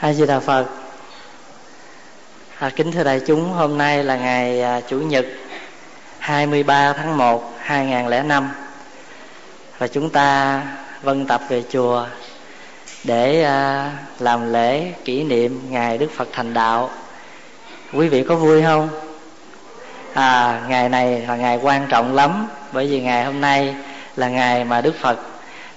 a 0.00 0.12
di 0.12 0.26
đà 0.26 0.40
phật 0.40 0.66
à, 2.58 2.70
kính 2.76 2.92
thưa 2.92 3.04
đại 3.04 3.20
chúng 3.26 3.52
hôm 3.52 3.78
nay 3.78 4.04
là 4.04 4.16
ngày 4.16 4.62
à, 4.62 4.80
chủ 4.88 4.96
nhật 4.96 5.26
23 6.18 6.92
tháng 6.92 7.18
1 7.18 7.54
2005 7.58 8.48
và 9.78 9.86
chúng 9.86 10.10
ta 10.10 10.62
vân 11.02 11.26
tập 11.26 11.42
về 11.48 11.62
chùa 11.70 12.06
để 13.04 13.42
à, 13.42 13.92
làm 14.18 14.52
lễ 14.52 14.92
kỷ 15.04 15.24
niệm 15.24 15.60
ngày 15.70 15.98
Đức 15.98 16.10
Phật 16.16 16.28
thành 16.32 16.54
đạo. 16.54 16.90
Quý 17.92 18.08
vị 18.08 18.24
có 18.28 18.36
vui 18.36 18.62
không? 18.62 18.88
À, 20.14 20.60
ngày 20.68 20.88
này 20.88 21.20
là 21.20 21.36
ngày 21.36 21.58
quan 21.62 21.86
trọng 21.88 22.14
lắm 22.14 22.48
bởi 22.72 22.86
vì 22.86 23.00
ngày 23.00 23.24
hôm 23.24 23.40
nay 23.40 23.74
là 24.16 24.28
ngày 24.28 24.64
mà 24.64 24.80
Đức 24.80 24.94
Phật 25.00 25.18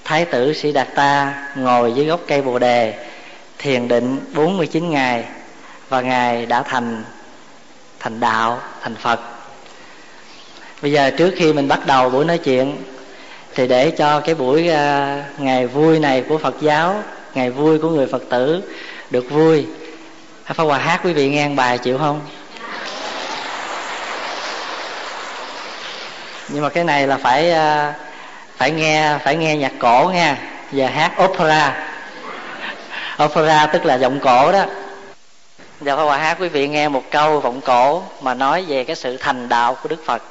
Thái 0.03 0.25
tử 0.25 0.53
Sĩ 0.53 0.71
Đạt 0.71 0.87
Ta 0.95 1.33
ngồi 1.55 1.93
dưới 1.93 2.05
gốc 2.05 2.19
cây 2.27 2.41
Bồ 2.41 2.59
đề 2.59 3.02
thiền 3.63 3.87
định 3.87 4.19
49 4.33 4.89
ngày 4.89 5.23
và 5.89 6.01
ngài 6.01 6.45
đã 6.45 6.63
thành 6.63 7.03
thành 7.99 8.19
đạo, 8.19 8.59
thành 8.81 8.95
Phật. 8.95 9.19
Bây 10.81 10.91
giờ 10.91 11.11
trước 11.17 11.33
khi 11.37 11.53
mình 11.53 11.67
bắt 11.67 11.79
đầu 11.85 12.09
buổi 12.09 12.25
nói 12.25 12.37
chuyện 12.37 12.77
thì 13.55 13.67
để 13.67 13.91
cho 13.91 14.19
cái 14.19 14.35
buổi 14.35 14.69
uh, 14.69 15.39
ngày 15.39 15.67
vui 15.67 15.99
này 15.99 16.23
của 16.29 16.37
Phật 16.37 16.55
giáo, 16.61 17.03
ngày 17.33 17.49
vui 17.49 17.79
của 17.79 17.89
người 17.89 18.07
Phật 18.07 18.23
tử 18.29 18.61
được 19.09 19.29
vui. 19.29 19.65
Pháp 20.45 20.63
Hòa 20.63 20.77
hát 20.77 21.01
quý 21.03 21.13
vị 21.13 21.29
nghe 21.29 21.49
bài 21.49 21.77
chịu 21.77 21.97
không? 21.97 22.21
Nhưng 26.49 26.63
mà 26.63 26.69
cái 26.69 26.83
này 26.83 27.07
là 27.07 27.17
phải 27.17 27.51
uh, 27.51 27.95
phải 28.57 28.71
nghe 28.71 29.17
phải 29.23 29.35
nghe 29.35 29.57
nhạc 29.57 29.73
cổ 29.79 30.11
nha 30.13 30.37
và 30.71 30.89
hát 30.89 31.11
opera 31.23 31.92
opera 33.23 33.65
tức 33.65 33.85
là 33.85 33.95
giọng 33.95 34.19
cổ 34.19 34.51
đó. 34.51 34.59
Dạ, 34.59 34.65
Giờ 35.81 35.95
phải 35.95 36.05
Hòa 36.05 36.17
hát, 36.17 36.37
quý 36.39 36.49
vị 36.49 36.67
nghe 36.67 36.89
một 36.89 37.03
câu 37.11 37.39
vọng 37.39 37.61
cổ 37.61 38.01
mà 38.21 38.33
nói 38.33 38.65
về 38.67 38.83
cái 38.83 38.95
sự 38.95 39.17
thành 39.17 39.49
đạo 39.49 39.77
của 39.83 39.89
Đức 39.89 40.05
Phật. 40.05 40.21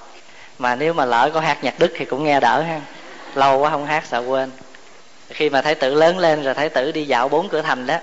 Mà 0.58 0.74
nếu 0.74 0.92
mà 0.92 1.04
lỡ 1.04 1.30
có 1.34 1.40
hát 1.40 1.64
nhạc 1.64 1.78
Đức 1.78 1.92
thì 1.96 2.04
cũng 2.04 2.24
nghe 2.24 2.40
đỡ 2.40 2.60
ha. 2.62 2.80
Lâu 3.34 3.58
quá 3.58 3.70
không 3.70 3.86
hát, 3.86 4.04
sợ 4.10 4.18
quên. 4.18 4.50
Khi 5.30 5.50
mà 5.50 5.62
thái 5.62 5.74
tử 5.74 5.94
lớn 5.94 6.18
lên 6.18 6.42
rồi 6.42 6.54
thái 6.54 6.68
tử 6.68 6.92
đi 6.92 7.04
dạo 7.04 7.28
bốn 7.28 7.48
cửa 7.48 7.62
thành 7.62 7.86
đó. 7.86 7.96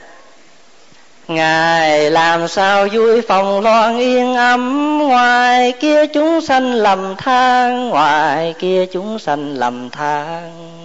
Ngài 1.28 2.11
làm 2.11 2.48
sao 2.48 2.88
vui 2.92 3.22
phòng 3.22 3.61
loan 3.61 3.98
yên 3.98 4.36
ấm, 4.36 4.98
Ngoài 5.08 5.73
kia 5.80 6.08
chúng 6.08 6.42
sanh 6.42 6.73
lầm 6.73 7.16
than, 7.16 7.89
Ngoài 7.89 8.56
kia 8.59 8.86
chúng 8.86 9.20
sanh 9.20 9.54
lầm 9.54 9.89
than. 9.89 10.79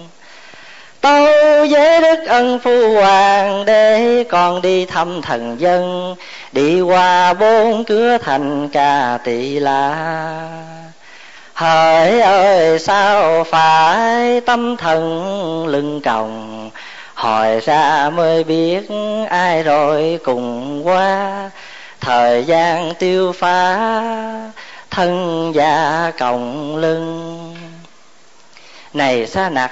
Tâu 1.05 1.27
với 1.69 2.01
đức 2.01 2.25
ân 2.27 2.59
phu 2.59 2.93
hoàng 2.93 3.65
Để 3.65 4.23
con 4.29 4.61
đi 4.61 4.85
thăm 4.85 5.21
thần 5.21 5.59
dân, 5.59 6.15
Đi 6.51 6.81
qua 6.81 7.33
bốn 7.33 7.83
cửa 7.83 8.17
thành 8.17 8.69
ca 8.69 9.17
tỳ 9.23 9.59
la. 9.59 9.95
Hỡi 11.53 12.19
ơi, 12.19 12.79
sao 12.79 13.43
phải 13.43 14.41
tâm 14.41 14.77
thần 14.77 15.67
lưng 15.67 16.01
còng? 16.01 16.69
Hỏi 17.13 17.59
ra 17.59 18.09
mới 18.09 18.43
biết 18.43 18.81
ai 19.29 19.63
rồi 19.63 20.19
cùng 20.23 20.81
qua. 20.87 21.49
Thời 22.01 22.43
gian 22.43 22.93
tiêu 22.99 23.31
phá, 23.31 23.77
thân 24.91 25.51
già 25.55 26.11
còng 26.19 26.75
lưng. 26.77 27.55
Này 28.93 29.27
xa 29.27 29.49
nặc 29.49 29.71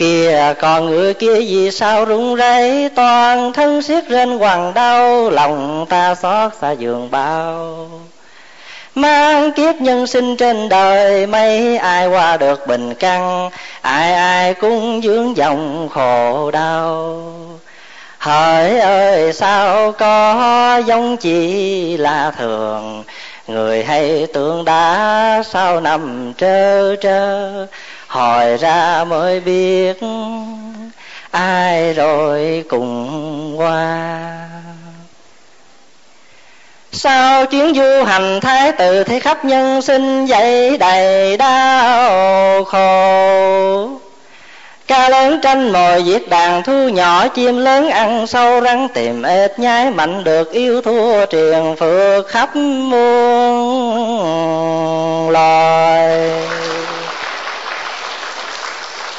kìa, 0.00 0.54
còn 0.60 0.86
người 0.86 1.14
kia 1.14 1.34
vì 1.34 1.70
sao 1.70 2.06
rung 2.06 2.34
rẩy 2.34 2.88
toàn 2.94 3.52
thân 3.52 3.82
siết 3.82 4.10
lên 4.10 4.38
hoàng 4.38 4.74
đau, 4.74 5.30
lòng 5.30 5.86
ta 5.88 6.14
xót 6.14 6.52
xa 6.60 6.70
giường 6.72 7.10
bao. 7.10 7.88
Mang 8.94 9.52
kiếp 9.52 9.74
nhân 9.80 10.06
sinh 10.06 10.36
trên 10.36 10.68
đời, 10.68 11.26
mấy 11.26 11.76
ai 11.76 12.06
qua 12.06 12.36
được 12.36 12.66
bình 12.66 12.94
căn, 12.94 13.50
ai 13.80 14.14
ai 14.14 14.54
cũng 14.54 15.00
vướng 15.00 15.36
dòng 15.36 15.88
khổ 15.88 16.50
đau. 16.50 17.22
Hỡi 18.18 18.78
ơi, 18.78 19.32
sao 19.32 19.92
có 19.92 20.82
giống 20.86 21.16
chỉ 21.16 21.96
là 21.96 22.32
thường? 22.38 23.04
Người 23.46 23.84
hay 23.84 24.26
tưởng 24.32 24.64
đã, 24.64 25.42
sao 25.46 25.80
nằm 25.80 26.32
trơ 26.36 26.96
trơ? 26.96 27.66
Hỏi 28.10 28.56
ra 28.56 29.04
mới 29.04 29.40
biết 29.40 30.00
ai 31.30 31.92
rồi 31.92 32.64
cùng 32.68 33.54
qua. 33.58 34.18
Sao 36.92 37.46
chuyến 37.46 37.74
du 37.74 38.04
hành 38.06 38.40
thái 38.40 38.72
tử 38.72 39.04
thấy 39.04 39.20
khắp 39.20 39.44
nhân 39.44 39.82
sinh 39.82 40.26
dậy 40.26 40.78
đầy 40.78 41.36
đau 41.36 42.64
khổ. 42.64 43.88
Ca 44.86 45.08
lớn 45.08 45.40
tranh 45.42 45.72
mồi 45.72 46.02
giết 46.02 46.28
đàn 46.28 46.62
thu 46.62 46.88
nhỏ, 46.88 47.28
chim 47.28 47.58
lớn 47.58 47.90
ăn 47.90 48.26
sâu 48.26 48.60
rắn 48.60 48.88
tìm 48.94 49.22
ếch 49.22 49.58
nhái 49.58 49.90
mạnh 49.90 50.24
được 50.24 50.52
yêu 50.52 50.82
thua 50.82 51.26
truyền 51.26 51.76
phượt 51.78 52.22
khắp 52.28 52.56
muôn 52.56 53.00
loài 55.30 56.30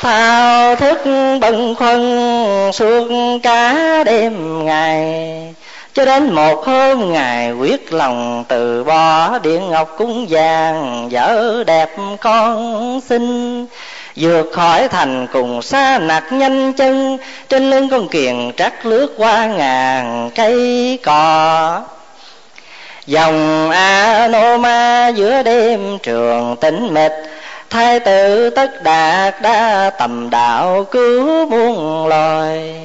thao 0.01 0.75
thức 0.75 0.99
bận 1.41 1.75
khoăn 1.75 2.71
suốt 2.73 3.07
cả 3.43 4.03
đêm 4.05 4.65
ngày. 4.65 5.55
Cho 5.93 6.05
đến 6.05 6.33
một 6.33 6.65
hôm 6.65 7.13
ngài 7.13 7.51
quyết 7.51 7.93
lòng 7.93 8.43
từ 8.47 8.83
bỏ 8.83 9.39
điện 9.39 9.69
ngọc 9.69 9.95
cúng 9.97 10.25
vàng 10.29 11.09
vợ 11.11 11.63
đẹp 11.67 11.89
con 12.21 12.99
xin. 13.09 13.65
Vượt 14.15 14.49
khỏi 14.53 14.87
thành 14.87 15.27
cùng 15.33 15.61
xa 15.61 15.99
nặc 15.99 16.23
nhanh 16.31 16.73
chân, 16.73 17.17
trên 17.49 17.69
lưng 17.69 17.89
con 17.89 18.07
kiền 18.07 18.51
trắc 18.57 18.85
lướt 18.85 19.13
qua 19.17 19.45
ngàn 19.45 20.29
cây 20.35 20.99
cò 21.03 21.81
dòng 23.05 23.69
A-nô 23.69 24.57
ma 24.57 25.11
giữa 25.15 25.43
đêm 25.43 25.97
trường 26.03 26.55
tĩnh 26.61 26.93
mịch 26.93 27.11
thái 27.71 27.99
tử 27.99 28.49
tất 28.49 28.83
đạt 28.83 29.41
đã 29.41 29.89
tầm 29.99 30.29
đạo 30.29 30.85
cứu 30.91 31.45
muôn 31.45 32.07
loài. 32.07 32.75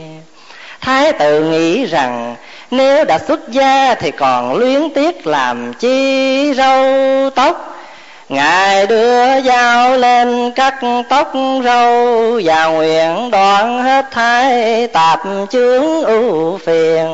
Thái 0.81 1.13
tử 1.13 1.45
nghĩ 1.45 1.87
rằng 1.87 2.37
nếu 2.71 3.05
đã 3.05 3.19
xuất 3.19 3.49
gia 3.49 3.95
thì 3.95 4.11
còn 4.11 4.55
luyến 4.55 4.91
tiếc 4.95 5.27
làm 5.27 5.73
chi 5.73 6.55
râu 6.55 6.85
tóc. 7.31 7.77
Ngài 8.29 8.87
đưa 8.87 9.41
dao 9.41 9.97
lên 9.97 10.53
cắt 10.53 10.75
tóc 11.09 11.33
râu 11.65 12.41
và 12.45 12.67
nguyện 12.67 13.31
đoạn 13.31 13.83
hết 13.83 14.07
thái 14.11 14.87
tạp 14.87 15.21
chướng 15.51 16.05
ưu 16.05 16.59
phiền. 16.59 17.07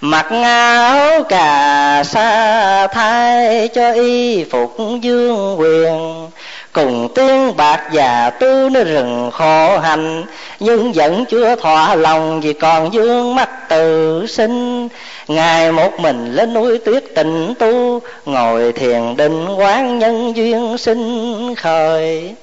Mặc 0.00 0.26
áo 0.42 1.22
cà 1.28 2.02
sa 2.06 2.86
thay 2.86 3.68
cho 3.68 3.92
y 3.92 4.44
phục 4.44 4.76
dương 5.00 5.60
quyền 5.60 6.30
cùng 6.72 7.08
tiếng 7.14 7.56
bạc 7.56 7.80
già 7.92 8.30
tư 8.30 8.68
nơi 8.72 8.84
rừng 8.84 9.30
khổ 9.32 9.78
hành. 9.78 10.24
Nhưng 10.60 10.92
vẫn 10.92 11.24
chưa 11.24 11.56
thỏa 11.56 11.94
lòng 11.94 12.40
vì 12.40 12.52
còn 12.52 12.92
dương 12.92 13.34
mắt 13.34 13.68
tự 13.68 14.26
sinh. 14.26 14.88
Ngài 15.28 15.72
một 15.72 16.00
mình 16.00 16.32
lên 16.34 16.54
núi 16.54 16.78
tuyết 16.78 17.04
tịnh 17.14 17.54
tu, 17.58 18.00
ngồi 18.24 18.72
thiền 18.72 19.16
định 19.16 19.46
quán 19.58 19.98
nhân 19.98 20.36
duyên 20.36 20.78
sinh 20.78 21.54
khởi. 21.54 22.34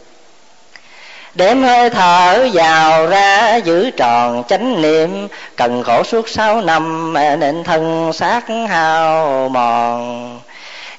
Đếm 1.35 1.61
hơi 1.61 1.89
thở 1.89 2.47
vào 2.53 3.07
ra, 3.07 3.55
giữ 3.55 3.89
tròn 3.91 4.43
chánh 4.47 4.81
niệm. 4.81 5.27
Cần 5.55 5.83
khổ 5.83 6.03
suốt 6.03 6.29
sáu 6.29 6.61
năm 6.61 7.13
nên 7.39 7.63
thân 7.63 8.13
xác 8.13 8.41
hao 8.69 9.49
mòn 9.49 10.39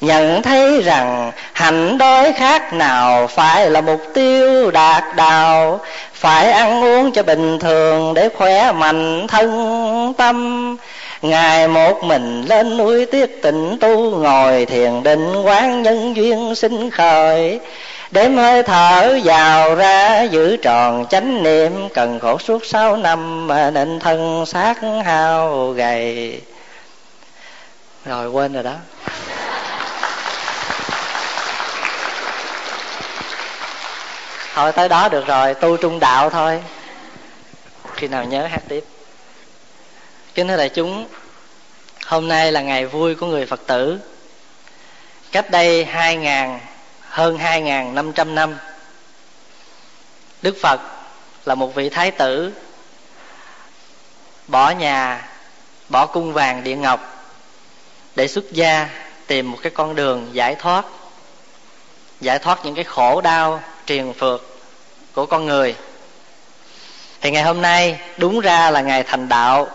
nhận 0.00 0.42
thấy 0.42 0.82
rằng 0.82 1.32
hạnh 1.52 1.98
đói 1.98 2.32
khác 2.32 2.72
nào 2.72 3.26
phải 3.26 3.70
là 3.70 3.80
mục 3.80 4.00
tiêu 4.14 4.70
đạt 4.70 5.04
đạo 5.16 5.80
phải 6.12 6.52
ăn 6.52 6.84
uống 6.84 7.12
cho 7.12 7.22
bình 7.22 7.58
thường 7.58 8.14
để 8.14 8.28
khỏe 8.28 8.72
mạnh 8.72 9.26
thân 9.26 10.14
tâm. 10.18 10.76
Ngài 11.22 11.68
một 11.68 12.04
mình 12.04 12.42
lên 12.42 12.76
núi 12.76 13.06
tiết 13.06 13.42
tịnh 13.42 13.76
tu 13.80 14.10
ngồi 14.10 14.66
thiền 14.66 15.02
định 15.02 15.42
quán 15.42 15.82
nhân 15.82 16.16
duyên 16.16 16.54
sinh 16.54 16.90
khởi. 16.90 17.60
Đếm 18.10 18.36
hơi 18.36 18.62
thở 18.62 19.18
vào 19.24 19.74
ra 19.74 20.22
giữ 20.22 20.56
tròn 20.56 21.06
chánh 21.10 21.42
niệm, 21.42 21.88
cần 21.94 22.18
khổ 22.18 22.38
suốt 22.38 22.66
sáu 22.66 22.96
năm 22.96 23.48
nên 23.74 24.00
thân 24.00 24.46
xác 24.46 24.74
hao 25.04 25.70
gầy. 25.70 26.40
Rồi 28.04 28.30
quên 28.30 28.52
rồi 28.52 28.62
đó. 28.62 28.74
Thôi, 34.58 34.72
tới 34.72 34.88
đó 34.88 35.08
được 35.08 35.26
rồi, 35.26 35.54
tu 35.54 35.76
trung 35.76 36.00
đạo 36.00 36.30
thôi. 36.30 36.62
Khi 37.94 38.08
nào 38.08 38.24
nhớ 38.24 38.46
hát 38.46 38.62
tiếp. 38.68 38.84
Kính 40.34 40.48
thưa 40.48 40.56
đại 40.56 40.68
chúng, 40.68 41.06
hôm 42.06 42.28
nay 42.28 42.52
là 42.52 42.60
ngày 42.60 42.86
vui 42.86 43.14
của 43.14 43.26
người 43.26 43.46
phật 43.46 43.60
tử. 43.66 43.98
Cách 45.32 45.50
đây 45.50 45.84
hai 45.84 46.16
ngàn, 46.16 46.60
hơn 47.08 47.38
hai 47.38 47.62
ngàn 47.62 47.94
năm 47.94 48.12
trăm 48.12 48.34
năm, 48.34 48.58
đức 50.42 50.56
phật 50.62 50.80
là 51.44 51.54
một 51.54 51.74
vị 51.74 51.88
thái 51.88 52.10
tử, 52.10 52.52
bỏ 54.46 54.70
nhà, 54.70 55.28
bỏ 55.88 56.06
cung 56.06 56.32
vàng 56.32 56.64
điện 56.64 56.80
ngọc 56.80 57.24
để 58.16 58.28
xuất 58.28 58.52
gia 58.52 58.88
tìm 59.26 59.50
một 59.50 59.58
cái 59.62 59.72
con 59.74 59.94
đường 59.94 60.28
giải 60.32 60.54
thoát 60.54 60.84
giải 62.20 62.38
thoát 62.38 62.64
những 62.64 62.74
cái 62.74 62.84
khổ 62.84 63.20
đau, 63.20 63.62
triền 63.86 64.14
phược 64.14 64.47
của 65.12 65.26
con 65.26 65.46
người. 65.46 65.74
Thì 67.20 67.30
ngày 67.30 67.42
hôm 67.42 67.62
nay, 67.62 67.98
đúng 68.16 68.40
ra 68.40 68.70
là 68.70 68.80
ngày 68.80 69.02
thành 69.02 69.28
đạo, 69.28 69.68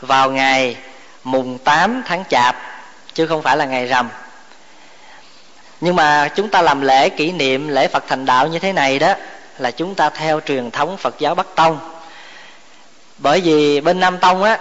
vào 0.00 0.30
ngày 0.30 0.76
mùng 1.24 1.58
8 1.58 2.02
tháng 2.06 2.24
chạp, 2.30 2.56
chứ 3.14 3.26
không 3.26 3.42
phải 3.42 3.56
là 3.56 3.64
ngày 3.64 3.86
rằm. 3.86 4.08
Nhưng 5.80 5.96
mà 5.96 6.28
chúng 6.28 6.48
ta 6.48 6.62
làm 6.62 6.80
lễ 6.80 7.08
kỷ 7.08 7.32
niệm 7.32 7.68
lễ 7.68 7.88
Phật 7.88 8.04
thành 8.08 8.24
đạo 8.26 8.46
như 8.46 8.58
thế 8.58 8.72
này 8.72 8.98
đó, 8.98 9.14
là 9.58 9.70
chúng 9.70 9.94
ta 9.94 10.10
theo 10.10 10.40
truyền 10.40 10.70
thống 10.70 10.96
Phật 10.96 11.14
giáo 11.18 11.34
Bắc 11.34 11.46
Tông. 11.54 11.78
Bởi 13.18 13.40
vì 13.40 13.80
bên 13.80 14.00
Nam 14.00 14.18
Tông 14.18 14.42
á, 14.42 14.58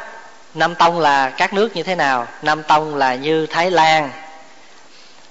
Nam 0.53 0.75
Tông 0.75 0.99
là 0.99 1.29
các 1.29 1.53
nước 1.53 1.75
như 1.75 1.83
thế 1.83 1.95
nào? 1.95 2.27
Nam 2.41 2.63
Tông 2.63 2.95
là 2.95 3.15
như 3.15 3.45
Thái 3.45 3.71
Lan, 3.71 4.11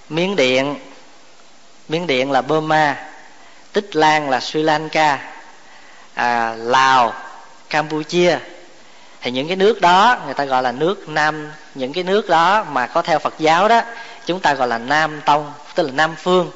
Miến 0.08 0.36
Điện 0.36 0.76
Miến 1.88 2.06
Điện 2.06 2.30
là 2.30 2.42
Burma. 2.42 2.96
Tích 3.72 3.96
Lan 3.96 4.30
là 4.30 4.40
Sri 4.40 4.62
Lanka 4.62 5.19
à, 6.14 6.54
Lào 6.58 7.12
Campuchia. 7.70 8.38
Thì 9.20 9.30
những 9.30 9.46
cái 9.46 9.56
nước 9.56 9.80
đó 9.80 10.16
người 10.24 10.34
ta 10.34 10.44
gọi 10.44 10.62
là 10.62 10.72
nước 10.72 11.08
Nam 11.08 11.52
những 11.74 11.92
cái 11.92 12.04
nước 12.04 12.28
đó 12.28 12.64
mà 12.64 12.86
có 12.86 13.02
theo 13.02 13.19
Phật 13.19 13.34
giáo 13.38 13.69
đó 13.69 13.82
chúng 14.26 14.40
ta 14.40 14.54
gọi 14.54 14.69
là 14.69 14.78
Nam 14.78 15.20
Tông 15.24 15.52
tức 15.74 15.82
là 15.82 15.92
Nam 15.92 16.14
phương 16.16 16.50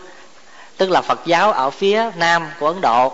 tức 0.77 0.91
là 0.91 1.01
Phật 1.01 1.21
giáo 1.27 1.53
ở 1.53 1.71
phía 1.71 2.11
Nam 2.17 2.51
của 2.59 2.67
Ấn 2.67 2.81
Độ. 2.81 3.13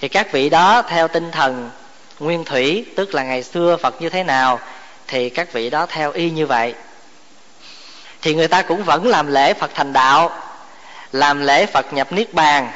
Thì 0.00 0.08
các 0.08 0.32
vị 0.32 0.50
đó 0.50 0.82
theo 0.82 1.08
tinh 1.08 1.30
thần 1.30 1.70
nguyên 2.18 2.44
thủy 2.44 2.86
tức 2.96 3.14
là 3.14 3.22
ngày 3.22 3.42
xưa 3.42 3.76
Phật 3.76 4.02
như 4.02 4.08
thế 4.08 4.24
nào 4.24 4.60
thì 5.06 5.30
các 5.30 5.52
vị 5.52 5.70
đó 5.70 5.86
theo 5.86 6.12
y 6.12 6.30
như 6.30 6.46
vậy. 6.46 6.74
Thì 8.22 8.34
người 8.34 8.48
ta 8.48 8.62
cũng 8.62 8.84
vẫn 8.84 9.06
làm 9.06 9.26
lễ 9.26 9.54
Phật 9.54 9.70
thành 9.74 9.92
đạo 9.92 10.30
làm 11.12 11.40
lễ 11.40 11.66
Phật 11.66 11.92
nhập 11.92 12.12
niết 12.12 12.34
bàn 12.34 12.70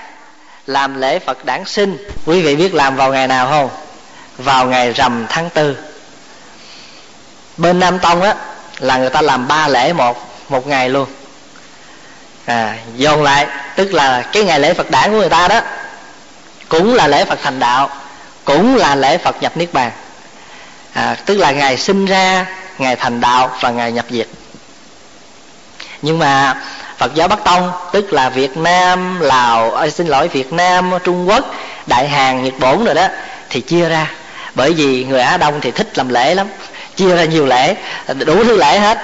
làm 0.67 1.01
lễ 1.01 1.19
Phật 1.19 1.45
đản 1.45 1.65
sinh. 1.65 1.97
Quý 2.27 2.43
vị 2.43 2.57
biết 2.57 2.75
làm 2.75 2.97
vào 2.97 3.13
ngày 3.13 3.29
nào 3.29 3.49
không? 3.49 3.71
Vào 4.39 4.67
ngày 4.67 4.93
rằm 4.93 5.27
tháng 5.29 5.51
tư. 5.51 5.77
Bên 7.57 7.81
Nam 7.81 7.99
Tông 7.99 8.23
á 8.23 8.35
là 8.79 8.97
người 8.97 9.11
ta 9.11 9.23
làm 9.23 9.49
ba 9.49 9.69
lễ 9.69 9.93
một 9.93 10.35
một 10.49 10.67
ngày 10.67 10.89
luôn. 10.89 11.09
À 12.45 12.77
dồn 12.97 13.23
lại 13.23 13.47
tức 13.77 13.95
là 13.95 14.23
cái 14.33 14.45
ngày 14.45 14.61
lễ 14.61 14.75
Phật 14.75 14.91
đản 14.91 15.11
của 15.11 15.17
người 15.17 15.29
ta 15.29 15.49
đó 15.49 15.61
cũng 16.69 16.95
là 16.95 17.09
lễ 17.09 17.25
Phật 17.25 17.39
thành 17.43 17.59
đạo 17.59 17.91
cũng 18.45 18.77
là 18.77 18.95
lễ 18.95 19.19
Phật 19.19 19.43
nhập 19.43 19.57
niết 19.57 19.73
bàn. 19.73 19.91
À, 20.93 21.17
tức 21.27 21.37
là 21.37 21.51
ngày 21.51 21.77
sinh 21.77 22.07
ra 22.07 22.47
ngày 22.79 22.97
thành 22.97 23.21
đạo 23.21 23.51
và 23.61 23.71
ngày 23.71 23.93
nhập 23.93 24.05
diệt. 24.11 24.29
Nhưng 26.03 26.19
mà 26.19 26.61
Phật 27.03 27.15
giáo 27.15 27.29
Bắc 27.29 27.45
Tông 27.45 27.73
tức 27.93 28.13
là 28.13 28.29
Việt 28.29 28.57
Nam 28.57 29.21
Lào 29.21 29.71
ơi, 29.71 29.91
xin 29.91 30.07
lỗi 30.07 30.29
Việt 30.29 30.53
Nam 30.53 30.91
Trung 31.05 31.29
Quốc 31.29 31.55
Đại 31.87 32.09
Hàn 32.09 32.45
Nhật 32.45 32.59
Bản 32.59 32.85
rồi 32.85 32.95
đó 32.95 33.09
thì 33.51 33.61
chia 33.61 33.89
ra 33.89 34.11
bởi 34.55 34.73
vì 34.73 35.05
người 35.05 35.21
Á 35.21 35.37
Đông 35.37 35.61
thì 35.61 35.71
thích 35.71 35.99
làm 35.99 36.09
lễ 36.09 36.35
lắm 36.35 36.47
chia 36.97 37.17
ra 37.17 37.25
nhiều 37.25 37.47
lễ 37.47 37.75
đủ 38.27 38.45
thứ 38.45 38.57
lễ 38.57 38.79
hết 38.79 38.99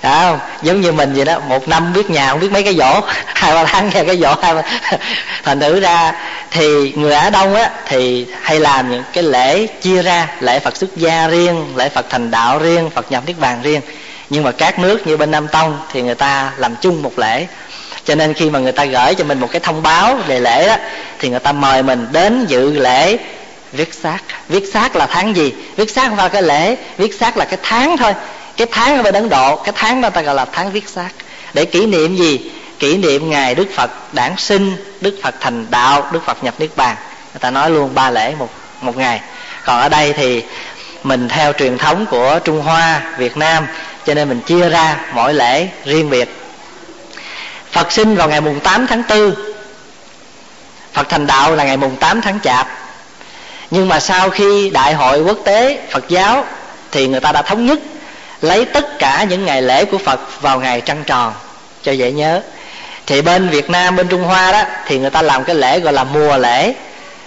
à, 0.00 0.22
không? 0.22 0.38
giống 0.62 0.80
như 0.80 0.92
mình 0.92 1.12
vậy 1.14 1.24
đó 1.24 1.38
một 1.48 1.68
năm 1.68 1.92
biết 1.92 2.10
nhà 2.10 2.30
không 2.30 2.40
biết 2.40 2.52
mấy 2.52 2.62
cái 2.62 2.74
dỗ 2.74 3.00
hai 3.26 3.54
ba 3.54 3.64
tháng 3.64 3.90
nghe 3.94 4.04
cái 4.04 4.16
dỗ 4.16 4.34
hai 4.42 4.54
ba 4.54 4.62
thành 5.44 5.60
thử 5.60 5.80
ra 5.80 6.12
thì 6.50 6.92
người 6.96 7.14
á 7.14 7.30
đông 7.30 7.54
á 7.54 7.70
thì 7.86 8.26
hay 8.42 8.60
làm 8.60 8.90
những 8.90 9.02
cái 9.12 9.24
lễ 9.24 9.66
chia 9.66 10.02
ra 10.02 10.28
lễ 10.40 10.58
phật 10.58 10.76
xuất 10.76 10.96
gia 10.96 11.28
riêng 11.28 11.76
lễ 11.76 11.88
phật 11.88 12.06
thành 12.10 12.30
đạo 12.30 12.58
riêng 12.58 12.90
phật 12.90 13.12
nhập 13.12 13.22
niết 13.26 13.38
bàn 13.38 13.62
riêng 13.62 13.80
nhưng 14.34 14.44
mà 14.44 14.52
các 14.52 14.78
nước 14.78 15.06
như 15.06 15.16
bên 15.16 15.30
nam 15.30 15.48
tông 15.48 15.78
thì 15.92 16.02
người 16.02 16.14
ta 16.14 16.52
làm 16.56 16.76
chung 16.80 17.02
một 17.02 17.18
lễ. 17.18 17.46
Cho 18.04 18.14
nên 18.14 18.34
khi 18.34 18.50
mà 18.50 18.58
người 18.58 18.72
ta 18.72 18.84
gửi 18.84 19.14
cho 19.14 19.24
mình 19.24 19.40
một 19.40 19.48
cái 19.50 19.60
thông 19.60 19.82
báo 19.82 20.16
về 20.26 20.40
lễ 20.40 20.66
đó, 20.66 20.76
thì 21.18 21.28
người 21.28 21.38
ta 21.40 21.52
mời 21.52 21.82
mình 21.82 22.06
đến 22.12 22.46
dự 22.48 22.72
lễ 22.72 23.18
viết 23.72 23.94
xác. 23.94 24.18
Viết 24.48 24.64
xác 24.72 24.96
là 24.96 25.06
tháng 25.06 25.36
gì? 25.36 25.52
Viết 25.76 25.90
xác 25.90 26.08
không 26.08 26.16
phải 26.16 26.28
cái 26.28 26.42
lễ, 26.42 26.76
viết 26.96 27.14
xác 27.14 27.36
là 27.36 27.44
cái 27.44 27.58
tháng 27.62 27.96
thôi. 27.96 28.12
Cái 28.56 28.66
tháng 28.70 28.96
ở 28.96 29.02
bên 29.02 29.14
ấn 29.14 29.28
độ, 29.28 29.56
cái 29.56 29.72
tháng 29.76 30.00
đó 30.00 30.10
ta 30.10 30.22
gọi 30.22 30.34
là 30.34 30.44
tháng 30.44 30.70
viết 30.70 30.88
xác. 30.88 31.10
Để 31.54 31.64
kỷ 31.64 31.86
niệm 31.86 32.16
gì? 32.16 32.50
Kỷ 32.78 32.96
niệm 32.96 33.30
ngày 33.30 33.54
đức 33.54 33.68
phật 33.76 33.90
đản 34.12 34.32
sinh, 34.36 34.76
đức 35.00 35.18
phật 35.22 35.34
thành 35.40 35.66
đạo, 35.70 36.06
đức 36.12 36.24
phật 36.26 36.44
nhập 36.44 36.54
niết 36.58 36.70
bàn. 36.76 36.96
Người 37.32 37.40
ta 37.40 37.50
nói 37.50 37.70
luôn 37.70 37.94
ba 37.94 38.10
lễ 38.10 38.34
một 38.38 38.48
một 38.80 38.96
ngày. 38.96 39.20
Còn 39.64 39.80
ở 39.80 39.88
đây 39.88 40.12
thì 40.12 40.42
mình 41.04 41.28
theo 41.28 41.52
truyền 41.52 41.78
thống 41.78 42.06
của 42.10 42.38
trung 42.44 42.62
hoa, 42.62 43.00
việt 43.18 43.36
nam 43.36 43.66
cho 44.06 44.14
nên 44.14 44.28
mình 44.28 44.40
chia 44.40 44.68
ra 44.68 44.96
mỗi 45.12 45.34
lễ 45.34 45.68
riêng 45.84 46.10
biệt. 46.10 46.28
Phật 47.72 47.92
sinh 47.92 48.16
vào 48.16 48.28
ngày 48.28 48.40
mùng 48.40 48.60
8 48.60 48.86
tháng 48.86 49.02
4 49.08 49.34
phật 50.92 51.08
thành 51.08 51.26
đạo 51.26 51.54
là 51.54 51.64
ngày 51.64 51.76
mùng 51.76 51.96
8 51.96 52.20
tháng 52.20 52.40
chạp. 52.40 52.68
Nhưng 53.70 53.88
mà 53.88 54.00
sau 54.00 54.30
khi 54.30 54.70
đại 54.70 54.94
hội 54.94 55.20
quốc 55.20 55.38
tế 55.44 55.78
phật 55.90 56.08
giáo 56.08 56.44
thì 56.90 57.08
người 57.08 57.20
ta 57.20 57.32
đã 57.32 57.42
thống 57.42 57.66
nhất 57.66 57.78
lấy 58.42 58.64
tất 58.64 58.98
cả 58.98 59.24
những 59.28 59.44
ngày 59.44 59.62
lễ 59.62 59.84
của 59.84 59.98
phật 59.98 60.42
vào 60.42 60.60
ngày 60.60 60.80
trăng 60.80 61.04
tròn. 61.06 61.32
Cho 61.82 61.92
dễ 61.92 62.12
nhớ. 62.12 62.40
Thì 63.06 63.22
bên 63.22 63.48
việt 63.48 63.70
nam, 63.70 63.96
bên 63.96 64.08
trung 64.08 64.22
hoa 64.22 64.52
đó, 64.52 64.62
thì 64.86 64.98
người 64.98 65.10
ta 65.10 65.22
làm 65.22 65.44
cái 65.44 65.56
lễ 65.56 65.80
gọi 65.80 65.92
là 65.92 66.04
mùa 66.04 66.36
lễ. 66.36 66.74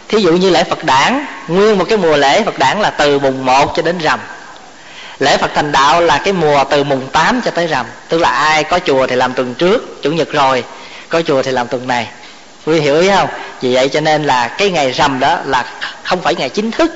Thí 0.08 0.22
dụ 0.22 0.32
như 0.32 0.50
lễ 0.50 0.64
phật 0.64 0.84
đản, 0.84 1.26
nguyên 1.48 1.78
một 1.78 1.86
cái 1.90 1.98
mùa 1.98 2.18
lễ 2.18 2.44
phật 2.44 2.60
đản 2.60 2.82
là 2.82 2.90
từ 2.90 3.20
mùng 3.20 3.46
1 3.46 3.74
cho 3.76 3.82
đến 3.82 3.98
rằm 3.98 4.20
lễ 5.20 5.38
phật 5.38 5.52
thành 5.56 5.72
đạo 5.72 6.02
là 6.02 6.18
cái 6.18 6.34
mùa 6.34 6.64
từ 6.70 6.84
mùng 6.84 7.08
8 7.12 7.42
cho 7.46 7.52
tới 7.52 7.68
rằm. 7.68 7.86
Tức 8.10 8.18
là 8.18 8.30
ai 8.30 8.64
có 8.64 8.80
chùa 8.80 9.08
thì 9.08 9.16
làm 9.16 9.34
tuần 9.34 9.54
trước 9.54 10.02
chủ 10.04 10.12
nhật 10.12 10.32
rồi 10.32 10.64
có 11.10 11.22
chùa 11.22 11.42
thì 11.44 11.52
làm 11.52 11.68
tuần 11.68 11.88
này. 11.88 12.08
Quý 12.66 12.80
hiểu 12.80 13.00
ý 13.00 13.10
không? 13.10 13.30
Vì 13.62 13.74
vậy 13.74 13.90
cho 13.90 14.02
nên 14.02 14.24
là 14.24 14.48
cái 14.48 14.72
ngày 14.72 14.92
rằm 14.92 15.20
đó 15.20 15.40
là 15.46 15.66
không 16.04 16.22
phải 16.22 16.36
ngày 16.36 16.50
chính 16.50 16.72
thức. 16.72 16.92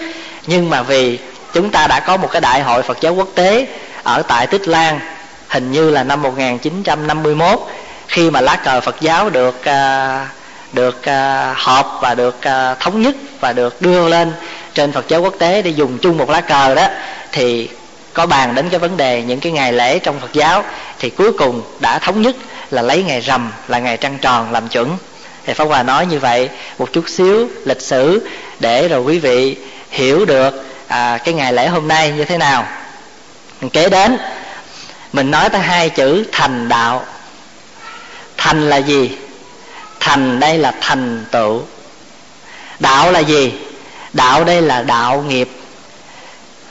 Nhưng 0.48 0.70
mà 0.70 0.82
vì 0.82 1.20
chúng 1.54 1.70
ta 1.70 1.88
đã 1.88 2.00
có 2.00 2.18
một 2.18 2.32
cái 2.32 2.42
đại 2.42 2.62
hội 2.62 2.82
Phật 2.82 3.02
giáo 3.02 3.14
quốc 3.14 3.28
tế 3.36 3.68
ở 4.04 4.22
tại 4.22 4.48
Tích 4.48 4.68
Lan 4.68 5.00
hình 5.48 5.72
như 5.72 5.90
là 5.90 6.04
năm 6.04 6.22
1951 6.22 7.60
khi 8.08 8.30
mà 8.30 8.42
lá 8.42 8.56
cờ 8.56 8.82
Phật 8.82 9.02
giáo 9.02 9.30
được 9.30 9.56
uh, 9.60 10.28
được 10.74 10.98
uh, 11.00 11.58
họp 11.58 12.00
và 12.02 12.16
được 12.16 12.36
uh, 12.38 12.80
thống 12.80 13.02
nhất 13.02 13.16
và 13.40 13.54
được 13.54 13.82
đưa 13.82 14.08
lên 14.08 14.32
trên 14.74 14.92
Phật 14.92 15.08
giáo 15.08 15.22
quốc 15.22 15.34
tế 15.40 15.62
để 15.62 15.72
dùng 15.72 15.98
chung 15.98 16.18
một 16.18 16.30
lá 16.30 16.42
cờ 16.42 16.76
đó 16.76 16.88
thì 17.32 17.70
có 18.14 18.26
bàn 18.26 18.56
đến 18.56 18.70
cái 18.70 18.80
vấn 18.80 18.98
đề 18.98 19.24
những 19.24 19.40
cái 19.40 19.52
ngày 19.52 19.74
lễ 19.74 20.00
trong 20.00 20.20
Phật 20.20 20.34
giáo 20.34 20.64
thì 21.00 21.10
cuối 21.10 21.32
cùng 21.34 21.62
đã 21.80 22.00
thống 22.00 22.22
nhất 22.22 22.36
là 22.72 22.82
lấy 22.82 23.04
ngày 23.04 23.20
rằm 23.22 23.52
là 23.68 23.80
ngày 23.80 23.98
trăng 23.98 24.18
tròn 24.22 24.52
làm 24.52 24.68
chuẩn. 24.68 24.98
Thì 25.46 25.54
Pháp 25.54 25.66
Hòa 25.66 25.84
nói 25.84 26.06
như 26.06 26.20
vậy 26.20 26.50
một 26.78 26.94
chút 26.94 27.10
xíu 27.10 27.48
lịch 27.66 27.82
sử 27.82 28.28
để 28.60 28.88
rồi 28.88 29.02
quý 29.02 29.20
vị 29.20 29.58
hiểu 29.90 30.26
được 30.26 30.66
à, 30.88 31.18
cái 31.18 31.34
ngày 31.34 31.54
lễ 31.54 31.68
hôm 31.68 31.88
nay 31.88 32.12
như 32.12 32.26
thế 32.26 32.38
nào. 32.38 32.68
Kế 33.74 33.90
đến 33.90 34.18
mình 35.14 35.32
nói 35.32 35.50
tới 35.50 35.62
hai 35.62 35.90
chữ 35.90 36.26
thành 36.32 36.70
đạo. 36.70 37.06
Thành 38.38 38.70
là 38.70 38.78
gì? 38.78 39.12
Thành 40.00 40.40
đây 40.40 40.58
là 40.58 40.74
thành 40.82 41.26
tựu. 41.32 41.62
Đạo 42.80 43.12
là 43.12 43.20
gì? 43.20 43.54
Đạo 44.14 44.44
đây 44.44 44.62
là 44.62 44.82
đạo 44.82 45.24
nghiệp. 45.28 45.50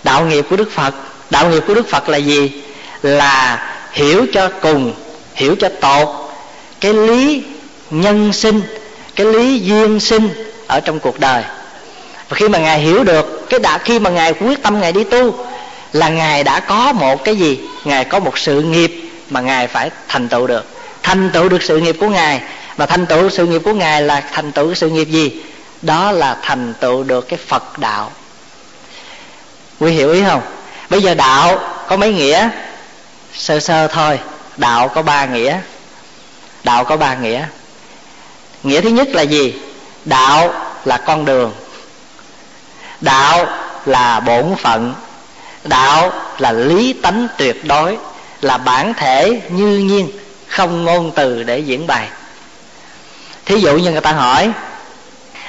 Đạo 0.05 0.25
nghiệp 0.25 0.47
của 0.51 0.57
đức 0.57 0.71
phật 0.73 0.95
đạo 1.31 1.51
nghiệp 1.51 1.63
của 1.67 1.75
đức 1.75 1.89
phật 1.89 2.09
là 2.09 2.19
gì? 2.19 2.63
Là 3.03 3.69
hiểu 3.93 4.27
cho 4.33 4.49
cùng, 4.61 4.95
hiểu 5.35 5.57
cho 5.61 5.69
tột. 5.81 6.09
Cái 6.81 6.95
lý 6.95 7.43
nhân 7.91 8.33
sinh, 8.33 8.63
cái 9.17 9.27
lý 9.27 9.61
duyên 9.61 10.01
sinh 10.01 10.29
ở 10.67 10.81
trong 10.81 10.99
cuộc 11.01 11.21
đời. 11.21 11.43
Và 12.29 12.35
khi 12.37 12.49
mà 12.49 12.59
ngài 12.59 12.79
hiểu 12.79 13.05
được, 13.05 13.47
cái 13.51 13.61
đã, 13.61 13.79
khi 13.79 13.99
mà 13.99 14.11
ngài 14.11 14.33
quyết 14.33 14.63
tâm 14.63 14.81
ngài 14.81 14.93
đi 14.93 15.05
tu, 15.05 15.47
là 15.93 16.09
ngài 16.09 16.45
đã 16.45 16.61
có 16.61 16.93
một 16.93 17.25
cái 17.25 17.37
gì? 17.37 17.61
Ngài 17.85 18.05
có 18.05 18.19
một 18.19 18.39
sự 18.39 18.63
nghiệp 18.63 19.11
mà 19.31 19.41
ngài 19.41 19.67
phải 19.67 19.91
thành 20.09 20.29
tựu 20.29 20.47
được. 20.47 20.67
Thành 21.03 21.31
tựu 21.33 21.49
được 21.49 21.63
sự 21.63 21.81
nghiệp 21.81 21.97
của 22.01 22.09
ngài. 22.09 22.41
Mà 22.77 22.87
thành 22.87 23.07
tựu 23.07 23.31
sự 23.31 23.47
nghiệp 23.47 23.63
của 23.65 23.75
ngài 23.75 24.03
là 24.03 24.23
thành 24.33 24.53
tựu 24.53 24.75
sự 24.75 24.91
nghiệp 24.91 25.09
gì? 25.09 25.43
Đó 25.83 26.13
là 26.13 26.37
thành 26.43 26.75
tựu 26.81 27.03
được 27.03 27.29
cái 27.29 27.39
phật 27.47 27.79
đạo. 27.79 28.11
Quý 29.81 29.93
hiểu 29.93 30.13
ý 30.13 30.23
không? 30.29 30.43
Bây 30.91 31.03
giờ 31.03 31.15
đạo 31.15 31.59
có 31.89 31.97
mấy 31.97 32.13
nghĩa? 32.13 32.49
Sơ 33.35 33.61
sơ 33.61 33.89
thôi. 33.89 34.21
Đạo 34.57 34.89
có 34.89 35.03
ba 35.03 35.27
nghĩa. 35.27 35.59
Đạo 36.65 36.85
có 36.85 36.97
ba 36.97 37.15
nghĩa. 37.15 37.47
Nghĩa 38.63 38.81
thứ 38.81 38.89
nhất 38.89 39.09
là 39.09 39.23
gì? 39.23 39.55
Đạo 40.05 40.53
là 40.85 40.97
con 40.97 41.25
đường. 41.25 41.53
Đạo 43.01 43.47
là 43.87 44.21
bổn 44.21 44.55
phận. 44.59 44.95
Đạo 45.65 46.13
là 46.39 46.53
lý 46.53 46.93
tánh 46.93 47.29
tuyệt 47.39 47.65
đối, 47.65 47.99
là 48.41 48.59
bản 48.59 48.95
thể 48.95 49.41
như 49.49 49.79
nhiên, 49.79 50.11
không 50.49 50.85
ngôn 50.85 51.13
từ 51.15 51.43
để 51.43 51.59
diễn 51.59 51.87
bày 51.87 52.09
thí 53.51 53.61
dụ 53.61 53.77
như 53.77 53.91
người 53.91 54.01
ta 54.01 54.13
hỏi, 54.13 54.51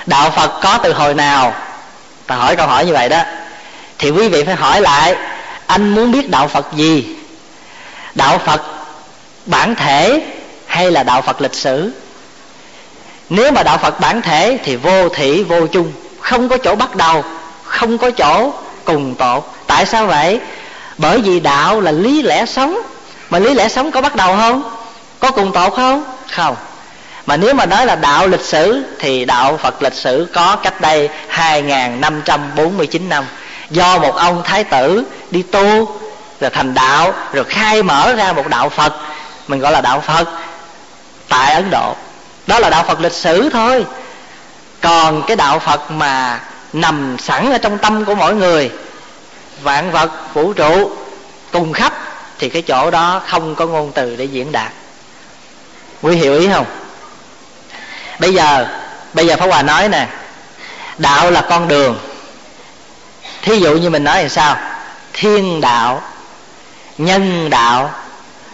đạo 0.05 0.31
phật 0.31 0.59
có 0.61 0.79
từ 0.83 0.93
hồi 0.93 1.13
nào? 1.13 1.53
Ta 2.27 2.35
hỏi 2.35 2.55
câu 2.55 2.67
hỏi 2.67 2.85
như 2.85 2.93
vậy 2.93 3.09
đó 3.09 3.23
thì 4.01 4.09
quý 4.09 4.27
vị 4.27 4.43
phải 4.43 4.55
hỏi 4.55 4.81
lại, 4.81 5.15
anh 5.67 5.89
muốn 5.89 6.11
biết 6.11 6.29
đạo 6.29 6.47
phật 6.47 6.67
gì? 6.73 7.15
Đạo 8.15 8.37
phật 8.45 8.61
bản 9.45 9.75
thể 9.75 10.21
hay 10.65 10.91
là 10.91 11.03
đạo 11.03 11.21
phật 11.21 11.41
lịch 11.41 11.55
sử? 11.55 11.91
Nếu 13.29 13.51
mà 13.51 13.63
đạo 13.63 13.77
phật 13.77 13.99
bản 13.99 14.21
thể 14.21 14.59
thì 14.63 14.75
vô 14.75 15.09
thủy 15.09 15.43
vô 15.43 15.67
chung, 15.67 15.91
không 16.19 16.49
có 16.49 16.57
chỗ 16.57 16.75
bắt 16.75 16.95
đầu, 16.95 17.23
không 17.63 17.97
có 17.97 18.11
chỗ 18.11 18.53
cùng 18.85 19.15
tột. 19.15 19.43
Tại 19.67 19.85
sao 19.85 20.05
vậy? 20.05 20.39
Bởi 20.97 21.21
vì 21.21 21.39
đạo 21.39 21.81
là 21.81 21.91
lý 21.91 22.21
lẽ 22.21 22.45
sống. 22.45 22.77
Mà 23.29 23.39
lý 23.39 23.53
lẽ 23.53 23.69
sống 23.69 23.91
có 23.91 24.01
bắt 24.01 24.15
đầu 24.15 24.35
không? 24.35 24.63
Có 25.19 25.31
cùng 25.31 25.51
tột 25.51 25.73
không? 25.75 26.03
Không. 26.31 26.55
Mà 27.25 27.37
nếu 27.37 27.53
mà 27.53 27.65
nói 27.65 27.85
là 27.85 27.95
đạo 27.95 28.27
lịch 28.27 28.45
sử 28.45 28.83
thì 28.99 29.25
đạo 29.25 29.57
Phật 29.57 29.81
lịch 29.83 29.93
sử 29.93 30.27
có 30.33 30.55
cách 30.55 30.81
đây 30.81 31.09
2549 31.27 33.09
năm 33.09 33.25
do 33.71 33.97
một 33.97 34.15
ông 34.15 34.41
thái 34.43 34.63
tử 34.63 35.03
đi 35.31 35.41
tu, 35.41 35.97
rồi 36.41 36.49
thành 36.49 36.73
đạo, 36.73 37.13
rồi 37.33 37.43
khai 37.43 37.83
mở 37.83 38.13
ra 38.13 38.33
một 38.33 38.47
đạo 38.47 38.69
Phật, 38.69 38.93
mình 39.47 39.59
gọi 39.59 39.71
là 39.71 39.81
đạo 39.81 40.01
Phật, 40.01 40.27
tại 41.29 41.53
Ấn 41.53 41.69
Độ. 41.71 41.95
Đó 42.47 42.59
là 42.59 42.69
đạo 42.69 42.83
Phật 42.87 43.01
lịch 43.01 43.11
sử 43.11 43.49
thôi. 43.49 43.85
Còn 44.81 45.23
cái 45.27 45.35
đạo 45.35 45.59
Phật 45.59 45.91
mà 45.91 46.39
nằm 46.73 47.17
sẵn 47.19 47.51
ở 47.51 47.57
trong 47.57 47.77
tâm 47.77 48.05
của 48.05 48.15
mỗi 48.15 48.35
người, 48.35 48.71
vạn 49.61 49.91
vật, 49.91 50.11
vũ 50.33 50.53
trụ, 50.53 50.91
cùng 51.51 51.73
khắp, 51.73 51.93
thì 52.39 52.49
cái 52.49 52.61
chỗ 52.61 52.91
đó 52.91 53.21
không 53.27 53.55
có 53.55 53.65
ngôn 53.65 53.91
từ 53.95 54.15
để 54.15 54.25
diễn 54.25 54.51
đạt. 54.51 54.71
Quý 56.01 56.15
hiểu 56.15 56.39
ý 56.39 56.49
không? 56.53 56.65
Bây 58.19 58.33
giờ 58.33 58.67
bây 59.13 59.27
giờ 59.27 59.37
pháp 59.37 59.45
hòa 59.45 59.61
nói 59.61 59.89
nè, 59.89 60.07
đạo 60.97 61.31
là 61.31 61.41
con 61.41 61.67
đường 61.67 61.97
thí 63.41 63.59
dụ 63.59 63.73
như 63.73 63.89
mình 63.89 64.03
nói 64.03 64.23
là 64.23 64.29
sao? 64.29 64.57
Thiên 65.13 65.61
đạo 65.61 66.01
nhân 66.97 67.49
đạo 67.49 67.91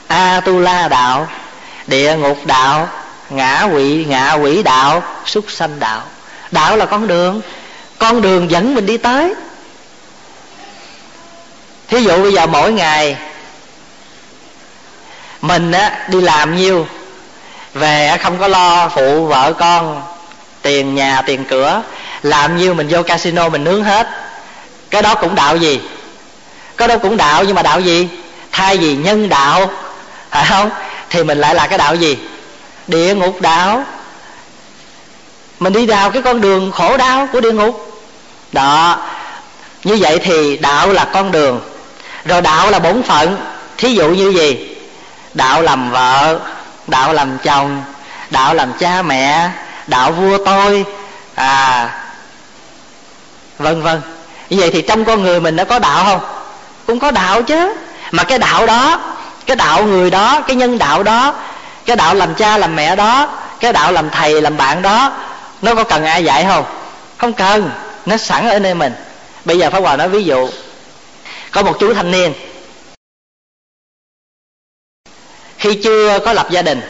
a 0.07 0.41
tu 0.45 0.59
la 0.59 0.87
đạo 0.87 1.27
địa 1.87 2.15
ngục 2.15 2.37
đạo 2.45 2.89
ngã 3.29 3.67
quỷ 3.73 4.05
ngạ 4.05 4.33
quỷ 4.33 4.63
đạo 4.63 5.03
súc 5.25 5.45
sanh 5.51 5.79
đạo. 5.79 6.01
Đạo 6.51 6.77
là 6.77 6.85
con 6.85 7.07
đường. 7.07 7.41
Con 7.99 8.21
đường 8.21 8.51
dẫn 8.51 8.75
mình 8.75 8.85
đi 8.85 8.97
tới. 8.97 9.33
Thí 11.87 12.03
dụ 12.03 12.21
bây 12.21 12.33
giờ 12.33 12.45
mỗi 12.45 12.71
ngày 12.71 13.17
mình 15.41 15.71
á, 15.71 15.99
đi 16.07 16.21
làm 16.21 16.55
nhiêu 16.55 16.87
về 17.73 18.17
không 18.21 18.37
có 18.39 18.47
lo 18.47 18.89
phụ 18.89 19.25
vợ 19.25 19.53
con 19.59 20.01
tiền 20.61 20.95
nhà 20.95 21.21
tiền 21.25 21.45
cửa 21.45 21.81
làm 22.23 22.57
nhiêu 22.57 22.73
mình 22.73 22.87
vô 22.89 23.03
casino 23.03 23.49
mình 23.49 23.63
nướng 23.63 23.83
hết 23.83 24.07
cái 24.89 25.01
đó 25.01 25.15
cũng 25.15 25.35
đạo 25.35 25.57
gì? 25.57 25.81
Cái 26.77 26.87
đó 26.87 26.97
cũng 26.97 27.17
đạo 27.17 27.43
nhưng 27.43 27.55
mà 27.55 27.61
đạo 27.61 27.79
gì? 27.79 28.09
Thay 28.51 28.77
vì 28.77 28.95
nhân 28.95 29.29
đạo, 29.29 29.71
phải 30.29 30.45
không? 30.49 30.69
Thì 31.09 31.23
mình 31.23 31.37
lại 31.37 31.55
là 31.55 31.67
cái 31.67 31.77
đạo 31.77 31.95
gì? 31.95 32.17
Địa 32.87 33.15
ngục 33.15 33.41
đạo. 33.41 33.83
Mình 35.59 35.73
đi 35.73 35.85
đào 35.85 36.11
cái 36.11 36.21
con 36.21 36.41
đường 36.41 36.71
khổ 36.71 36.97
đau 36.97 37.27
của 37.33 37.41
địa 37.41 37.51
ngục. 37.51 38.01
Đó. 38.51 38.97
Như 39.83 39.97
vậy 40.01 40.19
thì 40.19 40.57
đạo 40.57 40.89
là 40.93 41.05
con 41.05 41.31
đường. 41.31 41.61
Rồi 42.25 42.41
đạo 42.41 42.71
là 42.71 42.79
bổn 42.79 43.03
phận. 43.03 43.37
Thí 43.77 43.95
dụ 43.95 44.07
như 44.07 44.29
gì? 44.29 44.75
Đạo 45.33 45.61
làm 45.61 45.91
vợ, 45.91 46.39
đạo 46.87 47.13
làm 47.13 47.37
chồng, 47.37 47.83
đạo 48.29 48.53
làm 48.53 48.73
cha 48.73 49.01
mẹ, 49.01 49.49
đạo 49.87 50.11
vua 50.11 50.37
tôi 50.45 50.85
à 51.35 51.89
vân 53.57 53.81
vân 53.81 54.01
như 54.49 54.57
vậy 54.57 54.69
thì 54.73 54.81
trong 54.81 55.05
con 55.05 55.23
người 55.23 55.39
mình 55.39 55.55
nó 55.55 55.65
có 55.65 55.79
đạo 55.79 56.05
không? 56.05 56.19
Cũng 56.87 56.99
có 56.99 57.11
đạo 57.11 57.43
chứ. 57.43 57.73
Mà 58.11 58.23
cái 58.23 58.39
đạo 58.39 58.65
đó, 58.65 59.01
cái 59.45 59.55
đạo 59.55 59.83
người 59.83 60.09
đó, 60.09 60.41
cái 60.47 60.55
nhân 60.55 60.77
đạo 60.77 61.03
đó, 61.03 61.33
cái 61.85 61.95
đạo 61.95 62.13
làm 62.13 62.35
cha 62.35 62.57
làm 62.57 62.75
mẹ 62.75 62.95
đó, 62.95 63.29
cái 63.59 63.73
đạo 63.73 63.91
làm 63.91 64.09
thầy 64.09 64.41
làm 64.41 64.57
bạn 64.57 64.81
đó, 64.81 65.11
nó 65.61 65.75
có 65.75 65.83
cần 65.83 66.05
ai 66.05 66.23
dạy 66.23 66.45
không? 66.45 66.65
Không 67.17 67.33
cần. 67.33 67.71
Nó 68.05 68.17
sẵn 68.17 68.49
ở 68.49 68.59
nơi 68.59 68.73
mình. 68.73 68.93
Bây 69.45 69.57
giờ 69.57 69.69
pháp 69.69 69.79
hòa 69.79 69.97
nói 69.97 70.09
ví 70.09 70.23
dụ, 70.23 70.49
có 71.51 71.63
một 71.63 71.73
chú 71.79 71.93
thanh 71.93 72.11
niên, 72.11 72.33
khi 75.57 75.79
chưa 75.83 76.19
có 76.19 76.33
lập 76.33 76.47
gia 76.49 76.61
đình, 76.61 76.81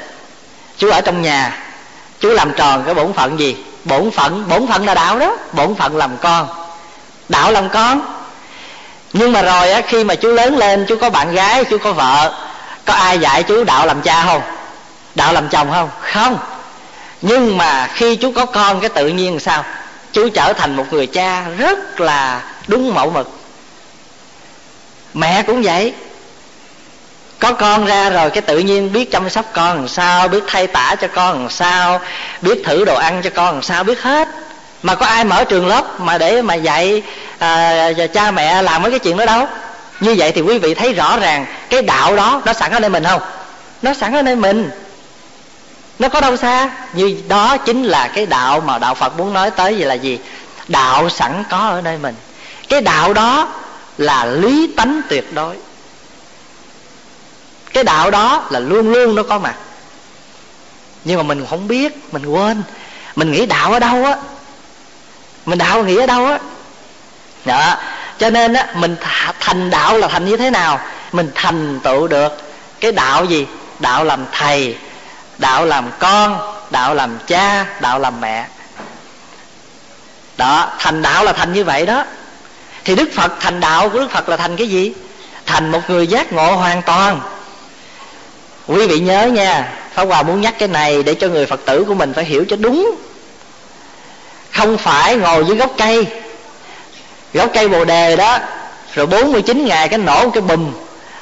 chú 0.78 0.90
ở 0.90 1.02
trong 1.02 1.22
nhà, 1.22 1.64
chú 2.20 2.30
làm 2.30 2.54
tròn 2.54 2.84
cái 2.86 2.94
bổn 2.94 3.14
phận 3.14 3.40
gì? 3.40 3.58
Bổn 3.84 4.12
phận 4.12 4.50
bổn 4.50 4.68
phận 4.68 4.86
là 4.86 4.94
đạo 4.94 5.20
đó. 5.20 5.38
Bổn 5.54 5.76
phận 5.76 5.98
làm 5.98 6.18
con 6.22 6.67
đạo 7.30 7.52
làm 7.52 7.70
con. 7.70 8.02
Nhưng 9.14 9.32
mà 9.32 9.42
rồi 9.42 9.72
á, 9.72 9.82
khi 9.88 10.04
mà 10.04 10.16
chú 10.16 10.30
lớn 10.30 10.58
lên, 10.58 10.86
chú 10.88 10.96
có 11.02 11.10
bạn 11.10 11.34
gái, 11.34 11.64
chú 11.64 11.78
có 11.78 11.94
vợ, 11.94 12.34
có 12.86 12.94
ai 12.94 13.20
dạy 13.20 13.44
chú 13.44 13.64
đạo 13.64 13.86
làm 13.86 14.02
cha 14.02 14.26
không? 14.26 14.42
Đạo 15.16 15.34
làm 15.34 15.50
chồng 15.50 15.72
không? 15.72 15.90
Không. 16.02 16.40
Nhưng 17.22 17.58
mà 17.58 17.88
khi 17.94 18.16
chú 18.16 18.32
có 18.32 18.46
con, 18.46 18.80
cái 18.80 18.90
tự 18.90 19.08
nhiên 19.08 19.40
sao? 19.40 19.64
Chú 20.14 20.30
trở 20.30 20.54
thành 20.54 20.76
một 20.76 20.86
người 20.92 21.08
cha 21.08 21.46
rất 21.58 22.00
là 22.00 22.42
đúng 22.68 22.94
mẫu 22.94 23.10
mực. 23.10 23.30
Mẹ 25.14 25.44
cũng 25.44 25.62
vậy. 25.62 25.94
Có 27.40 27.54
con 27.54 27.86
ra 27.86 28.10
rồi, 28.10 28.30
cái 28.30 28.42
tự 28.42 28.60
nhiên 28.60 28.94
biết 28.94 29.12
chăm 29.12 29.30
sóc 29.30 29.46
con 29.54 29.76
làm 29.76 29.88
sao, 29.88 30.28
biết 30.28 30.44
thay 30.48 30.68
tả 30.68 30.96
cho 31.02 31.08
con 31.08 31.42
làm 31.42 31.50
sao, 31.50 32.02
biết 32.42 32.62
thử 32.66 32.86
đồ 32.86 32.96
ăn 32.96 33.22
cho 33.24 33.30
con 33.30 33.54
làm 33.54 33.64
sao, 33.64 33.84
biết 33.84 34.02
hết 34.02 34.28
mà 34.84 34.96
có 34.96 35.06
ai 35.06 35.24
mở 35.24 35.44
trường 35.44 35.68
lớp 35.68 36.00
mà 36.00 36.18
để 36.18 36.42
mà 36.42 36.56
dạy 36.56 37.04
à, 37.40 37.92
cha 38.14 38.32
mẹ 38.32 38.62
làm 38.62 38.82
mấy 38.82 38.92
cái 38.92 39.00
chuyện 39.00 39.18
đó 39.18 39.26
đâu? 39.26 39.48
Như 40.00 40.16
vậy 40.18 40.32
thì 40.32 40.42
quý 40.42 40.58
vị 40.58 40.74
thấy 40.74 40.94
rõ 40.94 41.20
ràng 41.20 41.46
cái 41.70 41.82
đạo 41.82 42.16
đó 42.16 42.42
nó 42.46 42.54
sẵn 42.54 42.72
ở 42.72 42.80
nơi 42.80 42.90
mình 42.90 43.04
không? 43.04 43.22
Nó 43.82 43.94
sẵn 43.94 44.14
ở 44.14 44.22
nơi 44.22 44.36
mình. 44.36 44.70
Nó 46.00 46.10
có 46.10 46.22
đâu 46.22 46.38
xa? 46.38 46.70
Như 46.94 47.22
đó 47.28 47.58
chính 47.58 47.84
là 47.84 48.08
cái 48.08 48.26
đạo 48.26 48.62
mà 48.66 48.78
đạo 48.78 48.96
phật 48.96 49.18
muốn 49.18 49.34
nói 49.34 49.52
tới 49.52 49.78
gì 49.78 49.84
là 49.84 49.94
gì? 49.94 50.20
Đạo 50.68 51.10
sẵn 51.10 51.44
có 51.50 51.58
ở 51.58 51.82
nơi 51.82 51.98
mình. 51.98 52.16
Cái 52.70 52.82
đạo 52.82 53.14
đó 53.14 53.48
là 53.98 54.26
lý 54.26 54.74
tánh 54.78 55.02
tuyệt 55.10 55.34
đối. 55.34 55.56
Cái 57.74 57.84
đạo 57.84 58.12
đó 58.12 58.44
là 58.50 58.60
luôn 58.60 58.92
luôn 58.92 59.16
nó 59.16 59.24
có 59.24 59.40
mặt. 59.40 59.56
Nhưng 61.04 61.18
mà 61.18 61.24
mình 61.24 61.46
không 61.50 61.68
biết 61.68 62.14
mình 62.14 62.26
quên. 62.26 62.64
Mình 63.16 63.32
nghĩ 63.32 63.46
đạo 63.46 63.74
ở 63.74 63.80
đâu 63.80 64.06
á 64.06 64.16
mình 65.48 65.58
đạo 65.58 65.84
nghĩa 65.84 66.06
đâu 66.06 66.26
á? 66.26 66.40
Đó 67.46 67.76
cho 68.20 68.30
nên 68.30 68.54
á, 68.54 68.68
mình 68.76 68.96
thành 69.40 69.70
đạo 69.70 69.98
là 69.98 70.08
thành 70.08 70.26
như 70.26 70.38
thế 70.38 70.50
nào? 70.50 70.80
Mình 71.12 71.32
thành 71.36 71.80
tựu 71.80 72.08
được. 72.08 72.38
Cái 72.80 72.92
đạo 72.92 73.26
gì? 73.26 73.48
Đạo 73.80 74.04
làm 74.04 74.26
thầy, 74.32 74.76
đạo 75.38 75.66
làm 75.66 75.92
con, 76.00 76.40
đạo 76.70 76.94
làm 76.94 77.18
cha, 77.28 77.66
đạo 77.82 78.00
làm 78.00 78.22
mẹ. 78.22 78.48
Đó, 80.38 80.70
thành 80.80 81.02
đạo 81.02 81.24
là 81.24 81.34
thành 81.34 81.54
như 81.54 81.64
vậy 81.64 81.86
đó. 81.86 82.04
Thì 82.84 82.96
đức 82.96 83.10
phật 83.16 83.32
thành 83.40 83.60
đạo 83.60 83.90
của 83.90 84.00
đức 84.00 84.12
phật 84.12 84.30
là 84.30 84.38
thành 84.38 84.56
cái 84.56 84.68
gì? 84.68 84.94
Thành 85.46 85.72
một 85.72 85.82
người 85.88 86.08
giác 86.08 86.34
ngộ 86.34 86.56
hoàn 86.56 86.82
toàn. 86.82 87.22
Quý 88.68 88.88
vị 88.88 89.00
nhớ 89.00 89.26
nha, 89.26 89.74
pháp 89.94 90.06
hòa 90.06 90.24
muốn 90.24 90.42
nhắc 90.42 90.56
cái 90.60 90.68
này 90.68 91.04
để 91.04 91.16
cho 91.16 91.28
người 91.28 91.46
phật 91.46 91.60
tử 91.66 91.84
của 91.88 91.94
mình 91.94 92.14
phải 92.14 92.26
hiểu 92.26 92.46
cho 92.50 92.56
đúng 92.56 92.96
không 94.58 94.78
phải 94.78 95.16
ngồi 95.16 95.46
dưới 95.46 95.58
gốc 95.58 95.72
cây. 95.78 96.08
Gốc 97.34 97.50
cây 97.54 97.68
bồ 97.68 97.86
đề 97.86 98.16
đó, 98.16 98.40
rồi 98.94 99.06
49 99.06 99.66
ngày 99.66 99.88
cái 99.88 100.00
nổ 100.00 100.30
cái 100.30 100.42
bùm. 100.42 100.74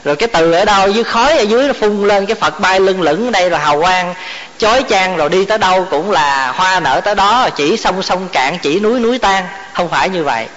Rồi 0.03 0.15
cái 0.15 0.29
từ 0.29 0.51
ở 0.51 0.65
đâu, 0.65 0.89
dưới 0.89 1.03
khói 1.03 1.37
ở 1.37 1.41
dưới 1.41 1.67
nó 1.67 1.73
phun 1.73 2.07
lên, 2.07 2.25
cái 2.25 2.35
phật 2.35 2.59
bay 2.59 2.79
lưng 2.79 3.01
lửng 3.01 3.27
ở 3.27 3.31
đây 3.31 3.49
rồi 3.49 3.59
hào 3.59 3.81
quang, 3.81 4.13
chói 4.57 4.83
chang 4.89 5.17
rồi 5.17 5.29
đi 5.29 5.45
tới 5.45 5.57
đâu 5.57 5.87
cũng 5.91 6.11
là 6.11 6.51
hoa 6.51 6.79
nở 6.79 7.01
tới 7.05 7.15
đó, 7.15 7.49
chỉ 7.55 7.77
sông 7.77 8.03
sông 8.03 8.27
cạn, 8.31 8.57
chỉ 8.61 8.79
núi 8.79 8.99
núi 8.99 9.19
tan. 9.19 9.45
Không 9.73 9.89
phải 9.89 10.09
như 10.09 10.23
vậy. 10.23 10.47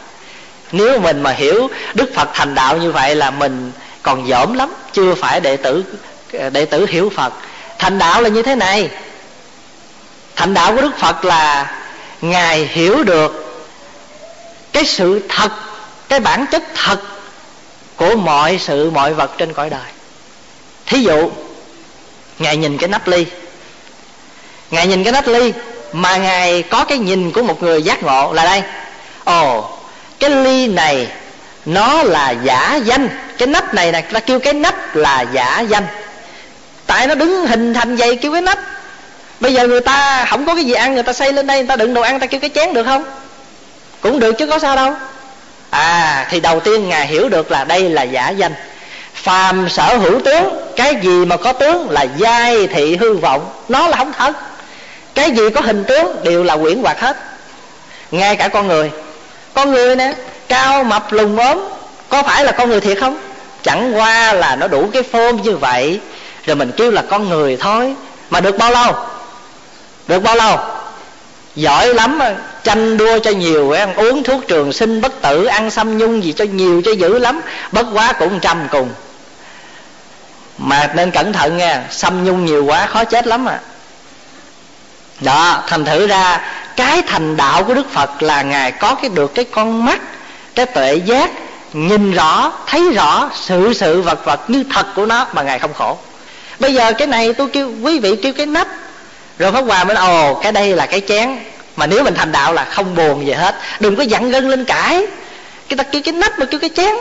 Nếu 0.73 1.00
mình 1.00 1.23
mà 1.23 1.30
hiểu 1.30 1.68
đức 1.94 2.11
phật 2.14 2.28
thành 2.35 2.54
đạo 2.54 2.76
như 2.76 2.92
vậy 2.92 3.14
là 3.14 3.30
mình 3.30 3.73
còn 4.02 4.28
dởm 4.28 4.54
lắm, 4.54 4.75
chưa 4.92 5.14
phải 5.14 5.40
đệ 5.40 5.56
tử 5.56 5.85
đệ 6.52 6.64
tử 6.64 6.87
hiểu 6.87 7.12
phật. 7.16 7.32
Thành 7.78 7.99
đạo 7.99 8.23
là 8.23 8.28
như 8.28 8.42
thế 8.42 8.54
này. 8.54 8.90
Thành 10.37 10.54
đạo 10.54 10.76
của 10.76 10.82
đức 10.82 10.99
phật 10.99 11.25
là 11.25 11.66
ngài 12.20 12.68
hiểu 12.72 13.04
được 13.04 13.62
cái 14.72 14.84
sự 14.84 15.22
thật, 15.28 15.52
cái 16.08 16.20
bản 16.20 16.46
chất 16.50 16.62
thật 16.75 16.98
của 17.96 18.16
mọi 18.16 18.58
sự, 18.58 18.90
mọi 18.90 19.14
vật 19.14 19.30
trên 19.38 19.52
cõi 19.52 19.70
đời. 19.70 19.90
Thí 20.87 21.02
dụ, 21.02 21.30
ngài 22.38 22.56
nhìn 22.56 22.78
cái 22.78 22.88
nắp 22.88 23.08
ly. 23.08 23.26
Ngài 24.70 24.87
nhìn 24.87 25.04
cái 25.04 25.12
nắp 25.12 25.26
ly 25.26 25.52
mà 25.92 26.16
ngài 26.16 26.62
có 26.62 26.84
cái 26.84 26.98
nhìn 26.98 27.32
của 27.32 27.42
một 27.42 27.62
người 27.62 27.82
giác 27.82 28.02
ngộ 28.02 28.32
là 28.32 28.44
đây. 28.44 28.62
Ồ, 29.25 29.70
cái 30.18 30.30
ly 30.30 30.66
này 30.66 31.08
nó 31.64 32.02
là 32.02 32.30
giả 32.30 32.80
danh. 32.84 33.08
Cái 33.38 33.48
nắp 33.48 33.75
này 33.75 33.92
nè 33.92 34.00
ta 34.00 34.20
kêu 34.20 34.38
cái 34.38 34.52
nắp 34.52 34.96
là 34.96 35.25
giả 35.32 35.60
danh. 35.60 35.87
Tại 36.87 37.06
nó 37.06 37.14
đứng 37.14 37.46
hình 37.46 37.75
thành 37.75 37.96
vậy, 37.96 38.16
kêu 38.16 38.32
cái 38.32 38.42
nắp 38.42 38.58
bây 39.40 39.54
giờ 39.54 39.66
người 39.66 39.80
ta 39.80 40.26
không 40.30 40.47
có 40.47 40.54
cái 40.54 40.64
gì 40.64 40.73
ăn, 40.73 40.95
người 40.95 41.02
ta 41.02 41.12
xây 41.12 41.33
lên 41.33 41.47
đây, 41.47 41.59
người 41.59 41.66
ta 41.66 41.76
đựng 41.76 41.95
đồ 41.95 42.02
ăn, 42.02 42.12
người 42.12 42.21
ta 42.21 42.26
kêu 42.26 42.40
cái 42.40 42.50
chén 42.54 42.75
được 42.75 42.85
không? 42.85 43.04
Cũng 44.00 44.21
được 44.21 44.33
chứ, 44.33 44.47
có 44.47 44.59
sao 44.59 44.76
đâu. 44.76 44.95
À 45.71 46.26
thì 46.30 46.40
đầu 46.40 46.61
tiên 46.61 46.88
ngài 46.88 47.07
hiểu 47.07 47.28
được 47.28 47.50
là 47.50 47.64
đây 47.64 47.90
là 47.90 48.02
giả 48.02 48.28
danh. 48.28 48.52
Phàm 49.14 49.68
sở 49.68 49.97
hữu 49.97 50.21
tướng, 50.21 50.73
cái 50.76 50.97
gì 51.02 51.25
mà 51.25 51.37
có 51.37 51.52
tướng 51.52 51.90
là 51.90 52.07
giai 52.16 52.66
thị 52.66 52.97
hư 52.97 53.16
vọng. 53.16 53.50
Nó 53.68 53.88
là 53.88 53.97
không 53.97 54.12
thật. 54.12 54.33
Cái 55.14 55.30
gì 55.30 55.50
có 55.50 55.61
hình 55.61 55.85
tướng 55.85 56.16
đều 56.25 56.45
là 56.45 56.57
quyển 56.57 56.83
hoạt 56.83 57.00
hết. 57.00 57.16
Ngay 58.11 58.37
cả 58.37 58.49
con 58.49 58.66
người. 58.66 58.90
Con 59.54 59.73
người 59.73 59.97
nè, 59.97 60.14
cao, 60.49 60.85
mập, 60.85 61.12
lùn, 61.12 61.37
ốm, 61.37 61.68
có 62.09 62.23
phải 62.23 62.45
là 62.45 62.52
con 62.52 62.71
người 62.71 62.80
thiệt 62.80 62.99
không? 63.00 63.18
Chẳng 63.62 63.97
qua 63.97 64.33
là 64.33 64.57
nó 64.57 64.68
đủ 64.68 64.88
cái 64.92 65.02
phôn 65.02 65.37
như 65.37 65.57
vậy, 65.57 66.00
rồi 66.47 66.57
mình 66.57 66.73
kêu 66.76 66.90
là 66.90 67.02
con 67.11 67.28
người 67.28 67.57
thôi. 67.61 67.95
Mà 68.30 68.40
được 68.40 68.59
bao 68.59 68.71
lâu? 68.71 68.95
Được 70.08 70.22
bao 70.22 70.36
lâu? 70.36 70.58
Giỏi 71.54 71.94
lắm 71.94 72.20
tranh 72.64 72.96
đua 72.96 73.18
cho 73.18 73.30
nhiều 73.30 73.70
ăn 73.70 73.94
uống 73.94 74.22
thuốc 74.22 74.48
trường 74.48 74.72
sinh 74.72 75.00
bất 75.00 75.22
tử, 75.22 75.44
ăn 75.44 75.70
xăm 75.70 75.98
nhung 75.98 76.24
gì 76.24 76.32
cho 76.32 76.44
nhiều 76.44 76.82
cho 76.84 76.92
dữ 76.92 77.18
lắm. 77.18 77.40
Bất 77.72 77.86
quá 77.92 78.12
cũng 78.12 78.40
trăm 78.40 78.68
cùng. 78.70 78.90
Mà 80.58 80.90
nên 80.94 81.10
cẩn 81.10 81.32
thận 81.32 81.56
nghe, 81.56 81.78
xăm 81.90 82.24
nhung 82.24 82.46
nhiều 82.46 82.64
quá 82.64 82.86
khó 82.86 83.04
chết 83.04 83.26
lắm 83.26 83.48
à. 83.48 83.60
Đó, 85.20 85.62
thành 85.66 85.84
thử 85.84 86.06
ra, 86.06 86.40
cái 86.76 87.02
thành 87.06 87.36
đạo 87.36 87.64
của 87.64 87.74
đức 87.74 87.90
phật 87.92 88.22
là 88.22 88.42
ngài 88.42 88.72
có 88.72 88.94
cái 88.94 89.10
được 89.14 89.34
cái 89.34 89.44
con 89.44 89.84
mắt, 89.84 90.00
cái 90.54 90.66
tuệ 90.66 90.94
giác, 90.94 91.30
nhìn 91.72 92.12
rõ, 92.12 92.52
thấy 92.66 92.92
rõ 92.94 93.30
sự 93.34 93.72
sự 93.74 94.02
vật 94.02 94.24
vật 94.24 94.50
như 94.50 94.64
thật 94.74 94.86
của 94.94 95.06
nó 95.06 95.26
mà 95.32 95.42
ngài 95.42 95.58
không 95.58 95.74
khổ. 95.74 95.98
Bây 96.58 96.74
giờ 96.74 96.92
cái 96.92 97.06
này 97.06 97.32
tôi 97.32 97.48
kêu, 97.48 97.72
quý 97.82 97.98
vị 97.98 98.16
kêu 98.22 98.32
cái 98.32 98.46
nắp 98.46 98.68
rồi 99.38 99.52
pháp 99.52 99.61
hòa 99.61 99.85
mới 99.85 99.95
nói, 99.95 100.07
ồ, 100.07 100.35
cái 100.35 100.52
đây 100.52 100.76
là 100.76 100.87
cái 100.87 101.02
chén. 101.09 101.38
Mà 101.76 101.87
nếu 101.87 102.04
mình 102.04 102.14
thành 102.14 102.33
đạo 102.33 102.52
là 102.52 102.64
không 102.64 102.95
buồn 102.95 103.26
gì 103.26 103.33
hết. 103.33 103.54
Đừng 103.80 103.97
có 103.97 104.02
dặn 104.02 104.30
gân 104.30 104.50
lên 104.50 104.64
cãi. 104.64 105.07
Cái 105.68 105.76
ta 105.76 105.85
kêu 105.85 106.02
cái 106.04 106.14
nắp 106.14 106.38
mà 106.38 106.47
kêu 106.47 106.61
cái 106.61 106.71
chén. 106.76 106.95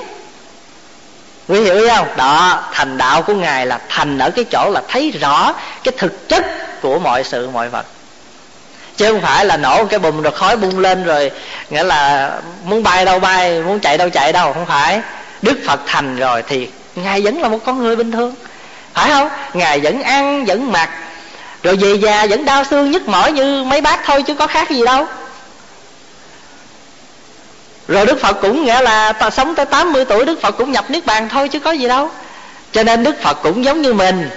Quý 1.48 1.62
hiểu 1.62 1.90
không? 1.90 2.08
Đó, 2.18 2.64
thành 2.74 2.98
đạo 2.98 3.22
của 3.22 3.34
ngài 3.34 3.66
là 3.66 3.80
thành 3.90 4.18
ở 4.18 4.30
cái 4.30 4.46
chỗ 4.52 4.70
là 4.70 4.82
thấy 4.88 5.12
rõ 5.12 5.54
cái 5.84 5.94
thực 5.98 6.30
chất 6.30 6.46
của 6.82 7.00
mọi 7.00 7.24
sự, 7.24 7.50
mọi 7.50 7.70
vật. 7.70 7.86
Chứ 8.98 9.12
không 9.12 9.22
phải 9.22 9.46
là 9.46 9.58
nổ 9.58 9.86
cái 9.86 10.00
bùm 10.00 10.22
rồi 10.22 10.34
khói 10.34 10.58
bung 10.58 10.80
lên 10.80 11.04
rồi, 11.04 11.32
nghĩa 11.70 11.84
là 11.84 12.32
muốn 12.64 12.84
bay 12.84 13.06
đâu 13.06 13.20
bay, 13.20 13.62
muốn 13.62 13.80
chạy 13.80 13.98
đâu 13.98 14.10
chạy 14.10 14.34
đâu, 14.34 14.54
không 14.54 14.66
phải. 14.66 15.02
Đức 15.42 15.58
phật 15.68 15.80
thành 15.86 16.16
rồi 16.16 16.44
thì 16.48 16.70
ngài 16.96 17.22
vẫn 17.22 17.42
là 17.42 17.50
một 17.50 17.60
con 17.66 17.84
người 17.84 17.96
bình 17.96 18.12
thường. 18.12 18.36
Phải 18.94 19.10
không? 19.10 19.30
Ngài 19.54 19.80
vẫn 19.80 20.02
ăn, 20.02 20.46
vẫn 20.46 20.72
mặc 20.72 20.90
rồi 21.64 21.76
về 21.76 21.94
già 21.94 22.26
vẫn 22.26 22.46
đau 22.46 22.64
xương 22.64 22.92
nhức 22.92 23.08
mỏi 23.08 23.32
như 23.32 23.64
mấy 23.64 23.82
bác 23.82 24.00
thôi 24.06 24.24
chứ 24.24 24.34
có 24.34 24.48
khác 24.48 24.70
gì 24.70 24.86
đâu. 24.86 25.08
Rồi 27.88 28.06
Đức 28.06 28.22
Phật 28.22 28.38
cũng 28.42 28.66
nghĩa 28.66 28.82
là 28.82 29.14
ta 29.14 29.30
sống 29.30 29.56
tới 29.56 29.66
80 29.66 30.06
tuổi 30.06 30.26
Đức 30.26 30.42
Phật 30.42 30.52
cũng 30.52 30.72
nhập 30.72 30.86
Niết 30.90 31.06
Bàn 31.06 31.30
thôi 31.30 31.50
chứ 31.50 31.60
có 31.60 31.72
gì 31.72 31.88
đâu. 31.88 32.10
Cho 32.72 32.84
nên 32.84 33.04
Đức 33.04 33.22
Phật 33.22 33.38
cũng 33.44 33.64
giống 33.64 33.82
như 33.82 33.94
mình. 33.94 34.30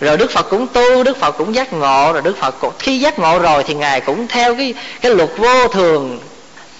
Rồi 0.00 0.16
Đức 0.16 0.30
Phật 0.30 0.50
cũng 0.50 0.66
tu 0.66 1.02
Đức 1.02 1.20
Phật 1.20 1.32
cũng 1.32 1.54
giác 1.54 1.72
ngộ. 1.72 2.12
Rồi 2.12 2.22
Đức 2.22 2.38
Phật 2.38 2.54
cũng, 2.60 2.72
khi 2.78 2.98
giác 2.98 3.18
ngộ 3.18 3.38
rồi 3.38 3.64
thì 3.66 3.74
ngài 3.74 4.00
cũng 4.00 4.28
theo 4.28 4.54
cái 4.54 4.74
cái 5.00 5.14
luật 5.14 5.30
vô 5.36 5.68
thường. 5.68 6.18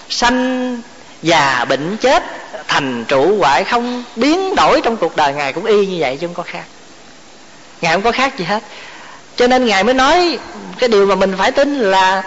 Sanh 0.09 0.81
già 1.21 1.65
bệnh 1.69 1.97
chết 1.97 2.23
thành 2.67 3.05
trụ 3.07 3.37
hoại 3.39 3.63
không 3.63 4.03
biến 4.15 4.55
đổi 4.55 4.81
trong 4.81 4.97
cuộc 4.97 5.15
đời. 5.15 5.33
Ngài 5.33 5.53
cũng 5.53 5.65
y 5.65 5.85
như 5.85 5.97
vậy 5.99 6.17
chứ 6.21 6.27
không 6.27 6.33
có 6.33 6.43
khác. 6.43 6.65
Ngài 7.81 7.93
không 7.93 8.01
có 8.01 8.11
khác 8.11 8.37
gì 8.37 8.45
hết 8.45 8.63
cho 9.35 9.47
nên 9.47 9.65
ngài 9.65 9.83
mới 9.83 9.93
nói 9.93 10.39
cái 10.79 10.89
điều 10.89 11.05
mà 11.05 11.15
mình 11.15 11.35
phải 11.37 11.51
tin 11.51 11.79
là 11.79 12.23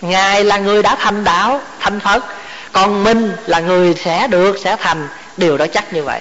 ngài 0.00 0.44
là 0.44 0.58
người 0.58 0.82
đã 0.82 0.96
thành 1.00 1.24
đạo, 1.24 1.60
thành 1.80 2.00
phật. 2.00 2.24
Còn 2.72 3.04
mình 3.04 3.32
là 3.46 3.60
người 3.60 3.94
sẽ 4.04 4.26
được, 4.26 4.58
sẽ 4.64 4.76
thành. 4.80 5.08
Điều 5.36 5.56
đó 5.56 5.66
chắc 5.72 5.92
như 5.92 6.02
vậy. 6.02 6.20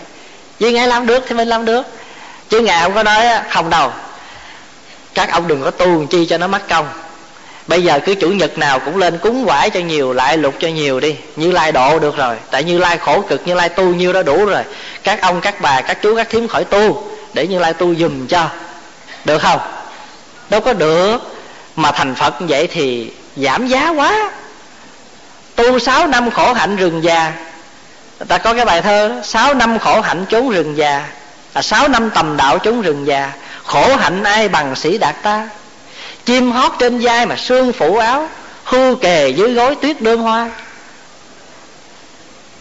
Vì 0.60 0.71
ngài 0.71 0.88
làm 0.88 1.08
được 1.08 1.23
thì 1.27 1.36
mình 1.36 1.47
làm 1.47 1.65
được. 1.65 1.86
Chứ 2.49 2.60
ngài 2.60 2.84
không 2.84 2.93
có 2.93 3.03
nói, 3.03 3.25
không 3.49 3.69
đâu. 3.69 3.91
Các 5.13 5.31
ông 5.31 5.47
đừng 5.47 5.63
có 5.63 5.71
tu 5.71 6.05
chi 6.05 6.25
cho 6.25 6.38
nó 6.38 6.47
mất 6.47 6.69
công. 6.69 6.88
Bây 7.67 7.84
giờ 7.84 7.99
cứ 8.05 8.15
chủ 8.15 8.29
nhật 8.29 8.58
nào 8.58 8.79
cũng 8.79 8.97
lên 8.97 9.17
cúng 9.17 9.45
quải 9.45 9.69
cho 9.69 9.79
nhiều, 9.79 10.13
lại 10.13 10.38
lục 10.38 10.53
cho 10.60 10.67
nhiều 10.67 10.99
đi. 10.99 11.15
Như 11.36 11.51
lai 11.51 11.71
độ 11.71 11.99
được 11.99 12.17
rồi. 12.17 12.36
Tại 12.51 12.63
như 12.63 12.77
lai 12.77 12.97
khổ 12.97 13.21
cực, 13.21 13.47
như 13.47 13.53
lai 13.53 13.69
tu 13.69 13.84
nhiêu 13.84 14.13
đó 14.13 14.23
đủ 14.23 14.45
rồi. 14.45 14.63
Các 15.03 15.21
ông, 15.21 15.41
các 15.41 15.62
bà, 15.62 15.81
các 15.81 15.97
chú, 16.01 16.15
các 16.15 16.29
thím 16.29 16.47
khỏi 16.47 16.63
tu, 16.63 17.08
để 17.34 17.47
như 17.47 17.60
lai 17.60 17.73
tu 17.73 17.95
dùm 17.95 18.27
cho 18.27 18.49
được 19.25 19.41
không? 19.41 19.59
Đâu 20.49 20.62
có 20.62 20.73
được. 20.73 21.17
Mà 21.75 21.91
thành 21.91 22.15
phật 22.15 22.33
vậy 22.39 22.67
thì 22.67 23.12
giảm 23.36 23.67
giá 23.67 23.89
quá. 23.89 24.31
Tu 25.55 25.79
sáu 25.79 26.07
năm 26.07 26.31
khổ 26.31 26.53
hạnh 26.53 26.75
rừng 26.75 27.03
già. 27.03 27.33
Ta 28.27 28.38
có 28.38 28.53
cái 28.53 28.65
bài 28.65 28.81
thơ 28.81 29.21
sáu 29.23 29.53
năm 29.53 29.79
khổ 29.79 30.01
hạnh 30.01 30.25
trốn 30.29 30.49
rừng 30.49 30.77
già. 30.77 31.05
À, 31.53 31.62
sáu 31.62 31.88
năm 31.88 32.09
tầm 32.09 32.38
đạo 32.38 32.59
trốn 32.59 32.81
rừng 32.81 33.07
già. 33.07 33.31
Khổ 33.63 33.95
hạnh 33.95 34.23
ai 34.23 34.49
bằng 34.49 34.75
sĩ 34.75 34.97
đạt 34.97 35.15
ta? 35.23 35.49
Chim 36.25 36.51
hót 36.51 36.71
trên 36.79 36.99
vai 36.99 37.25
mà 37.25 37.36
sương 37.36 37.73
phủ 37.73 37.97
áo 37.97 38.29
hưu 38.63 38.95
kề 38.95 39.29
dưới 39.29 39.53
gối 39.53 39.75
tuyết 39.75 40.01
đơm 40.01 40.19
hoa. 40.19 40.49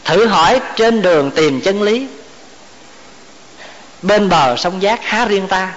Thử 0.05 0.27
hỏi 0.27 0.61
trên 0.77 1.03
đường 1.03 1.31
tìm 1.31 1.61
chân 1.61 1.83
lý. 1.83 2.07
Bên 4.03 4.29
bờ 4.29 4.57
sông 4.57 4.83
giác 4.83 5.01
há 5.05 5.25
riêng 5.25 5.49
ta 5.49 5.73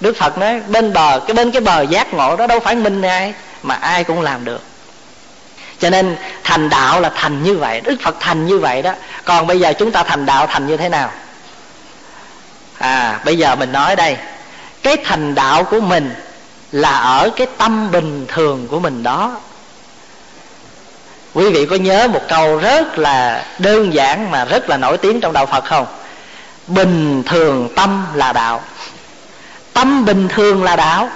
đức 0.00 0.16
phật 0.16 0.38
nói, 0.38 0.60
bên 0.68 0.92
bờ, 0.92 1.20
cái 1.26 1.34
bên 1.34 1.50
cái 1.50 1.60
bờ 1.60 1.80
giác 1.82 2.14
ngộ 2.14 2.36
đó 2.36 2.46
đâu 2.46 2.60
phải 2.60 2.74
mình 2.74 3.02
ai, 3.02 3.34
mà 3.62 3.74
ai 3.74 4.04
cũng 4.04 4.20
làm 4.20 4.44
được. 4.44 4.62
Cho 5.78 5.90
nên 5.90 6.16
thành 6.44 6.68
đạo 6.68 7.00
là 7.00 7.10
thành 7.14 7.42
như 7.42 7.56
vậy, 7.56 7.80
đức 7.80 7.96
phật 8.02 8.16
thành 8.20 8.46
như 8.46 8.58
vậy 8.58 8.82
đó. 8.82 8.92
Còn 9.24 9.46
bây 9.46 9.60
giờ 9.60 9.72
chúng 9.72 9.92
ta 9.92 10.02
thành 10.02 10.26
đạo 10.26 10.46
thành 10.46 10.66
như 10.66 10.76
thế 10.76 10.88
nào? 10.88 11.10
À 12.78 13.20
bây 13.24 13.38
giờ 13.38 13.54
mình 13.54 13.72
nói 13.72 13.96
đây, 13.96 14.16
cái 14.82 14.96
thành 15.04 15.34
đạo 15.34 15.64
của 15.64 15.80
mình 15.80 16.14
là 16.72 16.98
ở 16.98 17.30
cái 17.36 17.46
tâm 17.58 17.90
bình 17.90 18.26
thường 18.28 18.68
của 18.68 18.80
mình 18.80 19.02
đó. 19.02 19.40
Quý 21.34 21.50
vị 21.50 21.66
có 21.66 21.76
nhớ 21.76 22.08
một 22.08 22.22
câu 22.28 22.56
rất 22.56 22.98
là 22.98 23.44
đơn 23.58 23.94
giản 23.94 24.30
mà 24.30 24.44
rất 24.44 24.68
là 24.68 24.76
nổi 24.76 24.98
tiếng 24.98 25.20
trong 25.20 25.32
đạo 25.32 25.46
phật 25.46 25.64
không? 25.64 25.86
Bình 26.66 27.22
thường 27.26 27.68
tâm 27.76 28.06
là 28.14 28.32
đạo 28.32 28.62
tâm 29.76 30.04
bình 30.04 30.28
thường 30.28 30.64
là 30.64 30.76
đạo. 30.76 31.08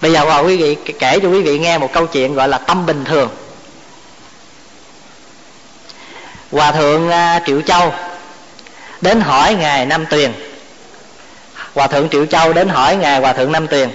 Bây 0.00 0.12
giờ 0.12 0.20
hòa 0.20 0.38
quý 0.38 0.56
vị, 0.56 0.76
kể 0.98 1.18
cho 1.22 1.28
quý 1.28 1.42
vị 1.42 1.58
nghe 1.58 1.78
một 1.78 1.92
câu 1.92 2.06
chuyện 2.06 2.34
gọi 2.34 2.48
là 2.48 2.58
tâm 2.58 2.86
bình 2.86 3.04
thường. 3.04 3.28
Hòa 6.52 6.72
thượng 6.72 7.10
à, 7.10 7.40
triệu 7.46 7.62
châu 7.62 7.92
đến 9.00 9.20
hỏi 9.20 9.54
ngài 9.54 9.86
nam 9.86 10.06
tuyền. 10.06 10.32
Hòa 11.74 11.86
thượng 11.86 12.08
triệu 12.08 12.26
châu 12.26 12.52
đến 12.52 12.68
hỏi 12.68 12.96
ngài 12.96 13.20
hòa 13.20 13.32
thượng 13.32 13.52
nam 13.52 13.66
tuyền, 13.66 13.90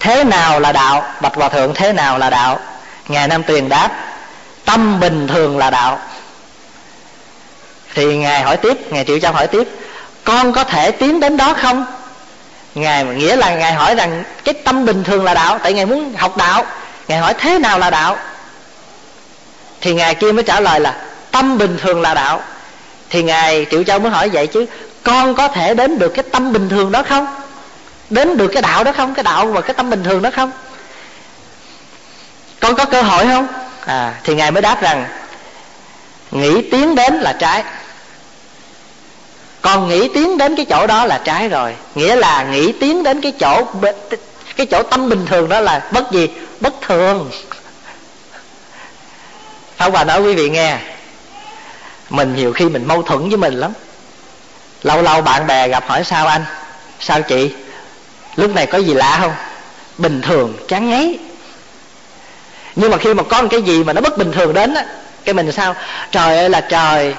thế 0.00 0.24
nào 0.24 0.60
là 0.60 0.72
đạo? 0.72 1.04
Bạch 1.20 1.34
hòa 1.34 1.48
thượng, 1.48 1.74
thế 1.74 1.92
nào 1.92 2.18
là 2.18 2.30
đạo? 2.30 2.60
Ngài 3.08 3.28
nam 3.28 3.42
tuyền 3.42 3.68
đáp 3.68 3.90
tâm 4.64 5.00
bình 5.00 5.28
thường 5.28 5.58
là 5.58 5.70
đạo. 5.70 5.98
Thì 7.94 8.16
ngài 8.16 8.42
hỏi 8.42 8.56
tiếp, 8.56 8.92
ngài 8.92 9.04
triệu 9.04 9.18
châu 9.18 9.32
hỏi 9.32 9.46
tiếp 9.46 9.68
con 10.26 10.52
có 10.52 10.64
thể 10.64 10.90
tiến 10.90 11.20
đến 11.20 11.36
đó 11.36 11.54
không? 11.54 11.86
Ngài 12.74 13.04
nghĩa 13.04 13.36
là 13.36 13.54
ngài 13.54 13.72
hỏi 13.72 13.94
rằng 13.94 14.24
cái 14.44 14.54
tâm 14.54 14.84
bình 14.84 15.04
thường 15.04 15.24
là 15.24 15.34
đạo, 15.34 15.58
tại 15.62 15.72
ngài 15.72 15.86
muốn 15.86 16.14
học 16.14 16.36
đạo. 16.36 16.66
Ngài 17.08 17.18
hỏi 17.18 17.34
thế 17.38 17.58
nào 17.58 17.78
là 17.78 17.90
đạo? 17.90 18.16
Thì 19.80 19.94
ngài 19.94 20.14
kia 20.14 20.32
mới 20.32 20.44
trả 20.44 20.60
lời 20.60 20.80
là 20.80 20.96
tâm 21.30 21.58
bình 21.58 21.78
thường 21.82 22.00
là 22.00 22.14
đạo. 22.14 22.42
Thì 23.10 23.22
ngài 23.22 23.66
triệu 23.70 23.84
châu 23.84 23.98
mới 23.98 24.10
hỏi 24.10 24.28
vậy 24.28 24.46
chứ, 24.46 24.66
con 25.02 25.34
có 25.34 25.48
thể 25.48 25.74
đến 25.74 25.98
được 25.98 26.08
cái 26.08 26.24
tâm 26.32 26.52
bình 26.52 26.68
thường 26.68 26.92
đó 26.92 27.02
không? 27.08 27.26
Đến 28.10 28.36
được 28.36 28.48
cái 28.48 28.62
đạo 28.62 28.84
đó 28.84 28.92
không? 28.96 29.14
Cái 29.14 29.22
đạo 29.22 29.46
và 29.46 29.60
cái 29.60 29.74
tâm 29.74 29.90
bình 29.90 30.04
thường 30.04 30.22
đó 30.22 30.30
không? 30.36 30.52
Con 32.60 32.74
có 32.74 32.84
cơ 32.84 33.02
hội 33.02 33.26
không? 33.26 33.48
À 33.86 34.14
thì 34.24 34.34
ngài 34.34 34.50
mới 34.50 34.62
đáp 34.62 34.82
rằng, 34.82 35.04
nghĩ 36.30 36.62
tiến 36.70 36.94
đến 36.94 37.14
là 37.14 37.32
trái 37.32 37.64
còn 39.66 39.88
nghĩ 39.88 40.08
tiến 40.08 40.38
đến 40.38 40.56
cái 40.56 40.64
chỗ 40.64 40.86
đó 40.86 41.04
là 41.04 41.20
trái 41.24 41.48
rồi. 41.48 41.74
Nghĩa 41.94 42.16
là 42.16 42.42
nghĩ 42.42 42.72
tiến 42.72 43.02
đến 43.02 43.20
cái 43.20 43.32
chỗ 43.40 43.64
cái 44.56 44.66
chỗ 44.66 44.82
tâm 44.82 45.08
bình 45.08 45.26
thường 45.26 45.48
đó 45.48 45.60
là 45.60 45.88
bất 45.92 46.12
gì? 46.12 46.28
Bất 46.60 46.74
thường. 46.80 47.30
Pháp 49.76 49.92
Hòa 49.92 50.04
nói 50.04 50.20
quý 50.22 50.34
vị 50.34 50.50
nghe, 50.50 50.78
Mình 52.10 52.36
nhiều 52.36 52.52
khi 52.52 52.64
mình 52.64 52.88
mâu 52.88 53.02
thuẫn 53.02 53.28
với 53.28 53.36
mình 53.36 53.54
lắm. 53.54 53.72
Lâu 54.82 55.02
lâu 55.02 55.22
bạn 55.22 55.46
bè 55.46 55.68
gặp 55.68 55.84
hỏi 55.88 56.04
sao 56.04 56.26
anh? 56.26 56.44
Sao 57.00 57.22
chị? 57.22 57.54
Lúc 58.36 58.54
này 58.54 58.66
có 58.66 58.78
gì 58.78 58.94
lạ 58.94 59.18
không? 59.20 59.32
Bình 59.98 60.22
thường, 60.22 60.54
chán 60.68 60.90
ngấy. 60.90 61.18
Nhưng 62.76 62.90
mà 62.90 62.96
khi 62.96 63.14
mà 63.14 63.22
có 63.22 63.42
một 63.42 63.48
cái 63.50 63.62
gì 63.62 63.84
mà 63.84 63.92
nó 63.92 64.00
bất 64.00 64.18
bình 64.18 64.32
thường 64.32 64.54
đến 64.54 64.74
á, 64.74 64.84
cái 65.24 65.34
mình 65.34 65.52
sao? 65.52 65.74
Trời 66.10 66.38
ơi 66.38 66.50
là 66.50 66.60
trời 66.60 67.14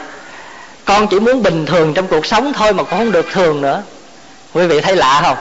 con 0.88 1.08
chỉ 1.08 1.20
muốn 1.20 1.44
bình 1.44 1.66
thường 1.66 1.94
trong 1.94 2.08
cuộc 2.08 2.26
sống 2.26 2.54
thôi 2.54 2.74
mà 2.74 2.84
con 2.84 3.00
không 3.00 3.12
được 3.12 3.26
thường 3.32 3.62
nữa. 3.62 3.84
Quý 4.54 4.68
vị 4.68 4.82
thấy 4.82 4.96
lạ 4.96 5.22
không? 5.24 5.38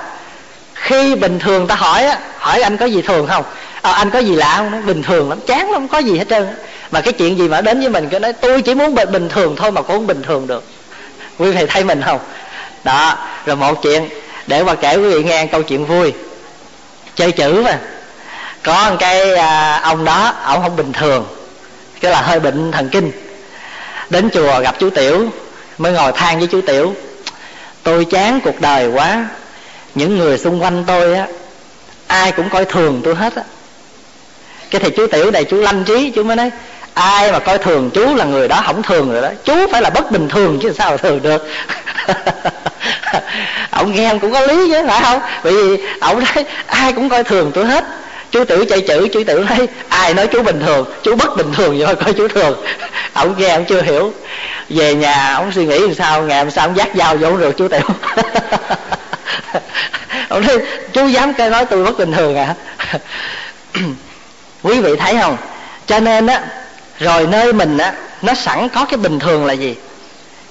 Khi 0.74 1.14
bình 1.14 1.38
thường 1.38 1.66
ta 1.66 1.74
hỏi 1.74 2.04
á 2.04 2.18
hỏi 2.38 2.60
anh 2.60 2.76
có 2.76 2.86
gì 2.86 3.02
thường 3.02 3.26
không? 3.26 3.44
À, 3.82 3.90
anh 3.90 4.10
có 4.10 4.18
gì 4.18 4.34
lạ 4.34 4.54
không? 4.56 4.70
Nói 4.70 4.82
bình 4.82 5.02
thường 5.02 5.28
lắm 5.28 5.38
chán 5.46 5.58
lắm 5.58 5.72
không 5.72 5.88
có 5.88 5.98
gì 5.98 6.18
hết 6.18 6.24
trơn 6.30 6.46
mà 6.90 7.00
cái 7.00 7.12
chuyện 7.12 7.38
gì 7.38 7.48
mà 7.48 7.60
đến 7.60 7.80
với 7.80 7.88
mình 7.88 8.08
cứ 8.08 8.18
nói 8.18 8.32
tôi 8.32 8.62
chỉ 8.62 8.74
muốn 8.74 8.94
bình 8.94 9.28
thường 9.28 9.56
thôi 9.56 9.72
mà 9.72 9.82
cũng 9.82 9.96
không 9.96 10.06
bình 10.06 10.22
thường 10.22 10.46
được. 10.46 10.64
Quý 11.38 11.50
vị 11.50 11.66
thấy 11.68 11.84
mình 11.84 12.02
không? 12.02 12.20
Đó 12.84 13.18
rồi 13.46 13.56
một 13.56 13.82
chuyện 13.82 14.08
để 14.46 14.64
mà 14.64 14.74
kể 14.74 14.96
quý 14.96 15.08
vị 15.08 15.24
nghe 15.24 15.46
câu 15.46 15.62
chuyện 15.62 15.86
vui. 15.86 16.12
Chơi 17.16 17.32
chữ 17.32 17.62
mà. 17.64 17.78
Có 18.62 18.90
một 18.90 18.96
cái 18.98 19.34
à, 19.34 19.80
ông 19.82 20.04
đó 20.04 20.34
ông 20.44 20.62
không 20.62 20.76
bình 20.76 20.92
thường 20.92 21.26
cái 22.00 22.10
là 22.10 22.22
hơi 22.22 22.40
bệnh 22.40 22.72
thần 22.72 22.88
kinh 22.88 23.12
đến 24.10 24.30
chùa 24.30 24.60
gặp 24.60 24.74
chú 24.78 24.90
tiểu, 24.90 25.30
mới 25.78 25.92
ngồi 25.92 26.12
than 26.12 26.38
với 26.38 26.48
chú 26.48 26.60
tiểu, 26.60 26.94
tôi 27.82 28.04
chán 28.04 28.40
cuộc 28.44 28.60
đời 28.60 28.88
quá. 28.88 29.28
Những 29.94 30.18
người 30.18 30.38
xung 30.38 30.62
quanh 30.62 30.84
tôi 30.86 31.14
á, 31.14 31.26
ai 32.06 32.32
cũng 32.32 32.50
coi 32.50 32.64
thường 32.64 33.00
tôi 33.04 33.14
hết 33.14 33.36
á. 33.36 33.42
Cái 34.70 34.80
thì 34.80 34.90
chú 34.90 35.06
tiểu 35.06 35.30
này 35.30 35.44
chú 35.44 35.56
lanh 35.56 35.84
trí, 35.84 36.10
chú 36.10 36.22
mới 36.22 36.36
nói, 36.36 36.50
ai 36.94 37.32
mà 37.32 37.38
coi 37.38 37.58
thường 37.58 37.90
chú 37.94 38.14
là 38.14 38.24
người 38.24 38.48
đó 38.48 38.62
không 38.66 38.82
thường 38.82 39.12
rồi 39.12 39.22
đó. 39.22 39.28
Chú 39.44 39.66
phải 39.72 39.82
là 39.82 39.90
bất 39.90 40.10
bình 40.10 40.28
thường 40.28 40.58
chứ 40.62 40.72
sao 40.78 40.96
thường 40.96 41.22
được. 41.22 41.48
Ông 43.70 43.94
nghe 43.94 44.08
ông 44.08 44.20
cũng 44.20 44.32
có 44.32 44.40
lý 44.40 44.72
chứ, 44.72 44.82
phải 44.88 45.02
không? 45.02 45.20
Bởi 45.44 45.52
vì 45.52 45.84
ông 46.00 46.24
nói, 46.24 46.44
ai 46.66 46.92
cũng 46.92 47.08
coi 47.08 47.24
thường 47.24 47.52
tôi 47.54 47.64
hết 47.66 47.84
chú 48.36 48.44
tiểu 48.44 48.64
chạy 48.68 48.80
chữ, 48.80 49.08
chú 49.12 49.24
tiểu 49.24 49.44
thấy 49.48 49.68
ai 49.88 50.14
nói 50.14 50.26
chú 50.26 50.42
bình 50.42 50.60
thường, 50.66 50.86
chú 51.02 51.16
bất 51.16 51.36
bình 51.36 51.52
thường 51.52 51.78
vậy 51.78 51.94
coi 51.94 52.12
chú 52.12 52.28
thường. 52.28 52.64
Ông 53.12 53.34
nghe, 53.38 53.48
ông 53.48 53.64
chưa 53.64 53.82
hiểu. 53.82 54.12
Về 54.68 54.94
nhà, 54.94 55.34
ông 55.34 55.52
suy 55.52 55.66
nghĩ 55.66 55.78
làm 55.78 55.94
sao, 55.94 56.22
ngày 56.22 56.38
hôm 56.38 56.50
sau 56.50 56.66
ông 56.66 56.76
dắt 56.76 56.88
dao 56.94 57.16
vô 57.16 57.36
rồi 57.36 57.52
chú 57.56 57.68
tiểu 57.68 57.80
ông 60.28 60.46
nói, 60.46 60.58
chú 60.92 61.06
dám 61.06 61.34
cái 61.34 61.50
nói 61.50 61.64
tôi 61.64 61.84
bất 61.84 61.98
bình 61.98 62.12
thường 62.12 62.36
à? 62.36 62.54
Quý 64.62 64.80
vị 64.80 64.96
thấy 64.96 65.16
không? 65.20 65.36
Cho 65.86 66.00
nên 66.00 66.26
á, 66.26 66.42
rồi 66.98 67.26
nơi 67.26 67.52
mình 67.52 67.78
á, 67.78 67.92
nó 68.22 68.34
sẵn 68.34 68.68
có 68.68 68.84
cái 68.84 68.98
bình 68.98 69.18
thường 69.18 69.46
là 69.46 69.52
gì? 69.52 69.76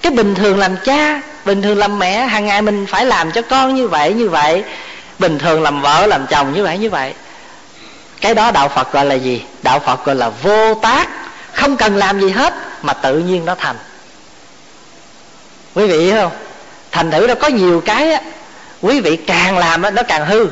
Cái 0.02 0.12
bình 0.12 0.36
thường 0.36 0.60
làm 0.60 0.78
cha, 0.86 1.21
bình 1.45 1.62
thường 1.62 1.78
làm 1.78 2.00
mẹ, 2.00 2.26
hàng 2.26 2.45
ngày 2.45 2.62
mình 2.62 2.86
phải 2.89 3.06
làm 3.06 3.32
cho 3.32 3.41
con 3.41 3.76
như 3.76 3.88
vậy 3.88 4.13
như 4.13 4.30
vậy. 4.30 4.63
Bình 5.19 5.38
thường 5.39 5.62
làm 5.62 5.82
vợ, 5.82 6.08
làm 6.08 6.28
chồng 6.28 6.54
như 6.54 6.63
vậy 6.63 6.78
như 6.78 6.89
vậy 6.89 7.13
cái 8.21 8.34
đó 8.34 8.51
đạo 8.51 8.69
phật 8.69 8.91
gọi 8.93 9.06
là 9.06 9.15
gì? 9.15 9.43
Đạo 9.63 9.80
phật 9.80 10.06
gọi 10.06 10.15
là 10.15 10.30
vô 10.30 10.75
tác. 10.75 11.10
Không 11.54 11.78
cần 11.78 11.95
làm 11.95 12.19
gì 12.19 12.30
hết, 12.30 12.54
mà 12.82 12.93
tự 12.93 13.19
nhiên 13.19 13.45
nó 13.45 13.56
thành. 13.56 13.75
Quý 15.73 15.88
vị 15.88 15.99
hiểu 15.99 16.15
không? 16.15 16.32
Thành 16.91 17.12
thử 17.12 17.28
nó 17.28 17.36
có 17.36 17.47
nhiều 17.47 17.82
cái 17.86 18.12
á, 18.12 18.21
quý 18.82 18.99
vị 18.99 19.15
càng 19.15 19.58
làm 19.58 19.82
nó 19.82 20.04
càng 20.08 20.25
hư. 20.25 20.47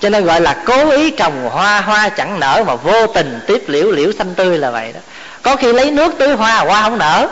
Cho 0.00 0.08
nên 0.08 0.24
gọi 0.24 0.40
là 0.40 0.56
cố 0.64 0.90
ý 0.90 1.10
trồng 1.10 1.48
hoa 1.50 1.80
hoa 1.80 2.08
chẳng 2.08 2.40
nở 2.40 2.64
mà 2.66 2.74
vô 2.74 3.06
tình 3.06 3.40
tiếp 3.46 3.64
liễu 3.66 3.90
liễu 3.90 4.12
xanh 4.18 4.34
tươi 4.34 4.58
là 4.58 4.70
vậy 4.70 4.92
đó. 4.92 5.00
Có 5.42 5.56
khi 5.56 5.72
lấy 5.72 5.90
nước 5.90 6.14
tưới 6.18 6.36
hoa 6.36 6.58
hoa 6.58 6.82
không 6.82 6.98
nở, 6.98 7.28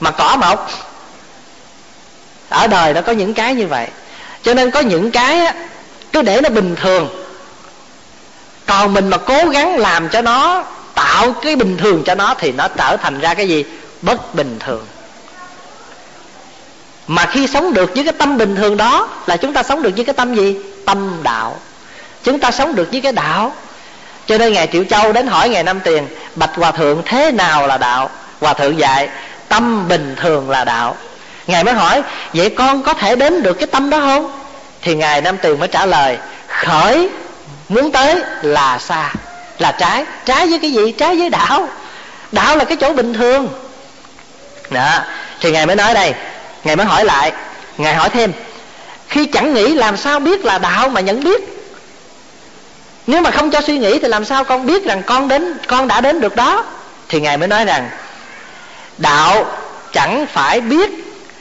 mà 0.00 0.10
cỏ 0.10 0.36
mọc. 0.36 0.70
Ở 2.48 2.66
đời 2.66 2.94
nó 2.94 3.00
có 3.00 3.12
những 3.12 3.34
cái 3.34 3.54
như 3.54 3.66
vậy. 3.66 3.88
Cho 4.42 4.54
nên 4.54 4.70
có 4.70 4.80
những 4.80 5.10
cái 5.10 5.38
á, 5.38 5.54
cứ 6.12 6.22
để 6.22 6.40
nó 6.40 6.48
bình 6.48 6.76
thường 6.76 7.21
còn 8.72 8.94
mình 8.94 9.08
mà 9.10 9.16
cố 9.16 9.48
gắng 9.48 9.78
làm 9.78 10.08
cho 10.08 10.22
nó, 10.22 10.64
tạo 10.94 11.32
cái 11.32 11.56
bình 11.56 11.76
thường 11.76 12.02
cho 12.06 12.14
nó 12.14 12.34
thì 12.38 12.52
nó 12.52 12.68
trở 12.68 12.96
thành 12.96 13.20
ra 13.20 13.34
cái 13.34 13.48
gì? 13.48 13.64
Bất 14.02 14.34
bình 14.34 14.56
thường. 14.60 14.86
Mà 17.06 17.26
khi 17.26 17.46
sống 17.46 17.74
được 17.74 17.94
với 17.94 18.04
cái 18.04 18.12
tâm 18.12 18.38
bình 18.38 18.56
thường 18.56 18.76
đó 18.76 19.08
là 19.26 19.36
chúng 19.36 19.52
ta 19.52 19.62
sống 19.62 19.82
được 19.82 19.90
với 19.96 20.04
cái 20.04 20.14
tâm 20.14 20.34
gì? 20.34 20.56
Tâm 20.86 21.20
đạo. 21.22 21.56
Chúng 22.22 22.38
ta 22.38 22.50
sống 22.50 22.74
được 22.74 22.88
với 22.92 23.00
cái 23.00 23.12
đạo. 23.12 23.52
Cho 24.26 24.38
nên 24.38 24.52
ngài 24.52 24.68
triệu 24.72 24.84
châu 24.84 25.12
đến 25.12 25.26
hỏi 25.26 25.48
ngài 25.48 25.62
năm 25.62 25.80
tiền, 25.80 26.06
bạch 26.34 26.54
hòa 26.54 26.70
thượng, 26.70 27.02
thế 27.04 27.32
nào 27.32 27.66
là 27.66 27.78
đạo? 27.78 28.10
Hòa 28.40 28.54
thượng 28.54 28.78
dạy, 28.78 29.08
tâm 29.48 29.88
bình 29.88 30.16
thường 30.20 30.50
là 30.50 30.64
đạo. 30.64 30.96
Ngài 31.46 31.64
mới 31.64 31.74
hỏi, 31.74 32.02
vậy 32.34 32.50
con 32.50 32.82
có 32.82 32.94
thể 32.94 33.16
đến 33.16 33.42
được 33.42 33.54
cái 33.54 33.66
tâm 33.66 33.90
đó 33.90 33.98
không? 33.98 34.32
Thì 34.82 34.94
ngài 34.94 35.20
năm 35.20 35.36
tiền 35.42 35.58
mới 35.58 35.68
trả 35.68 35.86
lời, 35.86 36.18
khởi 36.48 37.08
muốn 37.68 37.92
tới 37.92 38.16
là 38.42 38.78
xa, 38.78 39.12
là 39.58 39.72
trái. 39.72 40.04
Trái 40.24 40.46
với 40.46 40.58
cái 40.58 40.72
gì? 40.72 40.92
Trái 40.92 41.16
với 41.16 41.30
đạo 41.30 41.68
đạo 42.32 42.56
là 42.56 42.64
cái 42.64 42.76
chỗ 42.76 42.92
bình 42.92 43.14
thường. 43.14 43.48
Đó. 44.70 44.98
Thì 45.40 45.50
ngài 45.50 45.66
mới 45.66 45.76
nói 45.76 45.94
đây. 45.94 46.14
Ngài 46.64 46.76
mới 46.76 46.86
hỏi 46.86 47.04
lại. 47.04 47.32
Ngài 47.78 47.94
hỏi 47.94 48.10
thêm, 48.10 48.32
khi 49.08 49.26
chẳng 49.26 49.54
nghĩ 49.54 49.74
làm 49.74 49.96
sao 49.96 50.20
biết 50.20 50.44
là 50.44 50.58
đạo 50.58 50.88
mà 50.88 51.00
nhận 51.00 51.24
biết? 51.24 51.40
Nếu 53.06 53.22
mà 53.22 53.30
không 53.30 53.50
cho 53.50 53.60
suy 53.60 53.78
nghĩ 53.78 53.98
thì 53.98 54.08
làm 54.08 54.24
sao 54.24 54.44
con 54.44 54.66
biết 54.66 54.84
rằng 54.84 55.02
con 55.06 55.28
đến, 55.28 55.58
con 55.66 55.88
đã 55.88 56.00
đến 56.00 56.20
được 56.20 56.36
đó? 56.36 56.64
Thì 57.08 57.20
ngài 57.20 57.36
mới 57.36 57.48
nói 57.48 57.64
rằng 57.64 57.90
đạo 58.98 59.46
chẳng 59.92 60.26
phải 60.26 60.60
biết 60.60 60.90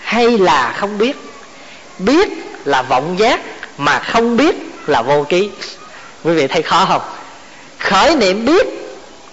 hay 0.02 0.38
là 0.38 0.74
không 0.78 0.98
biết. 0.98 1.18
Biết 2.00 2.30
là 2.66 2.82
vọng 2.82 3.20
giác 3.20 3.40
mà 3.78 4.00
không 4.00 4.38
biết 4.38 4.56
là 4.88 5.02
vô 5.02 5.26
ký 5.30 5.50
quý 6.24 6.34
vị 6.34 6.48
thấy 6.48 6.62
khó 6.62 6.86
không? 6.86 7.02
Khởi 7.80 8.16
niệm 8.16 8.46
biết 8.46 8.68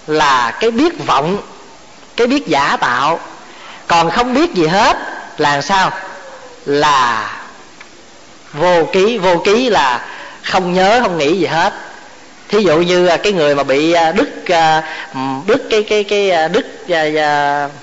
là 0.07 0.57
cái 0.61 0.71
biết 0.71 1.07
vọng, 1.07 1.39
cái 2.17 2.27
biết 2.27 2.47
giả 2.47 2.77
tạo. 2.81 3.21
Còn 3.87 4.11
không 4.11 4.35
biết 4.35 4.55
gì 4.55 4.67
hết 4.67 4.97
là 5.39 5.63
sao? 5.63 5.91
Là 6.67 7.31
vô 8.53 8.85
ký 8.93 9.19
vô 9.19 9.43
ký 9.45 9.71
là 9.71 10.01
không 10.43 10.73
nhớ, 10.73 11.01
không 11.03 11.19
nghĩ 11.19 11.39
gì 11.39 11.47
hết. 11.47 11.73
Thí 12.49 12.63
dụ 12.63 12.79
như 12.79 13.07
à, 13.07 13.17
cái 13.17 13.33
người 13.33 13.55
mà 13.55 13.63
bị 13.63 13.93
à, 13.93 14.13
đứt 14.13 14.49
à, 14.49 14.83
đứt 15.47 15.67
cái 15.71 15.83
cái 15.83 16.05
cái 16.05 16.49
đứt 16.49 16.67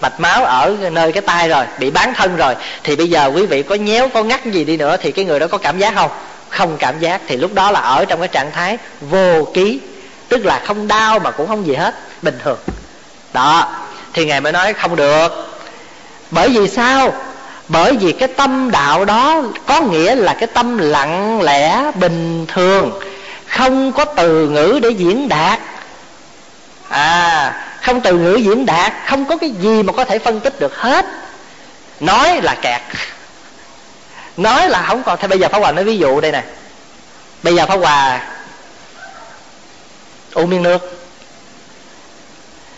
mạch 0.01 0.19
máu 0.19 0.45
ở 0.45 0.75
nơi 0.91 1.11
cái 1.11 1.21
tay 1.21 1.49
rồi, 1.49 1.65
bị 1.79 1.91
bán 1.91 2.13
thân 2.13 2.35
rồi, 2.35 2.55
thì 2.83 2.95
bây 2.95 3.09
giờ 3.09 3.31
quý 3.35 3.45
vị 3.45 3.63
có 3.63 3.75
nhéo, 3.75 4.09
có 4.09 4.23
ngắt 4.23 4.45
gì 4.45 4.63
đi 4.63 4.77
nữa 4.77 4.97
thì 5.01 5.11
cái 5.11 5.25
người 5.25 5.39
đó 5.39 5.47
có 5.47 5.57
cảm 5.57 5.79
giác 5.79 5.95
không? 5.95 6.11
Không 6.55 6.77
cảm 6.77 6.99
giác 6.99 7.21
thì 7.27 7.37
lúc 7.37 7.53
đó 7.53 7.71
là 7.71 7.79
ở 7.79 8.05
trong 8.05 8.19
cái 8.19 8.27
trạng 8.27 8.51
thái 8.51 8.77
vô 9.01 9.47
ký, 9.53 9.79
tức 10.29 10.45
là 10.45 10.61
không 10.65 10.87
đau 10.87 11.19
mà 11.19 11.31
cũng 11.31 11.47
không 11.47 11.67
gì 11.67 11.73
hết, 11.73 11.95
bình 12.21 12.39
thường. 12.43 12.57
Đó, 13.33 13.75
thì 14.13 14.25
ngài 14.25 14.41
mới 14.41 14.51
nói 14.51 14.73
không 14.73 14.95
được. 14.95 15.57
Bởi 16.31 16.49
vì 16.49 16.67
sao? 16.67 17.13
Bởi 17.67 17.97
vì 17.97 18.11
cái 18.11 18.27
tâm 18.27 18.71
đạo 18.71 19.05
đó 19.05 19.41
có 19.65 19.81
nghĩa 19.81 20.15
là 20.15 20.33
cái 20.33 20.47
tâm 20.47 20.77
lặng 20.77 21.41
lẽ, 21.41 21.91
bình 21.95 22.45
thường, 22.47 22.99
không 23.47 23.91
có 23.91 24.05
từ 24.05 24.49
ngữ 24.49 24.79
để 24.81 24.89
diễn 24.89 25.29
đạt. 25.29 25.59
À 26.89 27.53
không 27.81 28.01
từ 28.01 28.13
ngữ 28.17 28.35
diễn 28.35 28.65
đạt, 28.65 28.93
không 29.07 29.25
có 29.25 29.37
cái 29.37 29.49
gì 29.49 29.83
mà 29.83 29.93
có 29.93 30.05
thể 30.05 30.19
phân 30.19 30.39
tích 30.39 30.59
được 30.59 30.75
hết. 30.75 31.05
Nói 31.99 32.41
là 32.41 32.55
kẹt 32.61 32.81
nói 34.37 34.69
là 34.69 34.85
không 34.87 35.03
còn 35.03 35.17
thế 35.21 35.27
bây 35.27 35.39
giờ 35.39 35.47
pháp 35.51 35.59
hòa 35.59 35.71
nói 35.71 35.83
ví 35.83 35.97
dụ 35.97 36.21
đây 36.21 36.31
nè. 36.31 36.43
Bây 37.43 37.55
giờ 37.55 37.65
pháp 37.65 37.75
hòa 37.75 38.21
uống 40.33 40.49
miếng 40.49 40.63
nước. 40.63 41.01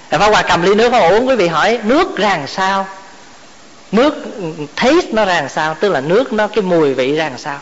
Pháp 0.10 0.28
hòa 0.28 0.42
cầm 0.42 0.62
ly 0.62 0.76
nước 0.76 0.92
pháp 0.92 1.00
hòa 1.00 1.10
uống, 1.10 1.28
quý 1.28 1.36
vị 1.36 1.48
hỏi, 1.48 1.80
nước 1.84 2.18
ra 2.18 2.38
làm 2.38 2.48
sao? 2.48 2.88
Nước 3.92 4.14
taste 4.76 5.08
nó 5.12 5.26
ra 5.26 5.42
làm 5.42 5.50
sao? 5.50 5.74
Tức 5.74 5.90
là 5.90 6.02
nước 6.02 6.34
nó, 6.34 6.48
cái 6.48 6.62
mùi 6.62 6.94
vị 6.94 7.16
ra 7.16 7.30
làm 7.30 7.38
sao? 7.38 7.60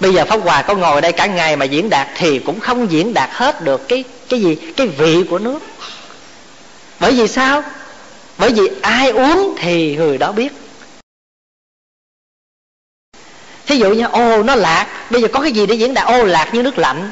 Bây 0.00 0.14
giờ 0.14 0.24
pháp 0.24 0.40
hòa 0.42 0.62
có 0.62 0.74
ngồi 0.74 1.00
đây 1.00 1.12
cả 1.12 1.26
ngày 1.26 1.56
mà 1.56 1.64
diễn 1.64 1.90
đạt 1.90 2.08
thì 2.16 2.38
cũng 2.38 2.60
không 2.60 2.90
diễn 2.90 3.14
đạt 3.14 3.30
hết 3.32 3.64
được 3.64 3.88
cái 3.88 4.04
cái 4.28 4.40
gì? 4.40 4.72
Cái 4.76 4.86
vị 4.86 5.24
của 5.30 5.38
nước. 5.38 5.58
Bởi 7.00 7.12
vì 7.12 7.28
sao? 7.28 7.62
Bởi 8.38 8.52
vì 8.52 8.62
ai 8.82 9.10
uống 9.10 9.54
thì 9.58 9.96
người 9.96 10.18
đó 10.18 10.32
biết 10.32 10.52
thí 13.68 13.76
dụ 13.76 13.90
như, 13.90 14.06
ô, 14.12 14.42
nó 14.42 14.54
lạc. 14.54 14.86
Bây 15.10 15.22
giờ 15.22 15.28
có 15.32 15.40
cái 15.40 15.52
gì 15.52 15.66
để 15.66 15.74
diễn 15.74 15.94
đạt? 15.94 16.06
Ô, 16.06 16.24
lạc 16.24 16.48
như 16.52 16.62
nước 16.62 16.78
lạnh. 16.78 17.10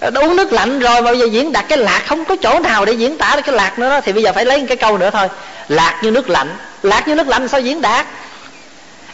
Ờ, 0.00 0.10
uống 0.14 0.36
nước 0.36 0.52
lạnh 0.52 0.80
rồi, 0.80 1.02
mà 1.02 1.10
bây 1.10 1.18
giờ 1.18 1.26
diễn 1.26 1.52
đạt 1.52 1.64
cái 1.68 1.78
lạc, 1.78 2.02
không 2.06 2.24
có 2.24 2.36
chỗ 2.42 2.60
nào 2.60 2.84
để 2.84 2.92
diễn 2.92 3.18
tả 3.18 3.32
được 3.36 3.42
cái 3.44 3.54
lạc 3.54 3.78
nữa 3.78 3.90
đó. 3.90 4.00
Thì 4.00 4.12
bây 4.12 4.22
giờ 4.22 4.32
phải 4.32 4.44
lấy 4.44 4.64
cái 4.68 4.76
câu 4.76 4.98
nữa 4.98 5.10
thôi. 5.12 5.28
Lạc 5.68 5.98
như 6.02 6.10
nước 6.10 6.30
lạnh. 6.30 6.56
Lạc 6.82 7.08
như 7.08 7.14
nước 7.14 7.28
lạnh 7.28 7.48
sao 7.48 7.60
diễn 7.60 7.80
đạt? 7.80 8.06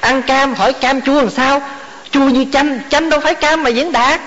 Ăn 0.01 0.23
cam, 0.23 0.55
hỏi 0.55 0.73
cam 0.73 1.01
chua 1.01 1.15
làm 1.15 1.31
sao? 1.31 1.63
Chua 2.11 2.21
như 2.21 2.45
chanh. 2.53 2.81
Chanh 2.91 3.11
đâu 3.11 3.21
phải 3.21 3.35
cam 3.35 3.63
mà 3.63 3.71
diễn 3.71 3.93
đạt. 3.93 4.21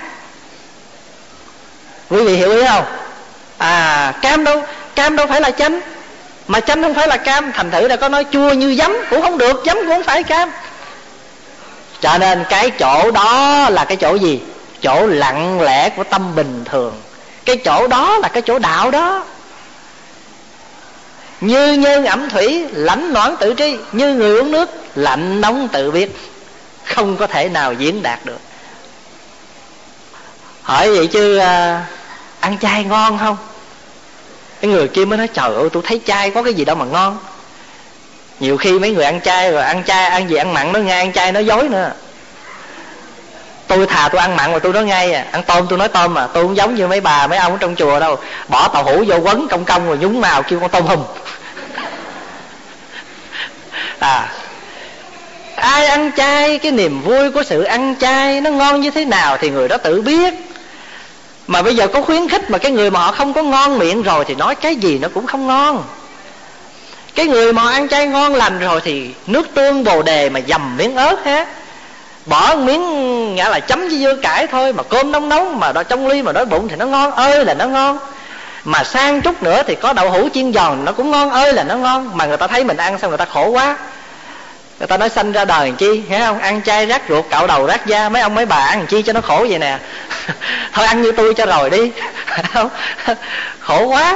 Quý 2.10 2.24
vị 2.24 2.36
hiểu 2.36 2.52
ý 2.52 2.66
không? 2.68 2.86
À 3.58 4.14
cam 4.22 4.44
đâu 4.44 4.64
cam 4.96 5.16
đâu 5.16 5.28
phải 5.28 5.42
là 5.42 5.52
chanh. 5.52 5.80
Mà 6.48 6.60
chanh 6.60 6.84
không 6.84 6.94
phải 6.94 7.08
là 7.08 7.18
cam. 7.18 7.52
Thành 7.52 7.72
thử 7.72 7.88
là 7.88 7.96
có 7.96 8.10
nói 8.10 8.26
chua 8.32 8.54
như 8.54 8.76
giấm 8.76 8.94
cũng 9.10 9.22
không 9.22 9.38
được. 9.38 9.64
Giấm 9.66 9.78
cũng 9.78 9.90
không 9.90 10.04
phải 10.04 10.24
cam 10.24 10.52
cho 12.02 12.18
nên 12.18 12.44
cái 12.50 12.70
chỗ 12.70 13.12
đó 13.12 13.70
là 13.70 13.86
cái 13.86 13.98
chỗ 13.98 14.16
gì? 14.16 14.42
Chỗ 14.82 15.08
lặng 15.08 15.62
lẽ 15.62 15.90
của 15.90 16.04
tâm 16.04 16.36
bình 16.36 16.64
thường. 16.66 17.02
Cái 17.46 17.58
chỗ 17.58 17.88
đó 17.88 18.18
là 18.18 18.28
cái 18.28 18.42
chỗ 18.42 18.60
đạo 18.60 18.92
đó. 18.92 19.26
Như 21.42 21.74
nhân 21.74 22.06
ẩm 22.06 22.30
thủy 22.30 22.66
lãnh 22.72 23.14
noãn 23.14 23.36
tự 23.40 23.54
tri 23.58 23.78
như 23.92 24.14
người 24.14 24.38
uống 24.38 24.52
nước 24.52 24.70
lạnh 24.96 25.42
nóng 25.42 25.68
tự 25.68 25.92
biết 25.92 26.18
không 26.86 27.18
có 27.18 27.28
thể 27.28 27.50
nào 27.50 27.74
diễn 27.74 28.04
đạt 28.04 28.26
được. 28.26 28.40
Hỏi 30.62 30.96
vậy 30.96 31.08
chứ 31.08 31.38
à, 31.38 31.86
ăn 32.40 32.58
chay 32.58 32.84
ngon 32.84 33.18
không? 33.18 33.38
Cái 34.62 34.72
người 34.72 34.88
kia 34.88 35.06
mới 35.06 35.18
nói 35.18 35.28
trời 35.28 35.56
ơi 35.56 35.70
tôi 35.74 35.84
thấy 35.86 36.02
chay 36.06 36.32
có 36.32 36.44
cái 36.44 36.54
gì 36.54 36.66
đâu 36.66 36.76
mà 36.76 36.86
ngon 36.86 37.18
nhiều 38.42 38.58
khi 38.58 38.80
mấy 38.80 38.92
người 38.92 39.06
ăn 39.06 39.22
chay 39.22 39.52
rồi 39.52 39.62
ăn 39.62 39.84
chay, 39.84 40.06
ăn 40.06 40.30
gì 40.30 40.36
ăn 40.36 40.54
mặn 40.54 40.72
nó 40.72 40.80
ngay, 40.80 41.00
ăn 41.00 41.14
chay 41.14 41.32
nó 41.32 41.40
dối 41.40 41.70
nữa. 41.70 41.92
Tôi 43.68 43.86
thà 43.86 44.10
tôi 44.10 44.22
ăn 44.22 44.36
mặn 44.36 44.52
mà 44.52 44.60
tôi 44.60 44.74
nói 44.74 44.84
ngay 44.84 45.14
à. 45.14 45.26
Ăn 45.32 45.44
tôm 45.44 45.66
tôi 45.70 45.80
nói 45.80 45.88
tôm 45.88 46.14
mà 46.14 46.28
tôi 46.28 46.44
cũng 46.44 46.58
giống 46.58 46.76
như 46.76 46.88
mấy 46.88 47.02
bà, 47.02 47.28
mấy 47.28 47.38
ông 47.38 47.52
ở 47.52 47.58
trong 47.62 47.76
chùa 47.76 48.00
đâu. 48.00 48.18
Bỏ 48.48 48.68
tàu 48.68 48.84
hũ 48.84 49.04
vô 49.08 49.16
quấn 49.18 49.48
công 49.48 49.66
công 49.66 49.88
rồi 49.88 49.98
nhúng 49.98 50.22
màu 50.22 50.44
kêu 50.44 50.60
con 50.60 50.70
tôm 50.70 50.86
hùm. 50.86 51.00
À. 54.00 54.30
Ai 55.56 55.86
ăn 55.86 56.12
chay, 56.18 56.58
cái 56.58 56.72
niềm 56.72 57.02
vui 57.02 57.32
của 57.32 57.44
sự 57.44 57.64
ăn 57.64 57.96
chay 58.00 58.42
nó 58.42 58.50
ngon 58.50 58.82
như 58.82 58.92
thế 58.92 59.06
nào 59.06 59.38
thì 59.38 59.50
người 59.50 59.68
đó 59.68 59.78
tự 59.78 60.02
biết. 60.02 60.34
Mà 61.48 61.62
bây 61.62 61.76
giờ 61.76 61.88
có 61.88 62.02
khuyến 62.02 62.30
khích 62.30 62.50
mà 62.50 62.58
cái 62.58 62.72
người 62.72 62.92
mà 62.92 63.00
họ 63.00 63.12
không 63.12 63.34
có 63.34 63.44
ngon 63.44 63.80
miệng 63.80 64.04
rồi 64.04 64.26
thì 64.26 64.36
nói 64.36 64.56
cái 64.56 64.76
gì 64.76 65.00
nó 65.00 65.08
cũng 65.14 65.28
không 65.28 65.48
ngon 65.48 65.84
cái 67.16 67.28
người 67.28 67.54
mà 67.54 67.72
ăn 67.72 67.88
chay 67.88 68.08
ngon 68.08 68.36
lành 68.36 68.60
rồi 68.60 68.82
thì 68.84 69.10
nước 69.28 69.48
tương 69.54 69.84
bồ 69.84 70.02
đề 70.02 70.30
mà 70.30 70.40
dầm 70.48 70.78
miếng 70.78 70.96
ớt 70.96 71.26
ha 71.26 71.46
bỏ 72.26 72.56
miếng, 72.56 73.36
nghĩa 73.36 73.50
là 73.50 73.60
chấm 73.60 73.80
với 73.80 74.00
dưa 74.00 74.16
cải 74.16 74.48
thôi, 74.48 74.74
mà 74.74 74.84
cơm 74.84 75.12
nóng 75.12 75.30
nóng 75.30 75.60
mà 75.60 75.72
đó 75.72 75.84
trong 75.84 76.08
ly 76.08 76.22
mà 76.22 76.32
đói 76.32 76.46
bụng 76.46 76.68
thì 76.68 76.76
nó 76.76 76.86
ngon, 76.86 77.12
ơi 77.12 77.46
là 77.46 77.54
nó 77.54 77.66
ngon. 77.66 78.00
Mà 78.64 78.84
sang 78.84 79.22
chút 79.22 79.44
nữa 79.44 79.64
thì 79.68 79.76
có 79.76 79.94
đậu 79.94 80.10
hũ 80.10 80.30
chiên 80.34 80.54
giòn, 80.54 80.86
nó 80.86 80.92
cũng 80.92 81.12
ngon, 81.12 81.30
ơi 81.30 81.54
là 81.54 81.64
nó 81.64 81.76
ngon. 81.76 82.18
Mà 82.18 82.26
người 82.26 82.38
ta 82.38 82.48
thấy 82.48 82.64
mình 82.64 82.78
ăn 82.78 83.00
xong 83.00 83.12
người 83.12 83.18
ta 83.18 83.26
khổ 83.26 83.50
quá. 83.50 83.78
Người 84.80 84.88
ta 84.88 84.98
nói 84.98 85.10
sanh 85.10 85.32
ra 85.32 85.46
đời 85.46 85.68
làm 85.68 85.76
chi, 85.76 86.02
nghe 86.10 86.20
không? 86.20 86.40
Ăn 86.40 86.62
chay 86.62 86.86
rác 86.86 87.02
ruột, 87.10 87.26
cạo 87.30 87.48
đầu 87.48 87.66
rác 87.66 87.86
da, 87.86 88.10
mấy 88.10 88.22
ông 88.22 88.36
mấy 88.36 88.46
bà 88.46 88.56
ăn 88.56 88.78
làm 88.78 88.88
chi 88.88 89.02
cho 89.02 89.14
nó 89.14 89.22
khổ 89.22 89.46
vậy 89.50 89.60
nè. 89.60 89.78
Thôi 90.74 90.86
ăn 90.86 91.02
như 91.02 91.12
tôi 91.12 91.34
cho 91.34 91.46
rồi 91.46 91.70
đi. 91.70 91.92
Khổ 93.60 93.86
quá. 93.86 94.16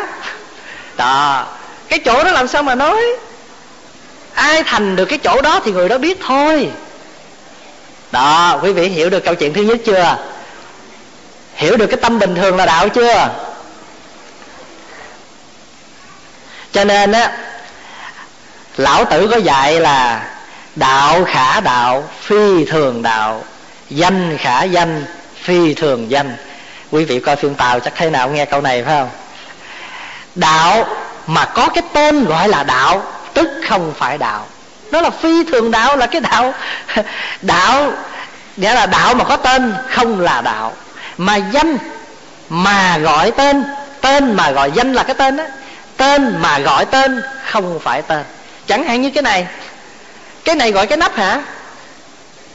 Đó 0.97 1.45
cái 1.89 1.99
chỗ 1.99 2.23
đó 2.23 2.31
làm 2.31 2.47
sao 2.47 2.63
mà 2.63 2.75
nói? 2.75 3.01
Ai 4.33 4.63
thành 4.63 4.95
được 4.95 5.05
cái 5.05 5.19
chỗ 5.23 5.41
đó 5.41 5.59
thì 5.65 5.71
người 5.71 5.89
đó 5.89 5.97
biết 5.97 6.17
thôi. 6.27 6.69
Đó, 8.11 8.59
quý 8.63 8.71
vị 8.71 8.87
hiểu 8.87 9.09
được 9.09 9.25
câu 9.25 9.35
chuyện 9.35 9.53
thứ 9.53 9.61
nhất 9.61 9.77
chưa? 9.85 10.17
Hiểu 11.55 11.77
được 11.77 11.87
cái 11.87 11.97
tâm 12.01 12.19
bình 12.19 12.35
thường 12.35 12.57
là 12.57 12.65
đạo 12.65 12.89
chưa? 12.89 13.29
Cho 16.71 16.83
nên 16.83 17.11
á, 17.11 17.37
lão 18.77 19.05
tử 19.05 19.27
có 19.31 19.37
dạy 19.37 19.79
là 19.79 20.25
đạo 20.75 21.23
khả 21.25 21.59
đạo, 21.59 22.09
phi 22.21 22.65
thường 22.65 23.01
đạo. 23.01 23.43
Danh 23.89 24.37
khả 24.37 24.63
danh, 24.63 25.05
phi 25.43 25.73
thường 25.73 26.11
danh. 26.11 26.35
Quý 26.91 27.05
vị 27.05 27.19
coi 27.19 27.35
phim 27.35 27.55
tàu 27.55 27.79
chắc 27.79 27.93
thế 27.95 28.09
nào 28.09 28.29
nghe 28.29 28.45
câu 28.45 28.61
này 28.61 28.83
phải 28.83 28.95
không? 28.99 29.09
Đạo 30.35 30.87
mà 31.27 31.45
có 31.45 31.69
cái 31.69 31.83
tên 31.93 32.25
gọi 32.25 32.49
là 32.49 32.63
đạo, 32.63 33.03
tức 33.33 33.49
không 33.67 33.93
phải 33.97 34.17
đạo. 34.17 34.47
Nó 34.91 35.01
là 35.01 35.09
phi 35.09 35.43
thường 35.43 35.71
đạo 35.71 35.97
là 35.97 36.05
cái 36.05 36.21
đạo. 36.21 36.53
Đạo, 37.41 37.91
nghĩa 38.57 38.73
là 38.73 38.85
đạo 38.85 39.13
mà 39.13 39.23
có 39.23 39.37
tên, 39.37 39.73
không 39.89 40.19
là 40.19 40.41
đạo. 40.41 40.73
Mà 41.17 41.35
danh 41.35 41.77
mà 42.49 42.97
gọi 42.97 43.31
tên 43.31 43.63
tên 44.05 44.35
mà 44.35 44.51
gọi 44.51 44.71
danh 44.71 44.93
là 44.93 45.03
cái 45.03 45.15
tên 45.15 45.37
đó 45.37 45.43
tên 45.97 46.41
mà 46.41 46.59
gọi 46.59 46.85
tên, 46.85 47.21
không 47.45 47.79
phải 47.83 48.01
tên. 48.01 48.23
Chẳng 48.67 48.83
hạn 48.83 49.01
như 49.01 49.09
cái 49.09 49.21
này. 49.23 49.47
Cái 50.43 50.55
này 50.55 50.71
gọi 50.71 50.87
cái 50.87 50.97
nắp 50.97 51.15
hả? 51.15 51.41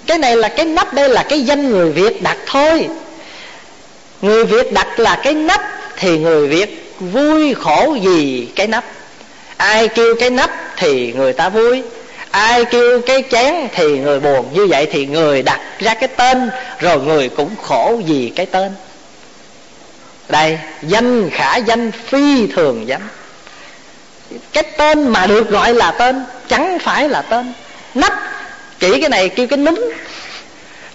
Cái 0.07 0.19
này 0.19 0.37
là 0.37 0.49
cái 0.49 0.65
nắp, 0.65 0.95
đây 0.95 1.09
là 1.09 1.23
cái 1.23 1.41
danh 1.41 1.71
người 1.71 1.93
việt 1.93 2.23
đặt 2.23 2.37
thôi. 2.47 2.89
Người 4.21 4.45
việt 4.45 4.73
đặt 4.73 5.01
là 5.01 5.21
cái 5.23 5.35
nắp 5.35 5.63
thì 5.97 6.19
người 6.19 6.49
việt 6.49 6.90
vui 7.01 7.55
khổ 7.55 7.97
gì 8.03 8.49
cái 8.57 8.67
nắp? 8.67 8.85
Ai 9.57 9.89
kêu 9.89 10.15
cái 10.21 10.31
nắp 10.31 10.51
thì 10.77 11.13
người 11.13 11.33
ta 11.33 11.49
vui. 11.49 11.83
Ai 12.31 12.65
kêu 12.65 13.01
cái 13.07 13.25
chén 13.31 13.55
thì 13.75 13.99
người 13.99 14.21
buồn. 14.21 14.49
Như 14.55 14.67
vậy 14.67 14.87
thì 14.93 15.07
người 15.07 15.43
đặt 15.43 15.61
ra 15.79 15.95
cái 15.95 16.09
tên, 16.09 16.51
rồi 16.81 16.99
người 17.01 17.29
cũng 17.29 17.51
khổ 17.63 18.01
vì 18.07 18.33
cái 18.37 18.47
tên. 18.47 18.73
Đây, 20.29 20.59
danh 20.83 21.31
khả 21.31 21.57
danh 21.57 21.91
phi 21.91 22.47
thường 22.47 22.89
danh. 22.89 23.09
Cái 24.53 24.65
tên 24.79 25.09
mà 25.09 25.27
được 25.27 25.51
gọi 25.51 25.75
là 25.75 25.91
tên, 25.91 26.25
chẳng 26.49 26.79
phải 26.79 27.09
là 27.09 27.23
tên. 27.23 27.53
Nắp, 27.95 28.13
chỉ 28.79 29.01
cái 29.01 29.09
này 29.09 29.29
kêu 29.29 29.47
cái 29.47 29.57
núm. 29.57 29.93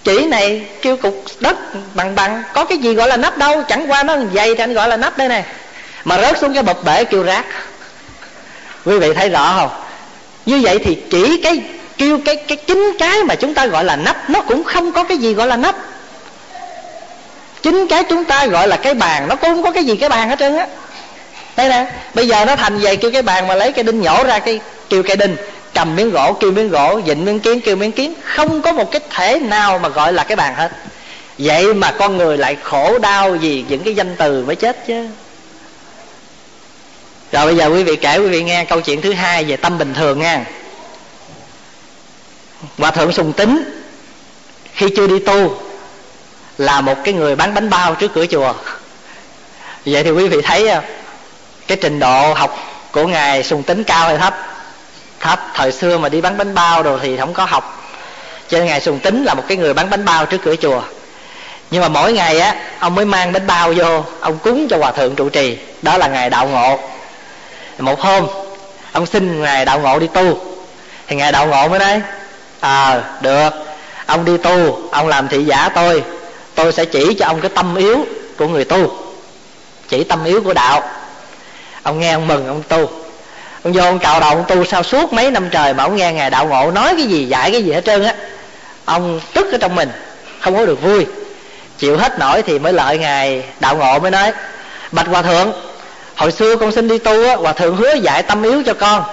Chỉ 0.04 0.26
này 0.26 0.64
kêu 0.82 0.96
cục 0.96 1.24
đất 1.40 1.56
bằng 1.94 2.14
bằng. 2.14 2.42
Có 2.54 2.64
cái 2.64 2.78
gì 2.78 2.94
gọi 2.94 3.08
là 3.08 3.16
nắp 3.16 3.38
đâu? 3.38 3.62
Chẳng 3.68 3.90
qua 3.90 4.02
nó 4.02 4.16
dày 4.34 4.54
thì 4.54 4.60
anh 4.60 4.74
gọi 4.74 4.88
là 4.88 4.96
nắp 4.96 5.18
đây 5.18 5.28
này 5.28 5.44
mà 6.06 6.18
rớt 6.20 6.38
xuống 6.38 6.54
cái 6.54 6.62
bập 6.62 6.84
bể 6.84 7.04
kêu 7.04 7.22
rác. 7.22 7.44
Quý 8.84 8.98
vị 8.98 9.14
thấy 9.14 9.28
rõ 9.28 9.56
không? 9.58 9.70
Như 10.46 10.60
vậy 10.62 10.78
thì 10.84 10.98
chỉ 11.10 11.40
cái 11.42 11.62
kêu 11.98 12.18
cái 12.24 12.36
cái 12.36 12.56
chính 12.56 12.96
cái 12.98 13.24
mà 13.24 13.34
chúng 13.34 13.54
ta 13.54 13.66
gọi 13.66 13.84
là 13.84 13.96
nắp, 13.96 14.30
nó 14.30 14.40
cũng 14.40 14.64
không 14.64 14.92
có 14.92 15.04
cái 15.04 15.18
gì 15.18 15.34
gọi 15.34 15.46
là 15.46 15.56
nắp. 15.56 15.76
Chính 17.62 17.86
cái 17.88 18.04
chúng 18.08 18.24
ta 18.24 18.46
gọi 18.46 18.68
là 18.68 18.76
cái 18.76 18.94
bàn, 18.94 19.28
nó 19.28 19.36
cũng 19.36 19.50
không 19.50 19.62
có 19.62 19.70
cái 19.70 19.84
gì 19.84 19.96
cái 19.96 20.08
bàn 20.08 20.28
hết 20.28 20.38
trơn 20.38 20.56
á. 20.56 20.66
Đây 21.56 21.68
nè, 21.68 21.86
bây 22.14 22.28
giờ 22.28 22.44
nó 22.44 22.56
thành 22.56 22.78
vậy, 22.78 22.96
kêu 22.96 23.10
cái 23.10 23.22
bàn 23.22 23.46
mà 23.46 23.54
lấy 23.54 23.72
cái 23.72 23.84
đinh 23.84 24.00
nhổ 24.00 24.24
ra 24.24 24.38
cái, 24.38 24.60
kêu 24.88 25.02
cái 25.02 25.16
đinh, 25.16 25.36
cầm 25.74 25.96
miếng 25.96 26.10
gỗ, 26.10 26.32
kêu 26.40 26.52
miếng 26.52 26.68
gỗ, 26.68 27.00
dịnh 27.06 27.24
miếng 27.24 27.40
kiến, 27.40 27.60
kêu 27.60 27.76
miếng 27.76 27.92
kiến. 27.92 28.14
Không 28.24 28.62
có 28.62 28.72
một 28.72 28.90
cái 28.90 29.00
thể 29.10 29.38
nào 29.38 29.78
mà 29.78 29.88
gọi 29.88 30.12
là 30.12 30.24
cái 30.24 30.36
bàn 30.36 30.54
hết. 30.54 30.70
Vậy 31.38 31.74
mà 31.74 31.90
con 31.90 32.16
người 32.16 32.38
lại 32.38 32.56
khổ 32.62 32.98
đau 32.98 33.30
vì 33.30 33.64
những 33.68 33.82
cái 33.82 33.94
danh 33.94 34.16
từ 34.16 34.44
mới 34.44 34.56
chết 34.56 34.86
chứ 34.86 35.06
rồi 37.32 37.46
bây 37.46 37.56
giờ 37.56 37.66
quý 37.66 37.82
vị 37.82 37.96
kể 37.96 38.18
quý 38.18 38.28
vị 38.28 38.42
nghe 38.42 38.64
câu 38.64 38.80
chuyện 38.80 39.00
thứ 39.00 39.12
hai 39.12 39.44
về 39.44 39.56
tâm 39.56 39.78
bình 39.78 39.94
thường 39.94 40.18
nha. 40.18 40.44
Hòa 42.78 42.90
thượng 42.90 43.12
sùng 43.12 43.32
tính, 43.32 43.82
khi 44.72 44.86
chưa 44.96 45.06
đi 45.06 45.18
tu, 45.18 45.60
là 46.58 46.80
một 46.80 46.94
cái 47.04 47.14
người 47.14 47.36
bán 47.36 47.54
bánh 47.54 47.70
bao 47.70 47.94
trước 47.94 48.12
cửa 48.14 48.26
chùa. 48.26 48.54
Vậy 49.86 50.04
thì 50.04 50.10
quý 50.10 50.28
vị 50.28 50.42
thấy 50.42 50.68
à, 50.68 50.82
cái 51.66 51.78
trình 51.80 51.98
độ 51.98 52.34
học 52.34 52.58
của 52.92 53.06
ngài 53.06 53.42
sùng 53.44 53.62
tính 53.62 53.84
cao 53.84 54.08
hay 54.08 54.18
thấp? 54.18 54.34
Thấp. 55.20 55.40
Thời 55.54 55.72
xưa 55.72 55.98
mà 55.98 56.08
đi 56.08 56.20
bán 56.20 56.38
bánh 56.38 56.54
bao 56.54 56.82
đồ 56.82 56.98
thì 56.98 57.16
không 57.16 57.34
có 57.34 57.44
học. 57.44 57.92
Cho 58.48 58.58
nên 58.58 58.66
ngài 58.66 58.80
sùng 58.80 58.98
tính 58.98 59.24
là 59.24 59.34
một 59.34 59.42
cái 59.48 59.56
người 59.56 59.74
bán 59.74 59.90
bánh 59.90 60.04
bao 60.04 60.26
trước 60.26 60.38
cửa 60.42 60.56
chùa. 60.56 60.82
Nhưng 61.70 61.82
mà 61.82 61.88
mỗi 61.88 62.12
ngày 62.12 62.40
á, 62.40 62.54
ông 62.78 62.94
mới 62.94 63.04
mang 63.04 63.32
bánh 63.32 63.46
bao 63.46 63.72
vô, 63.72 64.04
ông 64.20 64.38
cúng 64.38 64.66
cho 64.70 64.78
hòa 64.78 64.92
thượng 64.92 65.14
trụ 65.14 65.28
trì. 65.28 65.58
Đó 65.82 65.98
là 65.98 66.08
ngày 66.08 66.30
đạo 66.30 66.48
ngộ 66.48 66.78
một 67.78 68.00
hôm 68.00 68.26
ông 68.92 69.06
xin 69.06 69.42
ngài 69.42 69.64
đạo 69.64 69.80
ngộ 69.80 69.98
đi 69.98 70.06
tu. 70.06 70.40
Thì 71.06 71.16
ngài 71.16 71.32
đạo 71.32 71.46
ngộ 71.46 71.68
mới 71.68 71.78
nói 71.78 72.00
ờ 72.60 72.90
à, 72.90 73.02
được. 73.20 73.50
Ông 74.06 74.24
đi 74.24 74.36
tu 74.36 74.78
ông 74.90 75.08
làm 75.08 75.28
thị 75.28 75.44
giả 75.44 75.68
tôi. 75.74 76.02
Tôi 76.54 76.72
sẽ 76.72 76.84
chỉ 76.84 77.14
cho 77.14 77.26
ông 77.26 77.40
cái 77.40 77.50
tâm 77.54 77.76
yếu 77.76 78.06
của 78.38 78.48
người 78.48 78.64
tu. 78.64 78.96
Chỉ 79.88 80.04
tâm 80.04 80.24
yếu 80.24 80.42
của 80.42 80.52
đạo. 80.52 80.82
Ông 81.82 82.00
nghe 82.00 82.12
ông 82.12 82.26
mừng 82.26 82.46
ông 82.46 82.62
tu. 82.62 82.90
Ông 83.62 83.72
vô 83.72 83.82
ông 83.82 83.98
cạo 83.98 84.20
đầu 84.20 84.30
ông 84.30 84.44
tu 84.48 84.64
sao 84.64 84.82
suốt 84.82 85.12
mấy 85.12 85.30
năm 85.30 85.48
trời 85.50 85.74
mà 85.74 85.82
ông 85.82 85.96
nghe 85.96 86.12
ngài 86.12 86.30
đạo 86.30 86.46
ngộ 86.46 86.70
nói 86.70 86.94
cái 86.96 87.06
gì 87.06 87.24
dạy 87.24 87.50
cái 87.50 87.62
gì 87.62 87.72
hết 87.72 87.84
trơn 87.84 88.04
á. 88.04 88.14
Ông 88.84 89.20
tức 89.32 89.52
ở 89.52 89.58
trong 89.58 89.74
mình 89.74 89.90
không 90.40 90.56
có 90.56 90.66
được 90.66 90.82
vui. 90.82 91.06
Chịu 91.78 91.96
hết 91.96 92.18
nổi 92.18 92.42
thì 92.42 92.58
mới 92.58 92.72
lợi 92.72 92.98
ngài 92.98 93.44
đạo 93.60 93.76
ngộ 93.76 93.98
mới 93.98 94.10
nói 94.10 94.32
bạch 94.92 95.06
hòa 95.06 95.22
thượng 95.22 95.52
hồi 96.16 96.32
xưa 96.32 96.56
con 96.56 96.72
xin 96.72 96.88
đi 96.88 96.98
tu 96.98 97.26
á, 97.28 97.36
hòa 97.36 97.52
thượng 97.52 97.76
hứa 97.76 97.94
dạy 97.94 98.22
tâm 98.22 98.42
yếu 98.42 98.62
cho 98.66 98.74
con. 98.74 99.04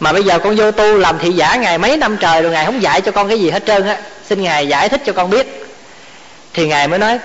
Mà 0.00 0.12
bây 0.12 0.24
giờ 0.24 0.38
con 0.38 0.56
vô 0.56 0.70
tu 0.70 0.96
làm 0.96 1.18
thị 1.18 1.32
giả 1.32 1.56
ngày 1.56 1.78
mấy 1.78 1.96
năm 1.96 2.16
trời 2.16 2.42
rồi 2.42 2.52
ngài 2.52 2.66
không 2.66 2.82
dạy 2.82 3.00
cho 3.00 3.12
con 3.12 3.28
cái 3.28 3.40
gì 3.40 3.50
hết 3.50 3.66
trơn 3.66 3.86
á. 3.86 3.98
Xin 4.28 4.42
ngài 4.42 4.68
giải 4.68 4.88
thích 4.88 5.02
cho 5.06 5.12
con 5.12 5.30
biết. 5.30 5.66
Thì 6.54 6.66
ngài 6.66 6.88
mới 6.88 6.98
nói, 6.98 7.18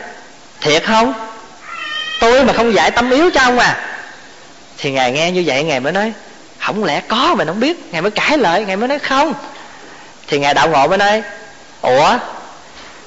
thiệt 0.61 0.83
không? 0.83 1.13
Tôi 2.19 2.45
mà 2.45 2.53
không 2.53 2.73
dạy 2.73 2.91
tâm 2.91 3.11
yếu 3.11 3.29
cho 3.33 3.41
ông 3.41 3.59
à. 3.59 3.83
Thì 4.77 4.91
ngài 4.91 5.11
nghe 5.11 5.31
như 5.31 5.43
vậy, 5.45 5.63
ngài 5.63 5.79
mới 5.79 5.93
nói, 5.93 6.13
không 6.59 6.83
lẽ 6.83 7.01
có 7.07 7.35
mà 7.37 7.45
không 7.45 7.59
biết? 7.59 7.77
Ngài 7.91 8.01
mới 8.01 8.11
cãi 8.11 8.37
lại, 8.37 8.65
ngài 8.65 8.75
mới 8.75 8.87
nói, 8.87 8.99
không. 8.99 9.33
Thì 10.27 10.39
ngài 10.39 10.53
đạo 10.53 10.69
ngộ 10.69 10.87
mới 10.87 10.97
nói, 10.97 11.23
ủa, 11.81 12.17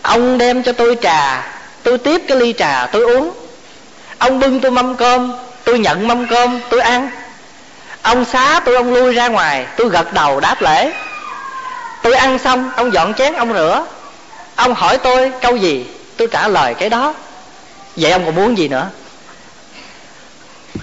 ông 0.02 0.38
đem 0.38 0.62
cho 0.62 0.72
tôi 0.72 0.96
trà, 1.02 1.48
tôi 1.82 1.98
tiếp 1.98 2.22
cái 2.28 2.36
ly 2.36 2.54
trà 2.58 2.86
tôi 2.86 3.02
uống. 3.02 3.30
Ông 4.18 4.38
bưng 4.38 4.60
tôi 4.60 4.70
mâm 4.70 4.96
cơm 4.96 5.32
tôi 5.70 5.78
nhận 5.78 6.09
mâm 6.09 6.26
cơm, 6.26 6.61
tôi 6.70 6.80
ăn. 6.80 7.11
Ông 8.02 8.24
xá 8.24 8.61
tôi, 8.64 8.74
ông 8.74 8.94
lui 8.94 9.14
ra 9.14 9.28
ngoài, 9.28 9.66
tôi 9.76 9.88
gật 9.88 10.12
đầu 10.12 10.40
đáp 10.40 10.62
lễ. 10.62 10.92
Tôi 12.02 12.14
ăn 12.14 12.38
xong, 12.38 12.70
ông 12.76 12.92
dọn 12.92 13.14
chén 13.14 13.35
ông 13.35 13.52
rửa. 13.52 13.85
Ông 14.56 14.74
hỏi 14.74 14.98
tôi 14.98 15.33
câu 15.42 15.56
gì, 15.56 15.87
tôi 16.16 16.28
trả 16.33 16.48
lời 16.48 16.74
cái 16.74 16.88
đó. 16.88 17.14
Vậy 17.96 18.12
ông 18.12 18.24
còn 18.24 18.35
muốn 18.35 18.59
gì 18.59 18.68
nữa? 18.68 18.88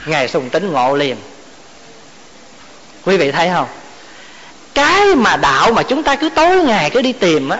Ngài 0.05 0.27
sùng 0.27 0.49
tính 0.49 0.71
ngộ 0.71 0.95
liền. 0.95 1.15
Quý 3.05 3.17
vị 3.17 3.31
thấy 3.31 3.49
không? 3.53 3.67
Cái 4.73 5.15
mà 5.15 5.37
đạo 5.37 5.71
mà 5.71 5.83
chúng 5.83 6.03
ta 6.03 6.15
cứ 6.15 6.29
tối 6.29 6.57
ngày 6.57 6.89
cứ 6.89 7.01
đi 7.01 7.13
tìm 7.13 7.49
á, 7.49 7.59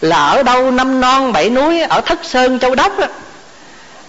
là 0.00 0.26
ở 0.26 0.42
đâu 0.42 0.70
năm 0.70 1.00
non 1.00 1.32
bảy 1.32 1.50
núi, 1.50 1.82
ở 1.82 2.00
thất 2.00 2.18
sơn, 2.22 2.58
châu 2.58 2.74
đốc 2.74 2.98
á 3.00 3.08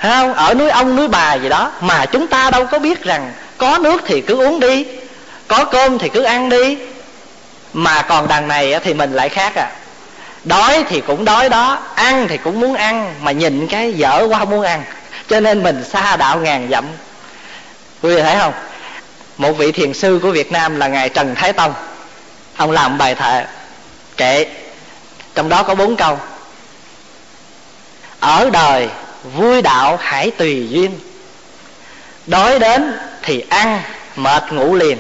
không 0.02 0.34
ở 0.34 0.54
núi 0.54 0.70
ông, 0.70 0.96
núi 0.96 1.08
bà 1.08 1.34
gì 1.34 1.50
đó, 1.50 1.72
mà 1.82 2.06
chúng 2.06 2.28
ta 2.28 2.50
đâu 2.50 2.66
có 2.66 2.80
biết 2.80 3.04
rằng 3.04 3.34
có 3.58 3.78
nước 3.78 4.02
thì 4.06 4.22
cứ 4.22 4.46
uống 4.46 4.60
đi, 4.60 4.86
có 5.48 5.66
cơm 5.66 6.00
thì 6.00 6.10
cứ 6.10 6.24
ăn 6.24 6.50
đi. 6.50 6.78
Mà 7.74 8.02
còn 8.02 8.28
đằng 8.28 8.48
này 8.48 8.80
thì 8.84 8.94
mình 8.94 9.14
lại 9.14 9.30
khác 9.30 9.56
à. 9.56 9.72
Đói 10.44 10.84
thì 10.90 11.02
cũng 11.02 11.26
đói 11.26 11.50
đó, 11.50 11.80
ăn 11.96 12.28
thì 12.28 12.38
cũng 12.38 12.60
muốn 12.60 12.76
ăn, 12.76 13.16
mà 13.22 13.32
nhìn 13.32 13.68
cái 13.68 13.94
dở 13.94 14.28
quá 14.30 14.40
không 14.40 14.50
muốn 14.50 14.64
ăn. 14.64 14.84
Cho 15.30 15.40
nên 15.40 15.64
mình 15.64 15.84
xa 15.84 16.16
đạo 16.16 16.40
ngàn 16.40 16.68
dặm. 16.72 16.86
Quý 18.02 18.16
vị 18.16 18.22
thấy 18.22 18.36
không? 18.40 18.54
Một 19.38 19.52
vị 19.52 19.72
thiền 19.72 19.94
sư 19.94 20.20
của 20.24 20.32
việt 20.32 20.52
nam 20.52 20.80
là 20.80 20.88
ngài 20.88 21.10
trần 21.10 21.36
thái 21.36 21.54
tông. 21.54 21.74
Ông 22.58 22.72
làm 22.72 22.98
bài 22.98 23.16
thệ, 23.16 23.46
kệ. 24.18 24.46
Trong 25.36 25.50
đó 25.50 25.64
có 25.64 25.76
bốn 25.76 25.96
câu. 25.96 26.20
Ở 28.20 28.50
đời 28.54 28.90
vui 29.24 29.62
đạo 29.62 30.00
hãy 30.02 30.32
tùy 30.32 30.68
duyên. 30.70 31.00
Đói 32.26 32.60
đến 32.60 32.94
thì 33.22 33.44
ăn, 33.50 33.82
mệt 34.16 34.44
ngủ 34.52 34.76
liền. 34.76 34.98